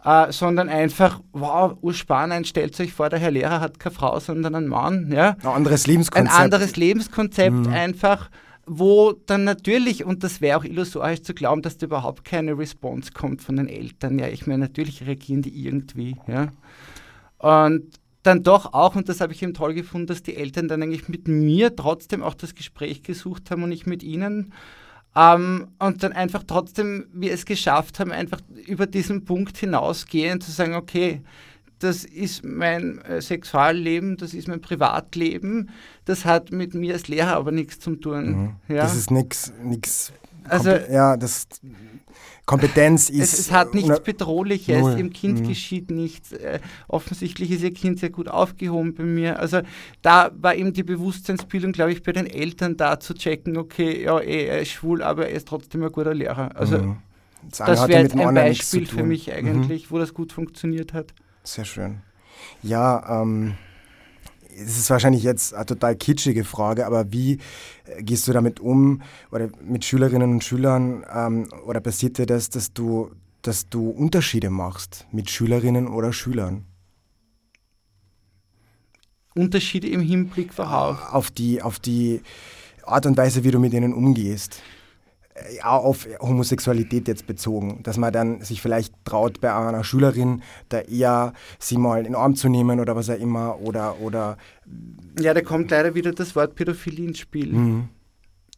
äh, 0.04 0.32
sondern 0.32 0.68
einfach, 0.68 1.20
wow, 1.32 1.76
urspannend, 1.82 2.46
stellt 2.46 2.78
euch 2.80 2.92
vor, 2.92 3.10
der 3.10 3.18
Herr 3.18 3.30
Lehrer 3.30 3.60
hat 3.60 3.78
keine 3.78 3.94
Frau, 3.94 4.18
sondern 4.20 4.54
einen 4.54 4.68
Mann. 4.68 5.10
Ja? 5.12 5.36
Ein 5.42 5.48
anderes 5.48 5.86
Lebenskonzept. 5.86 6.34
Ein 6.34 6.44
anderes 6.44 6.76
Lebenskonzept 6.76 7.52
mhm. 7.52 7.68
einfach, 7.68 8.30
wo 8.72 9.14
dann 9.26 9.42
natürlich, 9.42 10.04
und 10.04 10.22
das 10.22 10.40
wäre 10.40 10.56
auch 10.56 10.62
illusorisch 10.62 11.22
zu 11.22 11.34
glauben, 11.34 11.60
dass 11.60 11.76
da 11.76 11.86
überhaupt 11.86 12.24
keine 12.24 12.56
Response 12.56 13.10
kommt 13.10 13.42
von 13.42 13.56
den 13.56 13.68
Eltern. 13.68 14.16
Ja, 14.20 14.28
ich 14.28 14.46
meine, 14.46 14.60
natürlich 14.60 15.04
reagieren 15.04 15.42
die 15.42 15.66
irgendwie. 15.66 16.14
Ja? 16.28 16.52
Und 17.38 17.98
dann 18.22 18.44
doch 18.44 18.72
auch, 18.72 18.94
und 18.94 19.08
das 19.08 19.20
habe 19.20 19.32
ich 19.32 19.42
eben 19.42 19.54
toll 19.54 19.74
gefunden, 19.74 20.06
dass 20.06 20.22
die 20.22 20.36
Eltern 20.36 20.68
dann 20.68 20.84
eigentlich 20.84 21.08
mit 21.08 21.26
mir 21.26 21.74
trotzdem 21.74 22.22
auch 22.22 22.34
das 22.34 22.54
Gespräch 22.54 23.02
gesucht 23.02 23.50
haben 23.50 23.64
und 23.64 23.72
ich 23.72 23.86
mit 23.86 24.04
ihnen. 24.04 24.54
Ähm, 25.16 25.72
und 25.80 26.04
dann 26.04 26.12
einfach 26.12 26.44
trotzdem 26.46 27.06
wir 27.12 27.32
es 27.32 27.46
geschafft 27.46 27.98
haben, 27.98 28.12
einfach 28.12 28.40
über 28.66 28.86
diesen 28.86 29.24
Punkt 29.24 29.58
hinausgehen, 29.58 30.40
zu 30.40 30.52
sagen, 30.52 30.74
okay, 30.74 31.22
das 31.80 32.04
ist 32.04 32.44
mein 32.44 32.98
äh, 33.02 33.20
Sexualleben, 33.20 34.16
das 34.16 34.34
ist 34.34 34.48
mein 34.48 34.60
Privatleben, 34.60 35.70
das 36.04 36.24
hat 36.24 36.52
mit 36.52 36.74
mir 36.74 36.94
als 36.94 37.08
Lehrer 37.08 37.34
aber 37.36 37.52
nichts 37.52 37.80
zu 37.80 37.96
tun. 37.96 38.26
Mhm. 38.26 38.56
Ja? 38.68 38.82
Das 38.82 38.94
ist 38.94 39.10
nichts, 39.10 39.52
also, 40.44 40.70
ja, 40.70 41.16
das 41.16 41.48
Kompetenz 42.46 43.08
ist. 43.10 43.32
Es, 43.32 43.38
es 43.38 43.52
hat 43.52 43.74
nichts 43.74 44.00
Bedrohliches, 44.00 44.80
null. 44.80 44.96
dem 44.96 45.12
Kind 45.12 45.40
mhm. 45.40 45.48
geschieht 45.48 45.90
nichts. 45.90 46.32
Äh, 46.32 46.60
offensichtlich 46.88 47.50
ist 47.50 47.62
ihr 47.62 47.72
Kind 47.72 47.98
sehr 47.98 48.10
gut 48.10 48.28
aufgehoben 48.28 48.94
bei 48.94 49.04
mir. 49.04 49.38
Also 49.38 49.60
da 50.02 50.30
war 50.34 50.54
eben 50.54 50.72
die 50.72 50.82
Bewusstseinsbildung, 50.82 51.72
glaube 51.72 51.92
ich, 51.92 52.02
bei 52.02 52.12
den 52.12 52.26
Eltern 52.26 52.76
da 52.76 53.00
zu 53.00 53.14
checken, 53.14 53.56
okay, 53.56 54.04
ja, 54.04 54.18
er 54.18 54.60
ist 54.60 54.70
schwul, 54.70 55.02
aber 55.02 55.28
er 55.28 55.36
ist 55.36 55.48
trotzdem 55.48 55.82
ein 55.82 55.92
guter 55.92 56.14
Lehrer. 56.14 56.54
Also 56.56 56.78
mhm. 56.78 56.96
das, 57.48 57.58
das 57.58 57.88
wäre 57.88 58.02
jetzt 58.02 58.16
ein 58.16 58.34
Beispiel 58.34 58.86
für 58.86 59.04
mich 59.04 59.32
eigentlich, 59.32 59.86
mhm. 59.86 59.94
wo 59.94 59.98
das 59.98 60.12
gut 60.12 60.32
funktioniert 60.32 60.92
hat. 60.92 61.14
Sehr 61.42 61.64
schön. 61.64 62.02
Ja, 62.62 63.22
ähm, 63.22 63.56
es 64.54 64.78
ist 64.78 64.90
wahrscheinlich 64.90 65.22
jetzt 65.22 65.54
eine 65.54 65.66
total 65.66 65.96
kitschige 65.96 66.44
Frage, 66.44 66.86
aber 66.86 67.12
wie 67.12 67.38
äh, 67.84 68.02
gehst 68.02 68.28
du 68.28 68.32
damit 68.32 68.60
um 68.60 69.02
oder 69.30 69.48
mit 69.62 69.84
Schülerinnen 69.84 70.32
und 70.32 70.44
Schülern 70.44 71.04
ähm, 71.12 71.48
oder 71.66 71.80
passiert 71.80 72.18
dir 72.18 72.26
das, 72.26 72.50
dass 72.50 72.72
du, 72.72 73.10
dass 73.42 73.68
du 73.68 73.90
Unterschiede 73.90 74.50
machst 74.50 75.06
mit 75.12 75.30
Schülerinnen 75.30 75.88
oder 75.88 76.12
Schülern? 76.12 76.66
Unterschiede 79.34 79.88
im 79.88 80.00
Hinblick 80.00 80.56
worauf? 80.58 81.12
Auf 81.12 81.30
die, 81.30 81.62
auf 81.62 81.78
die 81.78 82.20
Art 82.84 83.06
und 83.06 83.16
Weise, 83.16 83.44
wie 83.44 83.50
du 83.50 83.60
mit 83.60 83.72
ihnen 83.72 83.94
umgehst. 83.94 84.60
Äh, 85.34 85.62
auf 85.62 86.08
Homosexualität 86.20 87.06
jetzt 87.06 87.26
bezogen, 87.26 87.82
dass 87.84 87.96
man 87.96 88.12
dann 88.12 88.40
sich 88.42 88.60
vielleicht 88.60 88.92
traut, 89.04 89.40
bei 89.40 89.54
einer 89.54 89.84
Schülerin 89.84 90.42
da 90.68 90.80
eher 90.80 91.34
sie 91.60 91.78
mal 91.78 91.98
in 91.98 92.04
den 92.04 92.14
Arm 92.16 92.34
zu 92.34 92.48
nehmen 92.48 92.80
oder 92.80 92.96
was 92.96 93.08
auch 93.10 93.18
immer 93.18 93.60
oder 93.60 94.00
oder 94.00 94.38
ja, 95.20 95.32
da 95.32 95.40
kommt 95.40 95.70
leider 95.70 95.94
wieder 95.94 96.12
das 96.12 96.34
Wort 96.34 96.56
Pädophilie 96.56 97.06
ins 97.06 97.20
Spiel, 97.20 97.52
mhm. 97.52 97.88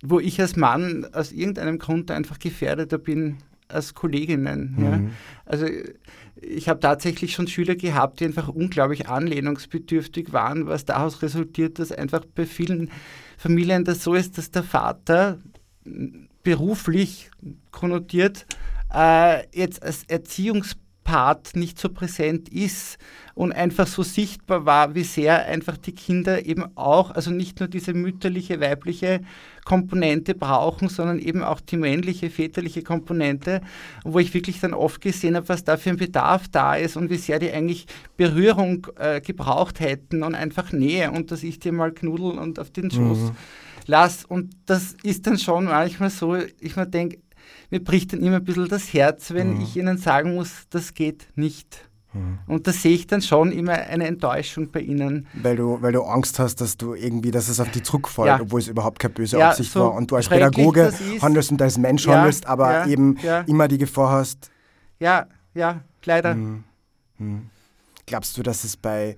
wo 0.02 0.18
ich 0.18 0.40
als 0.40 0.56
Mann 0.56 1.06
aus 1.12 1.32
irgendeinem 1.32 1.78
Grund 1.78 2.10
einfach 2.10 2.38
gefährdeter 2.38 2.96
bin 2.96 3.36
als 3.68 3.92
Kolleginnen. 3.92 4.74
Mhm. 4.76 4.84
Ja. 4.84 5.00
Also 5.44 5.66
ich 6.40 6.70
habe 6.70 6.80
tatsächlich 6.80 7.34
schon 7.34 7.48
Schüler 7.48 7.74
gehabt, 7.74 8.20
die 8.20 8.24
einfach 8.24 8.48
unglaublich 8.48 9.08
anlehnungsbedürftig 9.08 10.32
waren, 10.32 10.66
was 10.66 10.86
daraus 10.86 11.20
resultiert, 11.20 11.78
dass 11.78 11.92
einfach 11.92 12.24
bei 12.34 12.46
vielen 12.46 12.90
Familien 13.36 13.84
das 13.84 14.02
so 14.02 14.14
ist, 14.14 14.38
dass 14.38 14.50
der 14.50 14.62
Vater 14.62 15.38
beruflich 16.42 17.30
konnotiert 17.70 18.46
äh, 18.92 19.46
jetzt 19.56 19.82
als 19.82 20.04
Erziehungs 20.04 20.76
Part 21.04 21.56
nicht 21.56 21.78
so 21.78 21.88
präsent 21.88 22.48
ist 22.48 22.96
und 23.34 23.52
einfach 23.52 23.86
so 23.86 24.02
sichtbar 24.02 24.66
war, 24.66 24.94
wie 24.94 25.02
sehr 25.02 25.46
einfach 25.46 25.76
die 25.76 25.94
Kinder 25.94 26.46
eben 26.46 26.64
auch, 26.76 27.10
also 27.10 27.30
nicht 27.30 27.60
nur 27.60 27.68
diese 27.68 27.92
mütterliche, 27.92 28.60
weibliche 28.60 29.20
Komponente 29.64 30.34
brauchen, 30.34 30.88
sondern 30.88 31.18
eben 31.18 31.42
auch 31.42 31.60
die 31.60 31.76
männliche, 31.76 32.30
väterliche 32.30 32.82
Komponente, 32.82 33.62
wo 34.04 34.18
ich 34.18 34.32
wirklich 34.32 34.60
dann 34.60 34.74
oft 34.74 35.00
gesehen 35.00 35.34
habe, 35.34 35.48
was 35.48 35.64
da 35.64 35.76
für 35.76 35.90
ein 35.90 35.96
Bedarf 35.96 36.48
da 36.48 36.76
ist 36.76 36.96
und 36.96 37.10
wie 37.10 37.16
sehr 37.16 37.38
die 37.38 37.50
eigentlich 37.50 37.86
Berührung 38.16 38.86
äh, 38.96 39.20
gebraucht 39.20 39.80
hätten 39.80 40.22
und 40.22 40.34
einfach 40.34 40.72
Nähe 40.72 41.10
und 41.10 41.30
dass 41.30 41.42
ich 41.42 41.58
dir 41.58 41.72
mal 41.72 41.92
knudel 41.92 42.38
und 42.38 42.58
auf 42.58 42.70
den 42.70 42.90
Schoß 42.90 43.18
mhm. 43.18 43.36
Lass. 43.88 44.24
Und 44.24 44.54
das 44.66 44.94
ist 45.02 45.26
dann 45.26 45.38
schon 45.38 45.64
manchmal 45.64 46.10
so, 46.10 46.36
ich 46.36 46.76
mir 46.76 46.86
denke, 46.86 47.18
mir 47.70 47.82
bricht 47.82 48.12
dann 48.12 48.22
immer 48.22 48.36
ein 48.36 48.44
bisschen 48.44 48.68
das 48.68 48.92
Herz, 48.92 49.32
wenn 49.32 49.54
mhm. 49.54 49.60
ich 49.62 49.76
ihnen 49.76 49.98
sagen 49.98 50.34
muss, 50.34 50.66
das 50.70 50.94
geht 50.94 51.28
nicht. 51.36 51.88
Mhm. 52.12 52.38
Und 52.46 52.66
da 52.66 52.72
sehe 52.72 52.94
ich 52.94 53.06
dann 53.06 53.22
schon 53.22 53.52
immer 53.52 53.72
eine 53.72 54.06
Enttäuschung 54.06 54.70
bei 54.70 54.80
ihnen. 54.80 55.26
Weil 55.34 55.56
du, 55.56 55.80
weil 55.80 55.92
du 55.92 56.02
Angst 56.02 56.38
hast, 56.38 56.60
dass 56.60 56.76
du 56.76 56.94
irgendwie, 56.94 57.30
dass 57.30 57.48
es 57.48 57.60
auf 57.60 57.70
dich 57.70 57.84
zurückfällt, 57.84 58.26
ja. 58.26 58.40
obwohl 58.40 58.60
es 58.60 58.68
überhaupt 58.68 58.98
keine 58.98 59.14
böse 59.14 59.38
ja, 59.38 59.50
Absicht 59.50 59.72
so 59.72 59.80
war. 59.80 59.94
Und 59.94 60.10
du 60.10 60.16
als 60.16 60.28
Pädagoge 60.28 60.92
handelst 61.20 61.50
und 61.50 61.62
als 61.62 61.78
Mensch 61.78 62.06
ja, 62.06 62.16
handelst, 62.16 62.46
aber 62.46 62.86
eben 62.86 63.16
immer 63.46 63.68
die 63.68 63.78
Gefahr 63.78 64.10
hast. 64.10 64.50
Ja, 65.00 65.26
ja, 65.54 65.82
leider. 66.04 66.34
Mhm. 66.34 66.64
Mhm. 67.18 67.50
Glaubst 68.06 68.36
du, 68.36 68.42
dass 68.42 68.64
es 68.64 68.76
bei, 68.76 69.16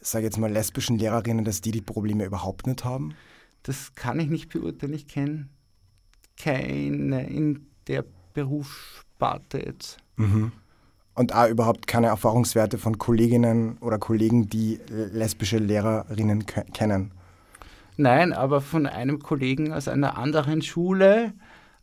sage 0.00 0.24
jetzt 0.24 0.38
mal, 0.38 0.50
lesbischen 0.50 0.98
Lehrerinnen, 0.98 1.44
dass 1.44 1.60
die 1.60 1.72
die 1.72 1.82
Probleme 1.82 2.24
überhaupt 2.24 2.66
nicht 2.66 2.84
haben? 2.84 3.14
Das 3.62 3.94
kann 3.94 4.18
ich 4.20 4.28
nicht 4.28 4.50
beurteilen. 4.50 4.94
Ich 4.94 5.06
kenne 5.06 5.48
keine 6.42 7.26
in 7.28 7.66
der 7.86 8.04
Berufssparte 8.32 9.58
jetzt. 9.58 9.98
Mhm. 10.16 10.52
Und 11.14 11.34
auch 11.34 11.48
überhaupt 11.48 11.86
keine 11.86 12.06
Erfahrungswerte 12.06 12.78
von 12.78 12.96
Kolleginnen 12.98 13.76
oder 13.78 13.98
Kollegen, 13.98 14.48
die 14.48 14.80
lesbische 14.88 15.58
Lehrerinnen 15.58 16.46
kennen? 16.46 17.10
Nein, 17.96 18.32
aber 18.32 18.62
von 18.62 18.86
einem 18.86 19.18
Kollegen 19.18 19.72
aus 19.72 19.88
einer 19.88 20.16
anderen 20.16 20.62
Schule, 20.62 21.34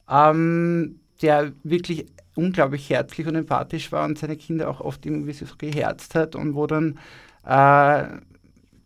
ähm, 0.10 1.00
der 1.22 1.52
wirklich 1.64 2.08
unglaublich 2.34 2.90
herzlich 2.90 3.28
und 3.28 3.36
empathisch 3.36 3.92
war 3.92 4.06
und 4.06 4.18
seine 4.18 4.38
Kinder 4.38 4.70
auch 4.70 4.82
oft 4.82 5.06
irgendwie 5.06 5.34
so 5.34 5.46
geherzt 5.58 6.16
hat 6.16 6.36
und 6.36 6.56
wo 6.56 6.66
dann 6.66 6.98
äh, 7.46 8.08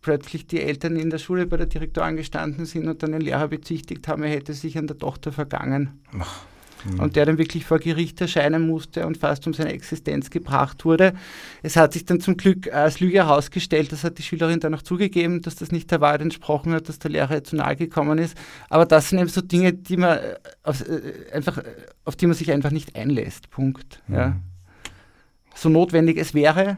plötzlich 0.02 0.48
die 0.48 0.62
Eltern 0.62 0.96
in 0.96 1.10
der 1.10 1.20
Schule 1.20 1.46
bei 1.46 1.58
der 1.58 1.68
Direktorin 1.68 2.16
gestanden 2.16 2.66
sind 2.66 2.88
und 2.88 3.04
dann 3.04 3.12
den 3.12 3.22
Lehrer 3.22 3.48
bezichtigt 3.48 4.08
haben, 4.08 4.24
er 4.24 4.30
hätte 4.30 4.54
sich 4.54 4.78
an 4.78 4.88
der 4.88 4.98
Tochter 4.98 5.32
vergangen. 5.32 6.02
Ach. 6.20 6.46
Mhm. 6.86 7.00
Und 7.00 7.16
der 7.16 7.26
dann 7.26 7.38
wirklich 7.38 7.66
vor 7.66 7.80
Gericht 7.80 8.20
erscheinen 8.22 8.68
musste 8.68 9.06
und 9.06 9.18
fast 9.18 9.46
um 9.48 9.54
seine 9.54 9.72
Existenz 9.72 10.30
gebracht 10.30 10.86
wurde. 10.86 11.14
Es 11.62 11.76
hat 11.76 11.94
sich 11.94 12.06
dann 12.06 12.20
zum 12.20 12.38
Glück 12.38 12.74
als 12.74 13.00
Lüge 13.00 13.18
herausgestellt, 13.18 13.92
das 13.92 14.04
hat 14.04 14.18
die 14.18 14.24
Schülerin 14.24 14.60
dann 14.60 14.74
auch 14.74 14.82
zugegeben, 14.82 15.42
dass 15.42 15.56
das 15.56 15.72
nicht 15.72 15.92
der 15.92 16.02
Wahrheit 16.02 16.22
entsprochen 16.22 16.74
hat, 16.74 16.90
dass 16.90 17.00
der 17.00 17.12
Lehrer 17.12 17.44
zu 17.44 17.56
nahe 17.56 17.76
gekommen 17.76 18.18
ist. 18.18 18.38
Aber 18.70 18.86
das 18.86 19.10
sind 19.10 19.20
eben 19.20 19.30
so 19.30 19.42
Dinge, 19.42 19.74
die 19.74 19.98
man 19.98 20.18
äh, 20.18 20.36
auf, 20.64 20.88
äh, 20.88 21.32
einfach, 21.34 21.58
äh, 21.60 21.64
auf 22.06 22.16
die 22.16 22.28
man 22.28 22.36
sich 22.36 22.52
einfach 22.52 22.72
nicht 22.72 22.96
einlässt. 22.96 23.50
Punkt. 23.50 24.02
Ja. 24.08 24.38
So 25.54 25.70
notwendig 25.70 26.18
es 26.18 26.34
wäre, 26.34 26.78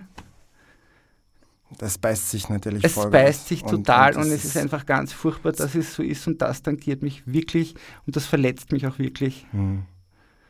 das 1.78 1.98
beißt 1.98 2.32
sich 2.32 2.50
natürlich 2.50 2.84
Es 2.84 2.96
beißt 2.96 3.48
sich 3.48 3.64
total 3.64 4.12
und, 4.14 4.18
und, 4.18 4.28
und 4.28 4.32
es 4.32 4.46
ist 4.46 4.58
einfach 4.58 4.86
ganz 4.86 5.14
furchtbar, 5.14 5.52
dass 5.52 5.76
es 5.76 5.96
so 5.96 6.04
ist 6.04 6.28
und 6.28 6.42
das 6.42 6.62
tangiert 6.62 7.02
mich 7.02 7.24
wirklich 7.26 7.76
und 8.06 8.16
das 8.16 8.26
verletzt 8.26 8.72
mich 8.72 8.88
auch 8.88 9.00
wirklich. 9.00 9.46
Hm 9.52 9.84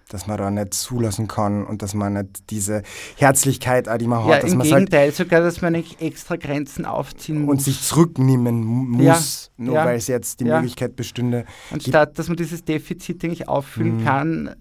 dass 0.09 0.27
man 0.27 0.37
da 0.37 0.51
nicht 0.51 0.73
zulassen 0.73 1.27
kann 1.27 1.65
und 1.65 1.81
dass 1.81 1.93
man 1.93 2.13
nicht 2.13 2.49
diese 2.51 2.83
Herzlichkeit, 3.17 3.87
die 3.99 4.07
man 4.07 4.27
ja, 4.27 4.35
hat, 4.35 4.43
dass 4.43 4.51
im 4.51 4.59
man 4.59 4.67
Gegenteil, 4.67 5.05
halt 5.05 5.15
sogar, 5.15 5.41
dass 5.41 5.61
man 5.61 5.73
nicht 5.73 6.01
extra 6.01 6.35
Grenzen 6.35 6.85
aufziehen 6.85 7.41
muss. 7.41 7.51
Und 7.53 7.61
sich 7.61 7.81
zurücknehmen 7.81 8.63
muss, 8.63 9.51
ja, 9.57 9.63
nur 9.65 9.75
ja, 9.75 9.85
weil 9.85 9.97
es 9.97 10.07
jetzt 10.07 10.39
die 10.39 10.45
Möglichkeit 10.45 10.95
bestünde. 10.95 11.45
Anstatt, 11.71 12.19
dass 12.19 12.27
man 12.27 12.37
dieses 12.37 12.63
Defizit 12.63 13.23
eigentlich 13.23 13.47
auffüllen 13.47 14.01
mhm. 14.01 14.05
kann, 14.05 14.55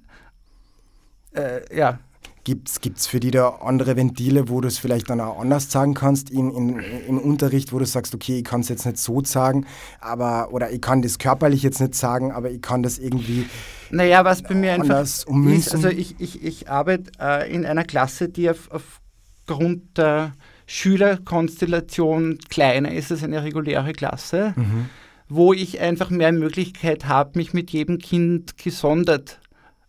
äh, 1.35 1.77
ja, 1.77 1.99
Gibt 2.45 2.69
es 2.69 3.07
für 3.07 3.21
die 3.21 3.31
da 3.31 3.49
andere 3.63 3.97
Ventile, 3.97 4.49
wo 4.49 4.61
du 4.61 4.67
es 4.67 4.79
vielleicht 4.79 5.11
dann 5.11 5.21
auch 5.21 5.39
anders 5.39 5.71
sagen 5.71 5.95
kannst 5.95 6.29
in, 6.29 6.51
in, 6.51 6.81
im 7.07 7.19
Unterricht, 7.19 7.73
wo 7.73 7.79
du 7.79 7.87
sagst, 7.87 8.15
okay, 8.15 8.39
ich 8.39 8.45
kann 8.45 8.63
es 8.63 8.69
jetzt 8.69 8.85
nicht 8.85 8.99
so 8.99 9.23
sagen, 9.23 9.65
aber 10.01 10.53
oder 10.53 10.71
ich 10.73 10.81
kann 10.81 11.03
das 11.03 11.19
körperlich 11.19 11.63
jetzt 11.63 11.81
nicht 11.81 11.95
sagen, 11.95 12.33
aber 12.33 12.51
ich 12.51 12.61
kann 12.61 12.83
das 12.83 12.99
irgendwie 12.99 13.47
naja, 13.93 14.25
was 14.25 14.43
bei 14.43 14.55
mir 14.55 14.73
einfach 14.73 15.03
ist, 15.03 15.29
also 15.29 15.89
ich, 15.89 16.17
ich, 16.19 16.43
ich 16.43 16.71
arbeite 16.71 17.13
äh, 17.21 17.53
in 17.55 17.67
einer 17.67 17.85
Klasse, 17.85 18.31
die 18.31 18.49
auf, 18.49 18.71
aufgrund 18.71 19.99
der 19.99 20.33
Schülerkonstellation 20.67 22.39
kleiner 22.49 22.91
ist 22.93 23.13
als 23.13 23.23
eine 23.23 23.45
reguläre 23.45 23.93
Klasse, 23.93 24.55
mhm. 24.57 24.89
wo 25.29 25.53
ich 25.53 25.81
einfach 25.81 26.09
mehr 26.09 26.33
Möglichkeit 26.33 27.07
habe, 27.07 27.39
mich 27.39 27.53
mit 27.53 27.71
jedem 27.71 27.99
Kind 27.99 28.57
gesondert 28.57 29.41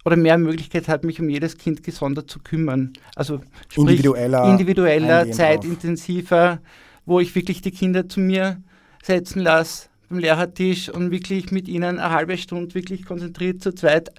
oder 0.05 0.15
mehr 0.15 0.37
Möglichkeit 0.37 0.87
hat, 0.87 1.03
mich 1.03 1.19
um 1.19 1.29
jedes 1.29 1.57
Kind 1.57 1.83
gesondert 1.83 2.29
zu 2.29 2.39
kümmern. 2.39 2.93
Also 3.15 3.39
sprich, 3.69 3.77
individueller, 3.77 4.49
individueller 4.49 5.31
zeitintensiver, 5.31 6.59
wo 7.05 7.19
ich 7.19 7.33
wirklich 7.35 7.61
die 7.61 7.71
Kinder 7.71 8.07
zu 8.09 8.19
mir 8.19 8.61
setzen 9.01 9.41
lasse 9.41 9.89
beim 10.09 10.19
Lehrertisch 10.19 10.89
und 10.89 11.11
wirklich 11.11 11.51
mit 11.51 11.67
ihnen 11.67 11.99
eine 11.99 12.11
halbe 12.11 12.37
Stunde 12.37 12.75
wirklich 12.75 13.05
konzentriert 13.05 13.61
zu 13.61 13.73
zweit 13.73 14.11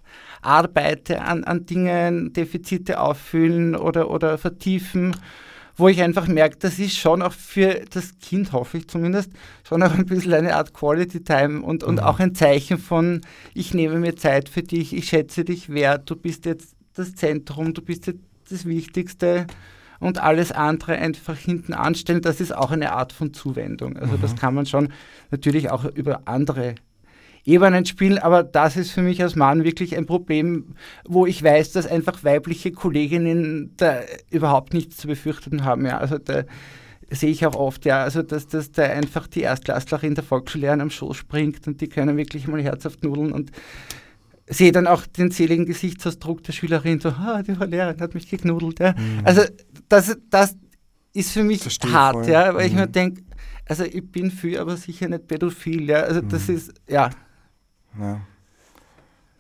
arbeite 0.43 1.23
an, 1.23 1.45
an 1.45 1.67
Dingen, 1.67 2.33
Defizite 2.33 3.01
auffüllen 3.01 3.77
oder, 3.77 4.11
oder 4.11 4.37
vertiefen 4.39 5.17
wo 5.77 5.89
ich 5.89 6.03
einfach 6.03 6.29
merke, 6.29 6.57
das 6.59 6.79
ist 6.79 6.97
schon 6.97 7.23
auch 7.23 7.33
für 7.33 7.83
das 7.91 8.19
Kind, 8.19 8.53
hoffe 8.53 8.79
ich 8.79 8.89
zumindest, 8.89 9.31
schon 9.67 9.83
auch 9.83 9.93
ein 9.93 10.07
bisschen 10.07 10.35
eine 10.35 10.57
Art 10.57 10.73
Quality 10.73 11.25
Time 11.25 11.63
und, 11.63 11.83
und 11.83 11.97
mhm. 11.97 12.01
auch 12.01 12.21
ein 12.21 12.35
Zeichen 12.35 12.79
von, 12.79 13.21
ich 13.55 13.75
nehme 13.75 13.99
mir 13.99 14.17
Zeit 14.17 14.49
für 14.49 14.63
dich, 14.63 14.95
ich 14.95 15.09
schätze 15.09 15.45
dich 15.45 15.69
wert, 15.69 16.09
du 16.09 16.17
bist 16.17 16.47
jetzt 16.47 16.75
das 16.95 17.15
Zentrum, 17.15 17.75
du 17.75 17.83
bist 17.83 18.07
jetzt 18.07 18.21
das 18.51 18.67
Wichtigste 18.67 19.47
und 20.01 20.23
alles 20.23 20.53
andere 20.53 20.93
einfach 20.93 21.37
hinten 21.37 21.73
anstellen, 21.73 22.23
das 22.23 22.41
ist 22.41 22.55
auch 22.55 22.71
eine 22.71 22.93
Art 22.93 23.13
von 23.13 23.33
Zuwendung. 23.33 23.97
Also 23.97 24.17
mhm. 24.17 24.21
das 24.21 24.37
kann 24.37 24.55
man 24.55 24.67
schon 24.67 24.93
natürlich 25.31 25.71
auch 25.71 25.85
über 25.85 26.23
andere 26.27 26.77
Ebenen 27.45 27.85
spielen, 27.85 28.19
aber 28.19 28.43
das 28.43 28.77
ist 28.77 28.91
für 28.91 29.03
mich 29.03 29.23
als 29.23 29.37
Mann 29.37 29.65
wirklich 29.65 29.97
ein 29.97 30.07
Problem, 30.07 30.75
wo 31.07 31.27
ich 31.27 31.43
weiß, 31.43 31.73
dass 31.73 31.87
einfach 31.87 32.25
weibliche 32.25 32.73
Kolleginnen 32.73 33.75
da 33.77 34.01
überhaupt 34.31 34.73
nichts 34.73 34.97
zu 34.97 35.07
befürchten 35.07 35.65
haben. 35.65 35.85
Ja. 35.85 35.99
Also 35.99 36.19
da 36.19 36.45
sehe 37.11 37.31
ich 37.31 37.45
auch 37.47 37.55
oft, 37.55 37.85
ja, 37.85 38.03
also 38.03 38.23
dass, 38.23 38.47
dass 38.47 38.73
da 38.73 38.85
einfach 38.85 39.27
die 39.27 39.43
Erstklässlerin 39.43 40.15
der 40.15 40.25
Volksschullehrerin 40.25 40.81
am 40.81 40.91
Schoß 40.91 41.17
springt 41.17 41.67
und 41.67 41.81
die 41.81 41.89
können 41.89 42.17
wirklich 42.17 42.49
mal 42.49 42.63
herzhaft 42.63 43.05
nudeln 43.05 43.33
und 43.33 43.51
sehe 44.49 44.73
dann 44.73 44.87
auch 44.87 45.07
den 45.07 45.31
seligen 45.31 45.67
Gesichtsausdruck 45.67 46.43
der 46.45 46.53
Schülerin, 46.53 47.01
so, 47.01 47.11
ah, 47.11 47.43
die 47.43 47.55
Frau 47.55 47.65
Lehrerin 47.65 48.01
hat 48.01 48.15
mich 48.15 48.29
geknudelt. 48.29 48.81
Ja. 48.81 48.93
Mhm. 48.93 49.21
Also 49.25 49.43
das, 49.89 50.17
das 50.31 50.57
ist 51.13 51.33
für 51.33 51.45
mich 51.45 51.61
Verstehe 51.61 51.93
hart, 51.93 52.25
voll. 52.25 52.29
ja, 52.29 52.55
weil 52.55 52.67
mhm. 52.67 52.67
ich 52.67 52.75
mir 52.75 52.87
denke, 52.87 53.23
also 53.67 53.85
ich 53.85 54.11
bin 54.11 54.31
für, 54.31 54.61
aber 54.61 54.77
sicher 54.77 55.09
nicht 55.09 55.27
pädophil, 55.27 55.89
ja, 55.89 56.01
also 56.01 56.23
mhm. 56.23 56.29
das 56.29 56.49
ist, 56.49 56.75
ja, 56.89 57.11
ja. 57.99 58.21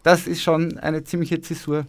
Das 0.02 0.26
ist 0.26 0.42
schon 0.42 0.78
eine 0.78 1.02
ziemliche 1.04 1.40
Zäsur. 1.40 1.86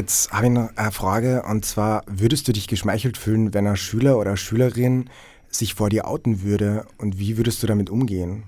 Jetzt 0.00 0.32
habe 0.32 0.46
ich 0.46 0.52
noch 0.52 0.70
eine 0.76 0.92
Frage 0.92 1.42
und 1.42 1.62
zwar, 1.66 2.04
würdest 2.06 2.48
du 2.48 2.52
dich 2.52 2.66
geschmeichelt 2.68 3.18
fühlen, 3.18 3.52
wenn 3.52 3.66
ein 3.66 3.76
Schüler 3.76 4.18
oder 4.18 4.34
Schülerin 4.38 5.10
sich 5.50 5.74
vor 5.74 5.90
dir 5.90 6.08
outen 6.08 6.40
würde 6.40 6.86
und 6.96 7.18
wie 7.18 7.36
würdest 7.36 7.62
du 7.62 7.66
damit 7.66 7.90
umgehen? 7.90 8.44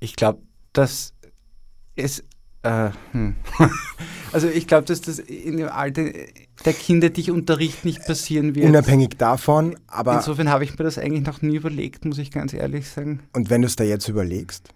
Ich 0.00 0.16
glaube, 0.16 0.40
dass 0.72 1.14
es. 1.94 2.24
Äh, 2.64 2.90
hm. 3.12 3.36
also 4.32 4.48
ich 4.48 4.66
glaube, 4.66 4.86
dass 4.86 5.00
das 5.00 5.20
in 5.20 5.58
dem 5.58 5.68
Alter 5.68 6.10
der 6.64 6.72
Kinder, 6.72 7.10
die 7.10 7.20
ich 7.20 7.30
unterrichte, 7.30 7.86
nicht 7.86 8.04
passieren 8.04 8.56
wird. 8.56 8.66
Unabhängig 8.66 9.10
davon, 9.16 9.76
aber 9.86 10.16
Insofern 10.16 10.48
habe 10.48 10.64
ich 10.64 10.76
mir 10.76 10.84
das 10.84 10.98
eigentlich 10.98 11.24
noch 11.24 11.40
nie 11.40 11.54
überlegt, 11.54 12.04
muss 12.04 12.18
ich 12.18 12.32
ganz 12.32 12.52
ehrlich 12.52 12.88
sagen. 12.88 13.20
und 13.32 13.48
wenn 13.48 13.62
du 13.62 13.68
es 13.68 13.76
da 13.76 13.84
jetzt 13.84 14.08
überlegst? 14.08 14.74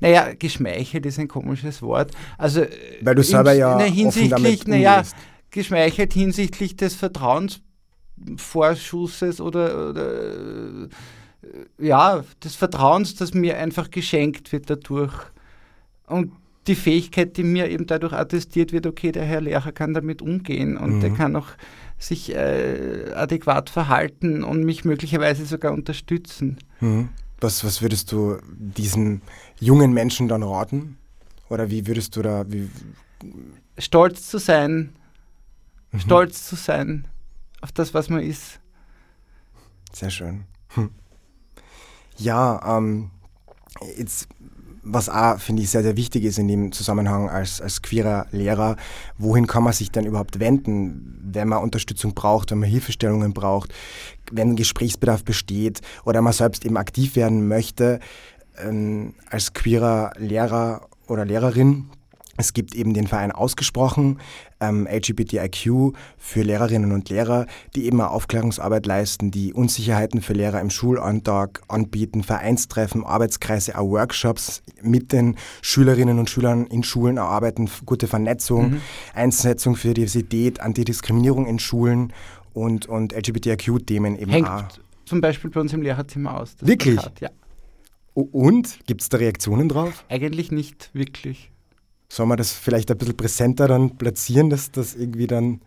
Naja, 0.00 0.32
geschmeichelt 0.38 1.06
ist 1.06 1.18
ein 1.18 1.28
komisches 1.28 1.82
Wort. 1.82 2.12
Also, 2.38 2.62
Weil 3.00 3.14
du 3.14 3.22
im- 3.22 3.26
selber 3.26 3.52
ja 3.52 3.76
na, 3.78 3.84
offen 3.84 3.94
hinsichtlich, 3.94 4.58
damit 4.60 4.68
naja, 4.68 5.02
geschmeichelt 5.50 6.12
hinsichtlich 6.12 6.76
des 6.76 6.94
Vertrauensvorschusses 6.96 9.40
oder, 9.40 9.90
oder 9.90 10.22
äh, 10.22 10.88
ja, 11.78 12.24
des 12.42 12.56
Vertrauens, 12.56 13.14
das 13.14 13.34
mir 13.34 13.58
einfach 13.58 13.90
geschenkt 13.90 14.52
wird 14.52 14.68
dadurch. 14.70 15.12
Und 16.06 16.32
die 16.66 16.74
Fähigkeit, 16.74 17.36
die 17.36 17.44
mir 17.44 17.70
eben 17.70 17.86
dadurch 17.86 18.12
attestiert 18.12 18.72
wird, 18.72 18.86
okay, 18.86 19.12
der 19.12 19.24
Herr 19.24 19.40
Lehrer 19.40 19.70
kann 19.72 19.94
damit 19.94 20.20
umgehen 20.20 20.76
und 20.76 21.00
der 21.00 21.10
Mhm. 21.10 21.16
kann 21.16 21.36
auch 21.36 21.46
sich 21.98 22.34
äh, 22.34 23.12
adäquat 23.14 23.70
verhalten 23.70 24.42
und 24.42 24.64
mich 24.64 24.84
möglicherweise 24.84 25.46
sogar 25.46 25.72
unterstützen. 25.72 26.58
Mhm. 26.80 27.08
Was, 27.40 27.64
was 27.64 27.82
würdest 27.82 28.10
du 28.12 28.38
diesen 28.48 29.20
jungen 29.60 29.92
Menschen 29.92 30.28
dann 30.28 30.42
raten? 30.42 30.98
Oder 31.48 31.70
wie 31.70 31.86
würdest 31.86 32.16
du 32.16 32.22
da, 32.22 32.44
wie, 32.48 32.68
Stolz 33.78 34.28
zu 34.28 34.38
sein, 34.38 34.92
Mhm. 35.92 36.00
stolz 36.00 36.46
zu 36.46 36.56
sein 36.56 37.06
auf 37.60 37.72
das, 37.72 37.94
was 37.94 38.08
man 38.08 38.20
ist. 38.20 38.60
Sehr 39.92 40.10
schön. 40.10 40.44
Hm. 40.74 40.90
Ja, 42.18 42.76
ähm, 42.78 43.10
jetzt, 43.96 44.28
was 44.82 45.08
auch, 45.08 45.38
finde 45.38 45.62
ich, 45.62 45.70
sehr, 45.70 45.82
sehr 45.82 45.96
wichtig 45.96 46.24
ist 46.24 46.38
in 46.38 46.48
dem 46.48 46.72
Zusammenhang 46.72 47.28
als, 47.28 47.60
als 47.60 47.82
queerer 47.82 48.26
Lehrer, 48.30 48.76
wohin 49.18 49.46
kann 49.46 49.62
man 49.62 49.72
sich 49.72 49.90
denn 49.90 50.06
überhaupt 50.06 50.38
wenden, 50.38 51.18
wenn 51.32 51.48
man 51.48 51.62
Unterstützung 51.62 52.14
braucht, 52.14 52.50
wenn 52.50 52.58
man 52.58 52.68
Hilfestellungen 52.68 53.32
braucht, 53.32 53.72
wenn 54.30 54.56
Gesprächsbedarf 54.56 55.24
besteht 55.24 55.80
oder 56.04 56.20
man 56.22 56.32
selbst 56.32 56.64
eben 56.64 56.76
aktiv 56.76 57.16
werden 57.16 57.48
möchte 57.48 58.00
ähm, 58.58 59.14
als 59.30 59.52
queerer 59.52 60.12
Lehrer 60.18 60.88
oder 61.08 61.24
Lehrerin. 61.24 61.90
Es 62.38 62.52
gibt 62.52 62.74
eben 62.74 62.92
den 62.92 63.06
Verein 63.06 63.32
ausgesprochen, 63.32 64.18
ähm, 64.60 64.86
LGBTIQ 64.86 65.94
für 66.18 66.42
Lehrerinnen 66.42 66.92
und 66.92 67.08
Lehrer, 67.08 67.46
die 67.74 67.86
eben 67.86 68.00
Aufklärungsarbeit 68.00 68.84
leisten, 68.84 69.30
die 69.30 69.54
Unsicherheiten 69.54 70.20
für 70.20 70.34
Lehrer 70.34 70.60
im 70.60 70.68
Schulalltag 70.68 71.62
anbieten, 71.68 72.22
Vereinstreffen, 72.22 73.04
Arbeitskreise, 73.04 73.78
auch 73.78 73.88
Workshops 73.88 74.62
mit 74.82 75.12
den 75.12 75.36
Schülerinnen 75.62 76.18
und 76.18 76.28
Schülern 76.28 76.66
in 76.66 76.82
Schulen 76.82 77.16
erarbeiten, 77.16 77.70
gute 77.86 78.06
Vernetzung, 78.06 78.82
Einsetzung 79.14 79.76
für 79.76 79.94
Diversität, 79.94 80.60
Antidiskriminierung 80.60 81.46
in 81.46 81.58
Schulen 81.58 82.12
und, 82.52 82.86
und 82.86 83.14
LGBTIQ-Themen 83.14 84.16
eben 84.18 84.30
Hängt 84.30 84.48
auch. 84.48 84.64
zum 85.06 85.20
Beispiel 85.22 85.50
bei 85.50 85.60
uns 85.60 85.72
im 85.72 85.80
Lehrerzimmer 85.82 86.38
aus. 86.40 86.56
Wirklich? 86.60 86.96
Plakat, 86.96 87.20
Ja, 87.20 87.30
Und? 88.22 88.78
Gibt 88.86 89.02
es 89.02 89.08
da 89.10 89.18
Reaktionen 89.18 89.68
drauf? 89.68 90.04
eigentlich 90.08 90.50
nicht 90.50 90.90
wirklich. 90.94 91.50
Soll 92.08 92.26
man 92.26 92.38
das 92.38 92.52
vielleicht 92.52 92.90
ein 92.90 92.96
bisschen 92.96 93.16
präsenter 93.16 93.68
dann 93.68 93.98
platzieren, 93.98 94.48
dass 94.48 94.70
das 94.70 94.94
irgendwie 94.94 95.26
dann. 95.26 95.60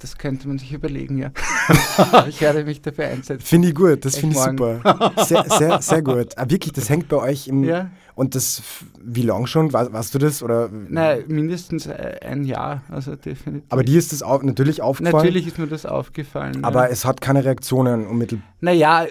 Das 0.00 0.18
könnte 0.18 0.48
man 0.48 0.58
sich 0.58 0.72
überlegen, 0.72 1.18
ja. 1.18 1.30
ich 2.28 2.40
werde 2.40 2.64
mich 2.64 2.82
dafür 2.82 3.06
einsetzen. 3.06 3.44
Finde 3.46 3.68
ich 3.68 3.74
gut, 3.74 4.04
das 4.04 4.16
finde 4.16 4.34
ich 4.36 4.42
morgen. 4.42 4.56
super. 4.82 5.12
Sehr, 5.24 5.44
sehr, 5.48 5.80
sehr 5.82 6.02
gut. 6.02 6.36
Ah, 6.36 6.46
wirklich, 6.48 6.72
das 6.72 6.90
hängt 6.90 7.08
bei 7.08 7.16
euch 7.16 7.48
im. 7.48 7.64
Ja, 7.64 7.90
Und 8.14 8.34
das, 8.34 8.62
wie 9.00 9.22
lang 9.22 9.46
schon? 9.46 9.72
Wa- 9.72 9.90
Weißt 9.92 10.14
du 10.14 10.18
das? 10.18 10.42
Oder? 10.42 10.68
nein, 10.70 11.24
mindestens 11.28 11.86
äh, 11.86 12.18
ein 12.22 12.44
Jahr, 12.44 12.82
also 12.90 13.14
definitiv. 13.16 13.70
Aber 13.70 13.84
dir 13.84 13.98
ist 13.98 14.12
das 14.12 14.22
au 14.22 14.38
natürlich 14.42 14.82
aufgefallen. 14.82 15.14
Natürlich 15.16 15.46
ist 15.46 15.58
mir 15.58 15.68
das 15.68 15.86
aufgefallen. 15.86 16.64
Aber 16.64 16.86
ja. 16.86 16.90
es 16.90 17.04
hat 17.04 17.20
keine 17.20 17.44
Reaktionen 17.44 18.06
unmittelbar. 18.06 18.44
Naja, 18.60 19.06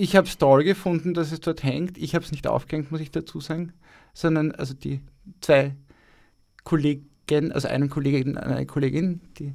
ich 0.00 0.16
habe 0.16 0.26
es 0.26 0.38
toll 0.38 0.64
gefunden, 0.64 1.14
dass 1.14 1.30
es 1.30 1.40
dort 1.40 1.62
hängt. 1.62 1.98
Ich 1.98 2.14
habe 2.14 2.24
es 2.24 2.32
nicht 2.32 2.46
aufgehängt, 2.46 2.90
muss 2.90 3.00
ich 3.00 3.10
dazu 3.10 3.40
sagen, 3.40 3.72
sondern 4.14 4.52
also 4.52 4.74
die 4.74 5.00
zwei 5.40 5.76
Kollegen, 6.64 7.52
also 7.52 7.68
einen 7.68 7.90
Kollegen 7.90 8.38
eine 8.38 8.66
Kollegin, 8.66 9.20
die 9.38 9.54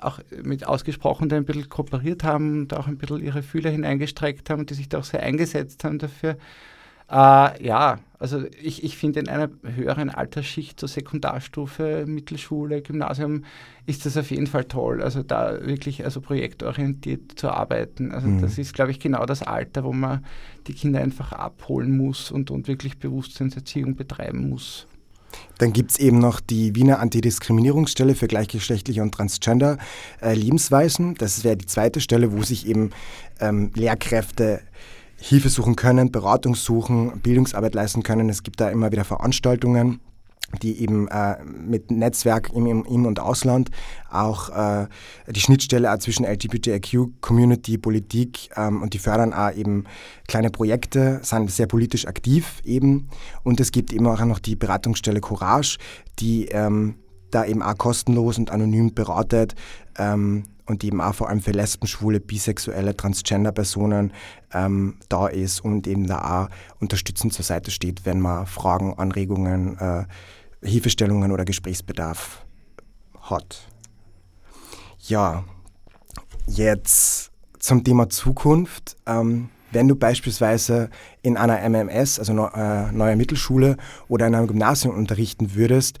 auch 0.00 0.20
mit 0.42 0.66
ausgesprochen 0.66 1.28
da 1.28 1.36
ein 1.36 1.44
bisschen 1.44 1.68
kooperiert 1.68 2.24
haben 2.24 2.62
und 2.62 2.74
auch 2.74 2.86
ein 2.86 2.98
bisschen 2.98 3.22
ihre 3.22 3.42
Fühler 3.42 3.70
hineingestreckt 3.70 4.50
haben 4.50 4.60
und 4.60 4.70
die 4.70 4.74
sich 4.74 4.88
da 4.88 4.98
auch 4.98 5.04
sehr 5.04 5.22
eingesetzt 5.22 5.84
haben 5.84 5.98
dafür. 5.98 6.36
Äh, 7.10 7.64
ja, 7.64 7.98
also 8.18 8.44
ich, 8.62 8.82
ich 8.82 8.96
finde 8.96 9.20
in 9.20 9.28
einer 9.28 9.50
höheren 9.62 10.10
Altersschicht, 10.10 10.80
so 10.80 10.86
Sekundarstufe, 10.86 12.04
Mittelschule, 12.06 12.82
Gymnasium, 12.82 13.44
ist 13.84 14.06
das 14.06 14.16
auf 14.16 14.30
jeden 14.30 14.46
Fall 14.46 14.64
toll. 14.64 15.02
Also 15.02 15.22
da 15.22 15.64
wirklich 15.64 16.04
also 16.04 16.20
projektorientiert 16.20 17.38
zu 17.38 17.50
arbeiten. 17.50 18.12
Also 18.12 18.26
Mhm. 18.28 18.40
das 18.40 18.58
ist, 18.58 18.74
glaube 18.74 18.90
ich, 18.90 19.00
genau 19.00 19.26
das 19.26 19.42
Alter, 19.42 19.84
wo 19.84 19.92
man 19.92 20.24
die 20.66 20.72
Kinder 20.72 21.00
einfach 21.00 21.32
abholen 21.32 21.96
muss 21.96 22.30
und, 22.30 22.50
und 22.50 22.68
wirklich 22.68 22.98
Bewusstseinserziehung 22.98 23.94
betreiben 23.96 24.48
muss. 24.48 24.86
Dann 25.58 25.72
gibt 25.72 25.90
es 25.92 25.98
eben 25.98 26.18
noch 26.18 26.40
die 26.40 26.74
Wiener 26.74 26.98
Antidiskriminierungsstelle 27.00 28.14
für 28.14 28.26
gleichgeschlechtliche 28.26 29.02
und 29.02 29.12
transgender 29.12 29.76
äh, 30.22 30.34
Lebensweisen. 30.34 31.14
Das 31.16 31.44
wäre 31.44 31.56
die 31.56 31.66
zweite 31.66 32.00
Stelle, 32.00 32.32
wo 32.32 32.42
sich 32.42 32.66
eben 32.66 32.90
ähm, 33.40 33.70
Lehrkräfte 33.74 34.62
Hilfe 35.18 35.48
suchen 35.48 35.76
können, 35.76 36.12
Beratung 36.12 36.54
suchen, 36.54 37.20
Bildungsarbeit 37.20 37.74
leisten 37.74 38.02
können. 38.02 38.28
Es 38.28 38.42
gibt 38.42 38.60
da 38.60 38.68
immer 38.68 38.92
wieder 38.92 39.04
Veranstaltungen, 39.04 40.00
die 40.62 40.80
eben 40.80 41.08
äh, 41.08 41.42
mit 41.44 41.90
Netzwerk 41.90 42.50
im, 42.54 42.66
im 42.66 43.06
und 43.06 43.18
Ausland 43.18 43.70
auch 44.10 44.50
äh, 44.50 44.86
die 45.28 45.40
Schnittstelle 45.40 45.98
zwischen 45.98 46.24
LGBTIQ, 46.24 47.20
Community, 47.20 47.78
Politik 47.78 48.50
ähm, 48.56 48.82
und 48.82 48.94
die 48.94 48.98
fördern 48.98 49.32
auch 49.32 49.52
eben 49.52 49.84
kleine 50.28 50.50
Projekte, 50.50 51.20
sind 51.22 51.50
sehr 51.50 51.66
politisch 51.66 52.06
aktiv 52.06 52.60
eben. 52.64 53.08
Und 53.42 53.58
es 53.60 53.72
gibt 53.72 53.92
eben 53.92 54.06
auch 54.06 54.24
noch 54.24 54.38
die 54.38 54.54
Beratungsstelle 54.54 55.20
Courage, 55.20 55.78
die 56.20 56.46
ähm, 56.46 56.96
da 57.30 57.44
eben 57.44 57.62
auch 57.62 57.76
kostenlos 57.76 58.38
und 58.38 58.50
anonym 58.50 58.94
beratet 58.94 59.54
ähm, 59.98 60.44
und 60.66 60.84
eben 60.84 61.00
auch 61.00 61.14
vor 61.14 61.28
allem 61.28 61.40
für 61.40 61.52
Lesben, 61.52 61.86
Schwule, 61.86 62.20
Bisexuelle, 62.20 62.96
Transgender-Personen 62.96 64.12
ähm, 64.52 64.98
da 65.08 65.28
ist 65.28 65.60
und 65.60 65.86
eben 65.86 66.06
da 66.06 66.44
auch 66.44 66.80
unterstützend 66.80 67.32
zur 67.32 67.44
Seite 67.44 67.70
steht, 67.70 68.04
wenn 68.04 68.20
man 68.20 68.46
Fragen, 68.46 68.94
Anregungen, 68.94 69.78
äh, 69.78 70.04
Hilfestellungen 70.62 71.32
oder 71.32 71.44
Gesprächsbedarf 71.44 72.44
hat. 73.20 73.68
Ja, 75.00 75.44
jetzt 76.46 77.30
zum 77.58 77.84
Thema 77.84 78.08
Zukunft. 78.08 78.96
Ähm, 79.06 79.50
wenn 79.72 79.88
du 79.88 79.96
beispielsweise 79.96 80.90
in 81.22 81.36
einer 81.36 81.60
MMS, 81.60 82.18
also 82.18 82.32
neu, 82.32 82.46
äh, 82.54 82.92
neuer 82.92 83.16
Mittelschule 83.16 83.76
oder 84.08 84.26
in 84.26 84.34
einem 84.34 84.46
Gymnasium 84.46 84.96
unterrichten 84.96 85.54
würdest, 85.54 85.98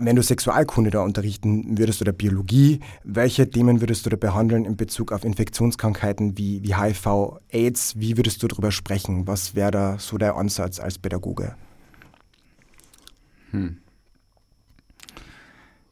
wenn 0.00 0.16
du 0.16 0.22
Sexualkunde 0.22 0.90
da 0.90 1.02
unterrichten 1.02 1.78
würdest 1.78 2.00
oder 2.00 2.12
Biologie, 2.12 2.80
welche 3.04 3.48
Themen 3.50 3.80
würdest 3.80 4.06
du 4.06 4.10
da 4.10 4.16
behandeln 4.16 4.64
in 4.64 4.76
Bezug 4.76 5.12
auf 5.12 5.24
Infektionskrankheiten 5.24 6.38
wie, 6.38 6.62
wie 6.62 6.74
HIV, 6.74 7.40
AIDS? 7.50 7.94
Wie 7.96 8.16
würdest 8.16 8.42
du 8.42 8.48
darüber 8.48 8.70
sprechen? 8.70 9.26
Was 9.26 9.54
wäre 9.54 9.70
da 9.70 9.98
so 9.98 10.18
der 10.18 10.36
Ansatz 10.36 10.80
als 10.80 10.98
Pädagoge? 10.98 11.54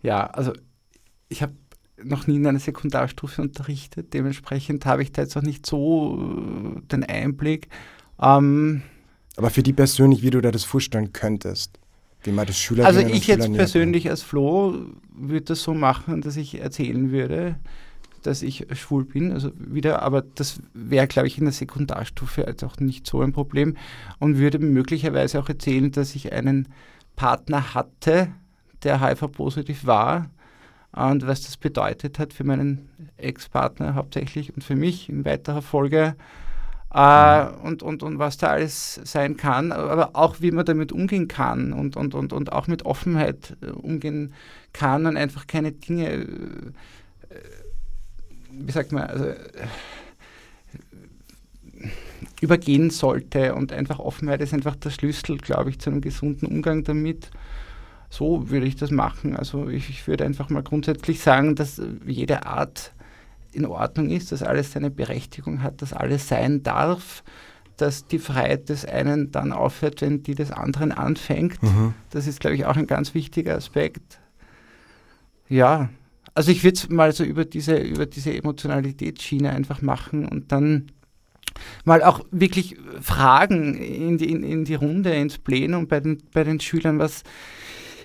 Ja, 0.03 0.27
also 0.27 0.53
ich 1.29 1.43
habe 1.43 1.55
noch 2.03 2.27
nie 2.27 2.37
in 2.37 2.47
einer 2.47 2.59
Sekundarstufe 2.59 3.41
unterrichtet, 3.41 4.13
dementsprechend 4.13 4.85
habe 4.85 5.03
ich 5.03 5.13
da 5.13 5.23
jetzt 5.23 5.37
auch 5.37 5.43
nicht 5.43 5.65
so 5.65 6.19
äh, 6.77 6.81
den 6.89 7.05
Einblick. 7.05 7.69
Ähm, 8.21 8.83
Aber 9.37 9.51
für 9.51 9.63
die 9.63 9.73
persönlich, 9.73 10.23
wie 10.23 10.31
du 10.31 10.41
dir 10.41 10.53
das 10.53 10.65
vorstellen 10.65 11.13
könntest, 11.13 11.79
wie 12.27 12.33
man 12.33 12.47
das 12.47 12.59
Schüler 12.59 12.87
Also 12.87 13.01
ich 13.01 13.27
jetzt 13.27 13.53
persönlich 13.53 14.11
als 14.11 14.22
Flo 14.22 14.74
würde 15.16 15.47
das 15.47 15.62
so 15.62 15.74
machen, 15.74 16.20
dass 16.20 16.37
ich 16.37 16.61
erzählen 16.61 17.11
würde, 17.11 17.57
dass 18.22 18.43
ich 18.43 18.66
schwul 18.74 19.05
bin, 19.05 19.33
also 19.33 19.53
wieder, 19.57 20.03
aber 20.03 20.22
das 20.22 20.61
wäre, 20.74 21.07
glaube 21.07 21.29
ich, 21.29 21.39
in 21.39 21.45
der 21.45 21.53
Sekundarstufe 21.53 22.43
jetzt 22.43 22.64
auch 22.64 22.79
nicht 22.79 23.07
so 23.07 23.20
ein 23.20 23.33
Problem. 23.33 23.77
Und 24.18 24.39
würde 24.39 24.59
möglicherweise 24.59 25.39
auch 25.39 25.49
erzählen, 25.49 25.93
dass 25.93 26.14
ich 26.14 26.33
einen 26.33 26.68
Partner 27.14 27.74
hatte, 27.74 28.29
der 28.83 29.01
HIV-positiv 29.01 29.87
war. 29.87 30.31
Und 30.93 31.27
was 31.27 31.43
das 31.43 31.57
bedeutet 31.57 32.18
hat 32.18 32.33
für 32.33 32.45
meinen 32.45 32.89
Ex-Partner 33.16 33.95
hauptsächlich 33.95 34.55
und 34.55 34.62
für 34.62 34.77
mich 34.77 35.09
in 35.09 35.24
weiterer 35.24 35.62
Folge. 35.62 36.16
Äh, 36.93 37.47
und, 37.62 37.82
und, 37.82 38.03
und 38.03 38.18
was 38.18 38.37
da 38.37 38.49
alles 38.49 39.01
sein 39.05 39.37
kann, 39.37 39.72
aber 39.72 40.11
auch 40.14 40.41
wie 40.41 40.51
man 40.51 40.64
damit 40.64 40.93
umgehen 40.93 41.28
kann 41.28 41.72
und, 41.72 41.97
und, 41.97 42.14
und, 42.14 42.32
und 42.32 42.53
auch 42.53 42.66
mit 42.68 42.84
Offenheit 42.87 43.57
äh, 43.61 43.70
umgehen 43.70 44.32
kann 44.72 45.07
und 45.07 45.16
einfach 45.16 45.47
keine 45.47 45.72
Dinge, 45.72 46.11
äh, 46.11 46.26
wie 48.51 48.72
sagt 48.72 48.93
man, 48.93 49.05
also, 49.05 49.24
äh, 49.24 49.37
übergehen 52.41 52.91
sollte 52.91 53.55
und 53.55 53.72
einfach 53.72 53.99
Offenheit 53.99 54.41
ist 54.41 54.55
einfach 54.55 54.76
der 54.76 54.91
Schlüssel, 54.91 55.39
glaube 55.39 55.70
ich, 55.70 55.78
zu 55.78 55.91
einem 55.91 56.01
gesunden 56.01 56.47
Umgang 56.47 56.84
damit. 56.84 57.30
So 58.09 58.51
würde 58.51 58.66
ich 58.66 58.76
das 58.76 58.91
machen. 58.91 59.37
Also 59.37 59.68
ich, 59.68 59.91
ich 59.91 60.07
würde 60.07 60.24
einfach 60.24 60.49
mal 60.49 60.62
grundsätzlich 60.62 61.20
sagen, 61.20 61.57
dass 61.57 61.80
jede 62.07 62.47
Art 62.47 62.93
in 63.57 63.67
Ordnung 63.67 64.11
ist, 64.11 64.33
dass 64.33 64.43
alles 64.43 64.73
seine 64.73 64.91
Berechtigung 64.91 65.63
hat, 65.63 65.83
dass 65.83 65.93
alles 65.93 66.29
sein 66.29 66.63
darf, 66.63 67.25
dass 67.77 68.07
die 68.07 68.19
Freiheit 68.19 68.69
des 68.69 68.85
einen 68.85 69.31
dann 69.33 69.53
aufhört, 69.53 70.01
wenn 70.01 70.23
die 70.23 70.35
des 70.35 70.51
anderen 70.51 70.93
anfängt. 70.93 71.63
Mhm. 71.63 71.95
Das 72.11 72.27
ist, 72.27 72.41
glaube 72.41 72.57
ich, 72.57 72.65
auch 72.65 72.77
ein 72.77 72.87
ganz 72.87 73.15
wichtiger 73.15 73.55
Aspekt. 73.55 74.21
Ja, 75.49 75.91
also 76.35 76.51
ich 76.51 76.65
würde 76.65 76.75
es 76.75 76.89
mal 76.89 77.13
so 77.13 77.25
über 77.25 77.45
diese, 77.45 77.77
über 77.77 78.07
diese 78.07 78.35
Emotionalitätsschiene 78.35 79.51
einfach 79.51 79.83
machen 79.83 80.27
und 80.27 80.53
dann 80.53 80.91
mal 81.85 82.03
auch 82.03 82.21
wirklich 82.31 82.77
fragen 83.01 83.75
in 83.75 84.19
die, 84.19 84.31
in, 84.31 84.43
in 84.43 84.65
die 84.65 84.75
Runde, 84.75 85.15
ins 85.15 85.39
Plenum 85.39 85.87
bei 85.89 86.01
den, 86.01 86.23
bei 86.33 86.45
den 86.45 86.61
Schülern, 86.61 86.99
was 86.99 87.23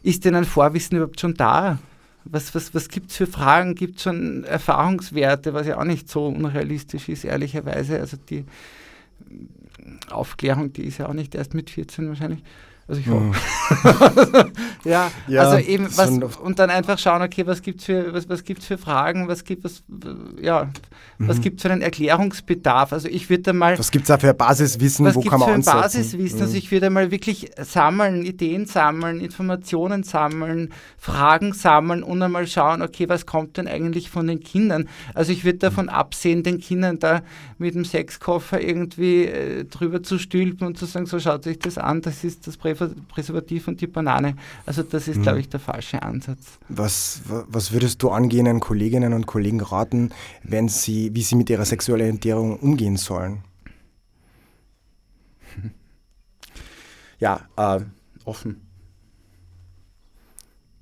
ist 0.04 0.26
denn 0.26 0.36
ein 0.36 0.46
Vorwissen 0.46 0.98
überhaupt 0.98 1.20
schon 1.20 1.34
da? 1.34 1.80
Was, 2.24 2.54
was, 2.54 2.74
was 2.74 2.88
gibt 2.90 3.12
es 3.12 3.18
für 3.18 3.28
Fragen? 3.28 3.76
Gibt 3.76 3.98
es 3.98 4.04
schon 4.04 4.44
Erfahrungswerte, 4.44 5.54
was 5.54 5.68
ja 5.68 5.80
auch 5.80 5.86
nicht 5.86 6.10
so 6.10 6.28
unrealistisch 6.28 7.10
ist, 7.10 7.26
ehrlicherweise. 7.26 8.00
Also 8.00 8.18
die 8.18 8.46
Aufklärung, 10.10 10.72
die 10.74 10.84
ist 10.84 11.00
ja 11.00 11.08
auch 11.08 11.14
nicht 11.14 11.36
erst 11.36 11.54
mit 11.54 11.70
14 11.70 12.08
wahrscheinlich. 12.08 12.44
Also 12.88 13.00
ich 13.02 13.08
hoffe. 13.08 13.32
ja, 14.84 15.12
Ja, 15.28 15.42
also 15.42 15.58
eben 15.66 15.86
was 15.96 16.10
und 16.10 16.60
dann 16.60 16.70
einfach 16.70 16.98
schauen, 17.00 17.22
okay, 17.22 17.46
was 17.48 17.62
gibt's 17.62 17.86
für 17.86 18.14
was, 18.14 18.28
was 18.28 18.44
gibt's 18.44 18.66
für 18.66 18.78
Fragen, 18.78 19.28
was 19.28 19.44
gibt 19.44 19.66
es 19.66 19.84
ja, 20.42 20.70
was 21.20 21.38
Mhm. 21.38 21.42
gibt's 21.42 21.62
für 21.62 21.72
einen 21.72 21.82
Erklärungsbedarf? 21.82 22.94
Also 22.94 23.08
ich 23.08 23.30
würde 23.30 23.44
da 23.44 23.54
mal 23.54 23.78
Was 23.78 23.92
gibt 23.92 24.04
es 24.04 24.08
da 24.08 24.18
für 24.18 24.34
Basiswissen, 24.34 25.06
was 25.06 25.16
wo 25.16 25.22
kann 25.22 25.40
man 25.40 25.48
für 25.50 25.54
ein 25.54 25.56
ansetzen? 25.60 25.82
Basiswissen? 25.82 26.42
Also 26.42 26.52
Mhm. 26.54 26.58
ich 26.58 26.72
würde 26.72 26.90
mal 26.90 27.12
wirklich 27.12 27.52
sammeln, 27.62 28.24
Ideen 28.26 28.66
sammeln, 28.66 29.20
Informationen 29.22 30.04
sammeln, 30.04 30.74
Fragen 30.98 31.54
sammeln 31.54 32.04
und 32.04 32.22
einmal 32.22 32.48
schauen, 32.48 32.82
okay, 32.82 33.08
was 33.08 33.26
kommt 33.26 33.58
denn 33.58 33.68
eigentlich 33.68 34.10
von 34.10 34.28
den 34.28 34.40
Kindern? 34.42 34.90
Also 35.14 35.32
ich 35.32 35.46
würde 35.46 35.60
davon 35.60 35.90
absehen, 35.90 36.44
den 36.44 36.60
Kindern 36.60 37.00
da 37.00 37.22
mit 37.58 37.76
dem 37.76 37.86
Sexkoffer 37.86 38.60
irgendwie 38.62 39.26
äh, 39.26 39.66
drüber 39.66 40.04
zu 40.04 40.18
stülpen 40.18 40.66
und 40.68 40.78
zu 40.78 40.86
sagen, 40.86 41.06
so 41.06 41.20
schaut 41.20 41.44
sich 41.44 41.60
das 41.60 41.78
an, 41.78 42.02
das 42.02 42.24
ist 42.24 42.48
das 42.48 42.58
Prä 42.58 42.76
Präservativ 42.90 43.68
und 43.68 43.80
die 43.82 43.88
Banane. 43.88 44.36
Also 44.66 44.84
das 44.84 45.08
ist, 45.08 45.18
Mhm. 45.18 45.22
glaube 45.24 45.40
ich, 45.40 45.50
der 45.50 45.60
falsche 45.60 46.02
Ansatz. 46.02 46.60
Was, 46.70 47.22
wa- 47.28 47.46
was 47.48 47.72
würdest 47.72 48.02
du 48.04 48.10
angehenden 48.10 48.60
Kolleginnen 48.60 49.14
und 49.14 49.26
Kollegen 49.28 49.62
raten, 49.62 50.12
wenn 50.44 50.68
sie, 50.70 51.14
wie 51.16 51.22
sie 51.24 51.36
mit 51.36 51.50
ihrer 51.50 51.66
sexuellen 51.66 52.02
Orientierung 52.02 52.58
umgehen 52.60 52.98
sollen? 52.98 53.44
Ja, 57.20 57.42
äh, 57.56 57.82
offen. 58.26 58.62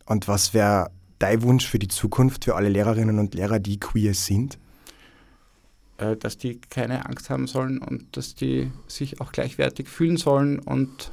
Und 0.05 0.27
was 0.27 0.53
wäre 0.53 0.89
dein 1.19 1.41
Wunsch 1.41 1.67
für 1.67 1.79
die 1.79 1.89
Zukunft 1.89 2.45
für 2.45 2.55
alle 2.55 2.69
Lehrerinnen 2.69 3.19
und 3.19 3.35
Lehrer, 3.35 3.59
die 3.59 3.79
queer 3.79 4.13
sind? 4.13 4.57
äh, 5.97 6.15
dass 6.15 6.37
die 6.37 6.61
keine 6.61 7.05
Angst 7.07 7.29
haben 7.29 7.45
sollen 7.45 7.79
und 7.79 8.15
dass 8.15 8.33
die 8.33 8.71
sich 8.87 9.19
auch 9.19 9.33
gleichwertig 9.33 9.89
fühlen 9.89 10.15
sollen 10.15 10.59
und 10.59 11.11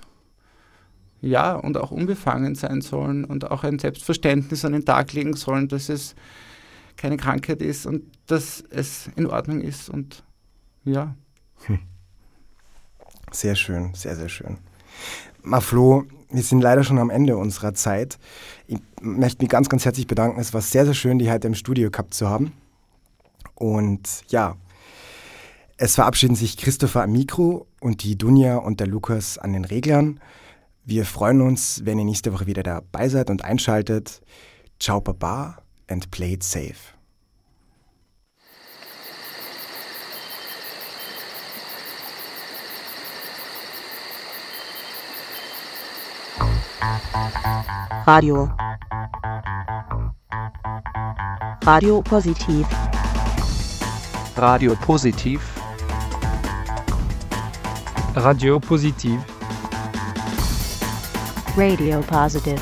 ja, 1.21 1.55
und 1.55 1.77
auch 1.77 1.91
unbefangen 1.91 2.55
sein 2.55 2.81
sollen 2.81 3.25
und 3.25 3.51
auch 3.51 3.65
ein 3.65 3.79
Selbstverständnis 3.79 4.65
an 4.65 4.73
den 4.73 4.85
Tag 4.85 5.13
legen 5.13 5.35
sollen, 5.35 5.69
dass 5.69 5.89
es 5.89 6.15
keine 6.97 7.17
Krankheit 7.17 7.63
ist 7.63 7.87
und 7.87 8.05
dass 8.27 8.65
es 8.71 9.11
in 9.17 9.27
Ordnung 9.27 9.61
ist 9.61 9.89
und 9.89 10.25
ja. 10.85 11.15
Sehr 13.33 13.57
schön, 13.57 13.93
sehr, 13.95 14.17
sehr 14.17 14.29
schön. 14.29 14.59
Ma 15.43 15.61
Flo, 15.61 16.05
wir 16.31 16.43
sind 16.43 16.61
leider 16.61 16.85
schon 16.85 16.99
am 16.99 17.11
Ende 17.11 17.37
unserer 17.37 17.75
Zeit. 17.75 18.19
Ich 18.67 18.79
möchte 19.01 19.43
mich 19.43 19.51
ganz, 19.51 19.69
ganz 19.69 19.85
herzlich 19.85 20.07
bedanken. 20.07 20.41
Es 20.41 20.55
war 20.55 20.61
sehr, 20.61 20.85
sehr 20.85 20.95
schön, 20.95 21.19
dich 21.19 21.31
heute 21.31 21.49
im 21.49 21.55
Studio 21.55 21.91
gehabt 21.91 22.15
zu 22.15 22.29
haben. 22.29 22.53
Und 23.55 24.23
ja, 24.29 24.57
es 25.77 25.95
verabschieden 25.95 26.37
sich 26.37 26.57
Christopher 26.57 27.03
am 27.03 27.13
Mikro 27.13 27.67
und 27.81 28.03
die 28.03 28.17
Dunja 28.17 28.57
und 28.57 28.81
der 28.81 28.87
Lukas 28.87 29.39
an 29.39 29.53
den 29.53 29.65
Reglern. 29.65 30.21
Wir 30.89 31.05
freuen 31.05 31.41
uns, 31.41 31.85
wenn 31.85 31.99
ihr 31.99 32.05
nächste 32.05 32.33
Woche 32.33 32.47
wieder 32.47 32.63
dabei 32.63 33.09
seid 33.09 33.29
und 33.29 33.45
einschaltet. 33.45 34.21
Ciao, 34.79 35.01
Baba 35.01 35.57
and 35.89 36.09
play 36.13 36.35
it 36.35 36.45
safe. 36.45 36.95
Radio. 48.07 48.49
Radio 51.65 52.01
Positiv. 52.01 52.65
Radio 54.37 54.77
Positiv. 54.77 55.41
Radio 58.15 58.61
Positiv. 58.61 59.36
Radio 61.59 62.01
Positive. 62.01 62.61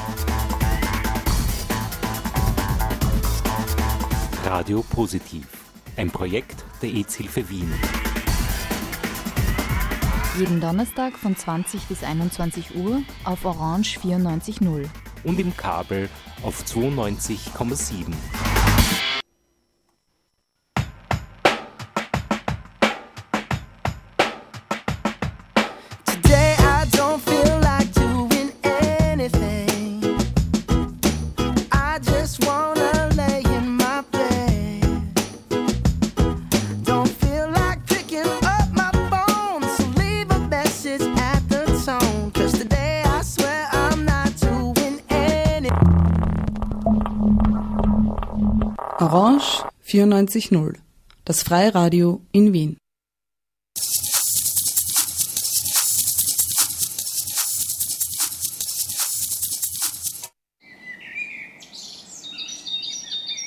Radio 4.44 4.84
Positiv. 4.88 5.48
Ein 5.96 6.12
Projekt 6.12 6.64
der 6.80 6.90
EZ-Hilfe 6.90 7.48
Wien. 7.50 7.72
Jeden 10.38 10.60
Donnerstag 10.60 11.18
von 11.18 11.34
20 11.36 11.82
bis 11.88 12.04
21 12.04 12.76
Uhr 12.76 13.02
auf 13.24 13.44
Orange 13.44 13.98
94.0. 13.98 14.84
Und 15.24 15.40
im 15.40 15.56
Kabel 15.56 16.08
auf 16.44 16.62
92,7. 16.62 18.14
das 51.24 51.42
Freiradio 51.42 52.20
in 52.32 52.52
Wien. 52.52 52.76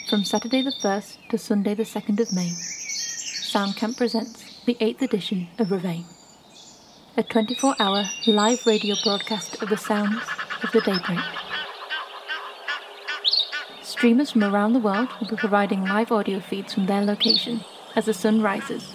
From 0.09 0.23
Saturday 0.23 0.63
the 0.63 0.73
1st 0.81 1.29
to 1.29 1.37
Sunday 1.37 1.75
the 1.75 1.83
2nd 1.83 2.19
of 2.19 2.33
May, 2.33 2.49
Soundcamp 2.49 3.97
presents 3.97 4.43
the 4.65 4.75
8th 4.75 5.01
edition 5.01 5.47
of 5.59 5.71
Reveille, 5.71 6.05
a 7.17 7.23
24 7.23 7.75
hour 7.79 8.03
live 8.25 8.65
radio 8.65 8.95
broadcast 9.03 9.61
of 9.61 9.69
the 9.69 9.77
sounds 9.77 10.21
of 10.63 10.71
the 10.71 10.81
daybreak. 10.81 11.46
Streamers 13.97 14.29
from 14.29 14.43
around 14.43 14.73
the 14.73 14.79
world 14.79 15.09
will 15.19 15.27
be 15.27 15.35
providing 15.35 15.83
live 15.83 16.11
audio 16.11 16.39
feeds 16.39 16.71
from 16.71 16.85
their 16.85 17.01
location 17.01 17.61
as 17.95 18.05
the 18.05 18.13
sun 18.13 18.43
rises, 18.43 18.93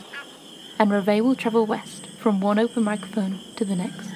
and 0.78 0.92
Rave 0.92 1.24
will 1.24 1.34
travel 1.34 1.66
west 1.66 2.06
from 2.20 2.40
one 2.40 2.56
open 2.56 2.84
microphone 2.84 3.40
to 3.56 3.64
the 3.64 3.74
next, 3.74 4.08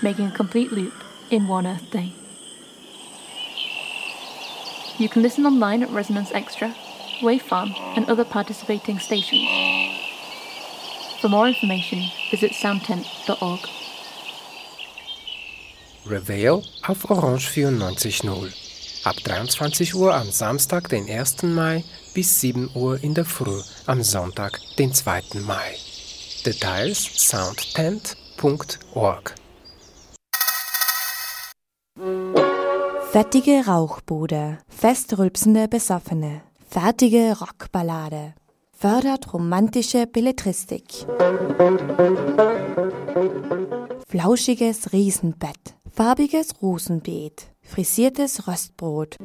making 0.00 0.28
a 0.28 0.30
complete 0.30 0.72
loop 0.72 0.94
in 1.30 1.48
one 1.48 1.66
Earth 1.66 1.90
day. 1.90 2.14
You 4.96 5.10
can 5.10 5.20
listen 5.20 5.44
online 5.44 5.82
at 5.82 5.90
Resonance 5.90 6.32
Extra, 6.32 6.74
Wave 7.22 7.42
Farm, 7.42 7.74
and 7.94 8.08
other 8.08 8.24
participating 8.24 8.98
stations. 8.98 9.50
For 11.20 11.28
more 11.28 11.46
information, 11.46 12.04
visit 12.30 12.52
soundtent.org. 12.52 13.68
Reveal 16.06 16.64
auf 16.88 17.10
Orange 17.10 17.50
94.0. 17.50 18.67
Ab 19.08 19.16
23 19.24 19.94
Uhr 19.94 20.14
am 20.14 20.30
Samstag, 20.30 20.90
den 20.90 21.08
1. 21.08 21.44
Mai 21.44 21.82
bis 22.12 22.42
7 22.42 22.68
Uhr 22.74 23.02
in 23.02 23.14
der 23.14 23.24
Früh 23.24 23.62
am 23.86 24.02
Sonntag, 24.02 24.60
den 24.78 24.92
2. 24.92 25.40
Mai. 25.46 25.76
Details 26.44 27.08
soundtent.org. 27.16 29.34
Fettige 33.10 33.64
Rauchbude, 33.66 34.58
festrülpsende 34.68 35.68
Besoffene, 35.68 36.42
fertige 36.68 37.34
Rockballade, 37.40 38.34
fördert 38.76 39.32
romantische 39.32 40.06
Belletristik. 40.06 41.06
Flauschiges 44.06 44.92
Riesenbett, 44.92 45.76
farbiges 45.90 46.60
Rosenbeet, 46.60 47.46
frisiertes 47.68 48.48
Röstbrot. 48.48 49.16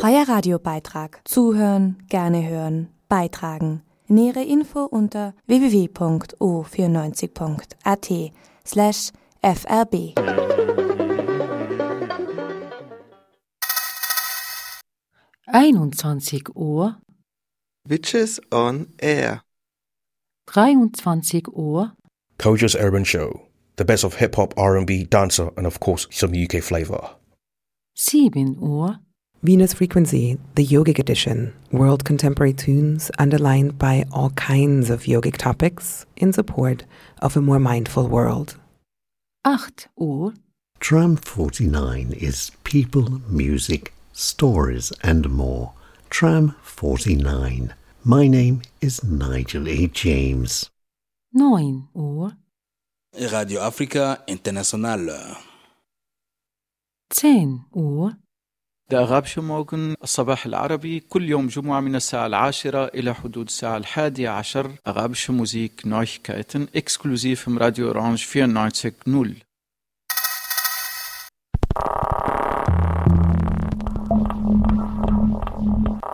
Freier 0.00 0.28
Radiobeitrag. 0.28 1.20
Zuhören, 1.24 2.02
gerne 2.08 2.48
hören, 2.48 2.88
beitragen. 3.08 3.82
Nähere 4.06 4.42
Info 4.42 4.84
unter 4.84 5.32
www.o94.at 5.46 8.32
slash 8.66 9.12
frb. 9.42 10.14
Einundzwanzig 15.46 16.56
Uhr, 16.56 16.98
Witches 17.86 18.40
on 18.50 18.86
Air. 18.98 19.42
23 20.46 21.48
Uhr, 21.48 21.94
Koja's 22.38 22.74
Urban 22.74 23.04
Show. 23.04 23.46
The 23.76 23.84
best 23.84 24.04
of 24.04 24.14
hip 24.14 24.36
hop, 24.36 24.54
R&B, 24.56 25.04
dancer, 25.04 25.50
and 25.56 25.66
of 25.66 25.80
course 25.80 26.06
some 26.10 26.32
UK 26.32 26.62
flavor. 26.62 27.10
7 27.94 28.58
Uhr, 28.62 28.98
Venus 29.42 29.74
Frequency, 29.74 30.38
the 30.54 30.66
yogic 30.66 30.98
edition, 30.98 31.52
world 31.70 32.04
contemporary 32.04 32.52
tunes 32.52 33.10
underlined 33.18 33.78
by 33.78 34.04
all 34.12 34.30
kinds 34.30 34.90
of 34.90 35.02
yogic 35.02 35.36
topics 35.36 36.06
in 36.16 36.32
support 36.32 36.84
of 37.20 37.36
a 37.36 37.40
more 37.40 37.58
mindful 37.58 38.08
world. 38.08 38.56
8 39.46 39.88
Uhr, 40.00 40.34
Tram 40.80 41.16
49 41.16 42.12
is 42.12 42.50
people, 42.62 43.22
music, 43.28 43.94
stories, 44.12 44.92
and 45.02 45.30
more. 45.30 45.72
Tram 46.10 46.54
49. 46.62 47.74
My 48.04 48.28
name 48.28 48.60
is 48.80 49.02
Nigel 49.02 49.66
A. 49.66 49.86
James. 49.86 50.68
9 51.32 51.88
Uhr, 51.96 52.36
Radio 53.15 53.59
Africa 53.61 54.17
International. 54.27 55.35
10 57.11 57.59
Uhr, 57.75 58.13
ده 58.91 58.99
أغابش 59.03 59.39
موغن 59.39 59.95
الصباح 60.03 60.45
العربي 60.45 60.99
كل 60.99 61.29
يوم 61.29 61.47
جمعة 61.47 61.79
من 61.79 61.95
الساعة 61.95 62.25
العاشرة 62.25 62.85
إلى 62.85 63.13
حدود 63.15 63.45
الساعة 63.45 63.77
الحادية 63.77 64.29
عشر 64.29 64.71
أغابش 64.87 65.29
موزيك 65.29 65.81
نويكايتن 65.85 66.67
إكسكلوزيف 66.75 67.49
من 67.49 67.57
راديو 67.57 67.87
أورانج 67.87 68.23
94.0 68.23 69.49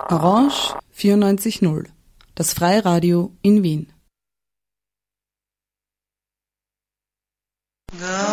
Orange 0.09 0.75
94.0, 0.93 1.89
das 2.35 2.53
Freiradio 2.53 3.31
in 3.41 3.63
Wien. 3.63 3.87
No. 7.92 8.29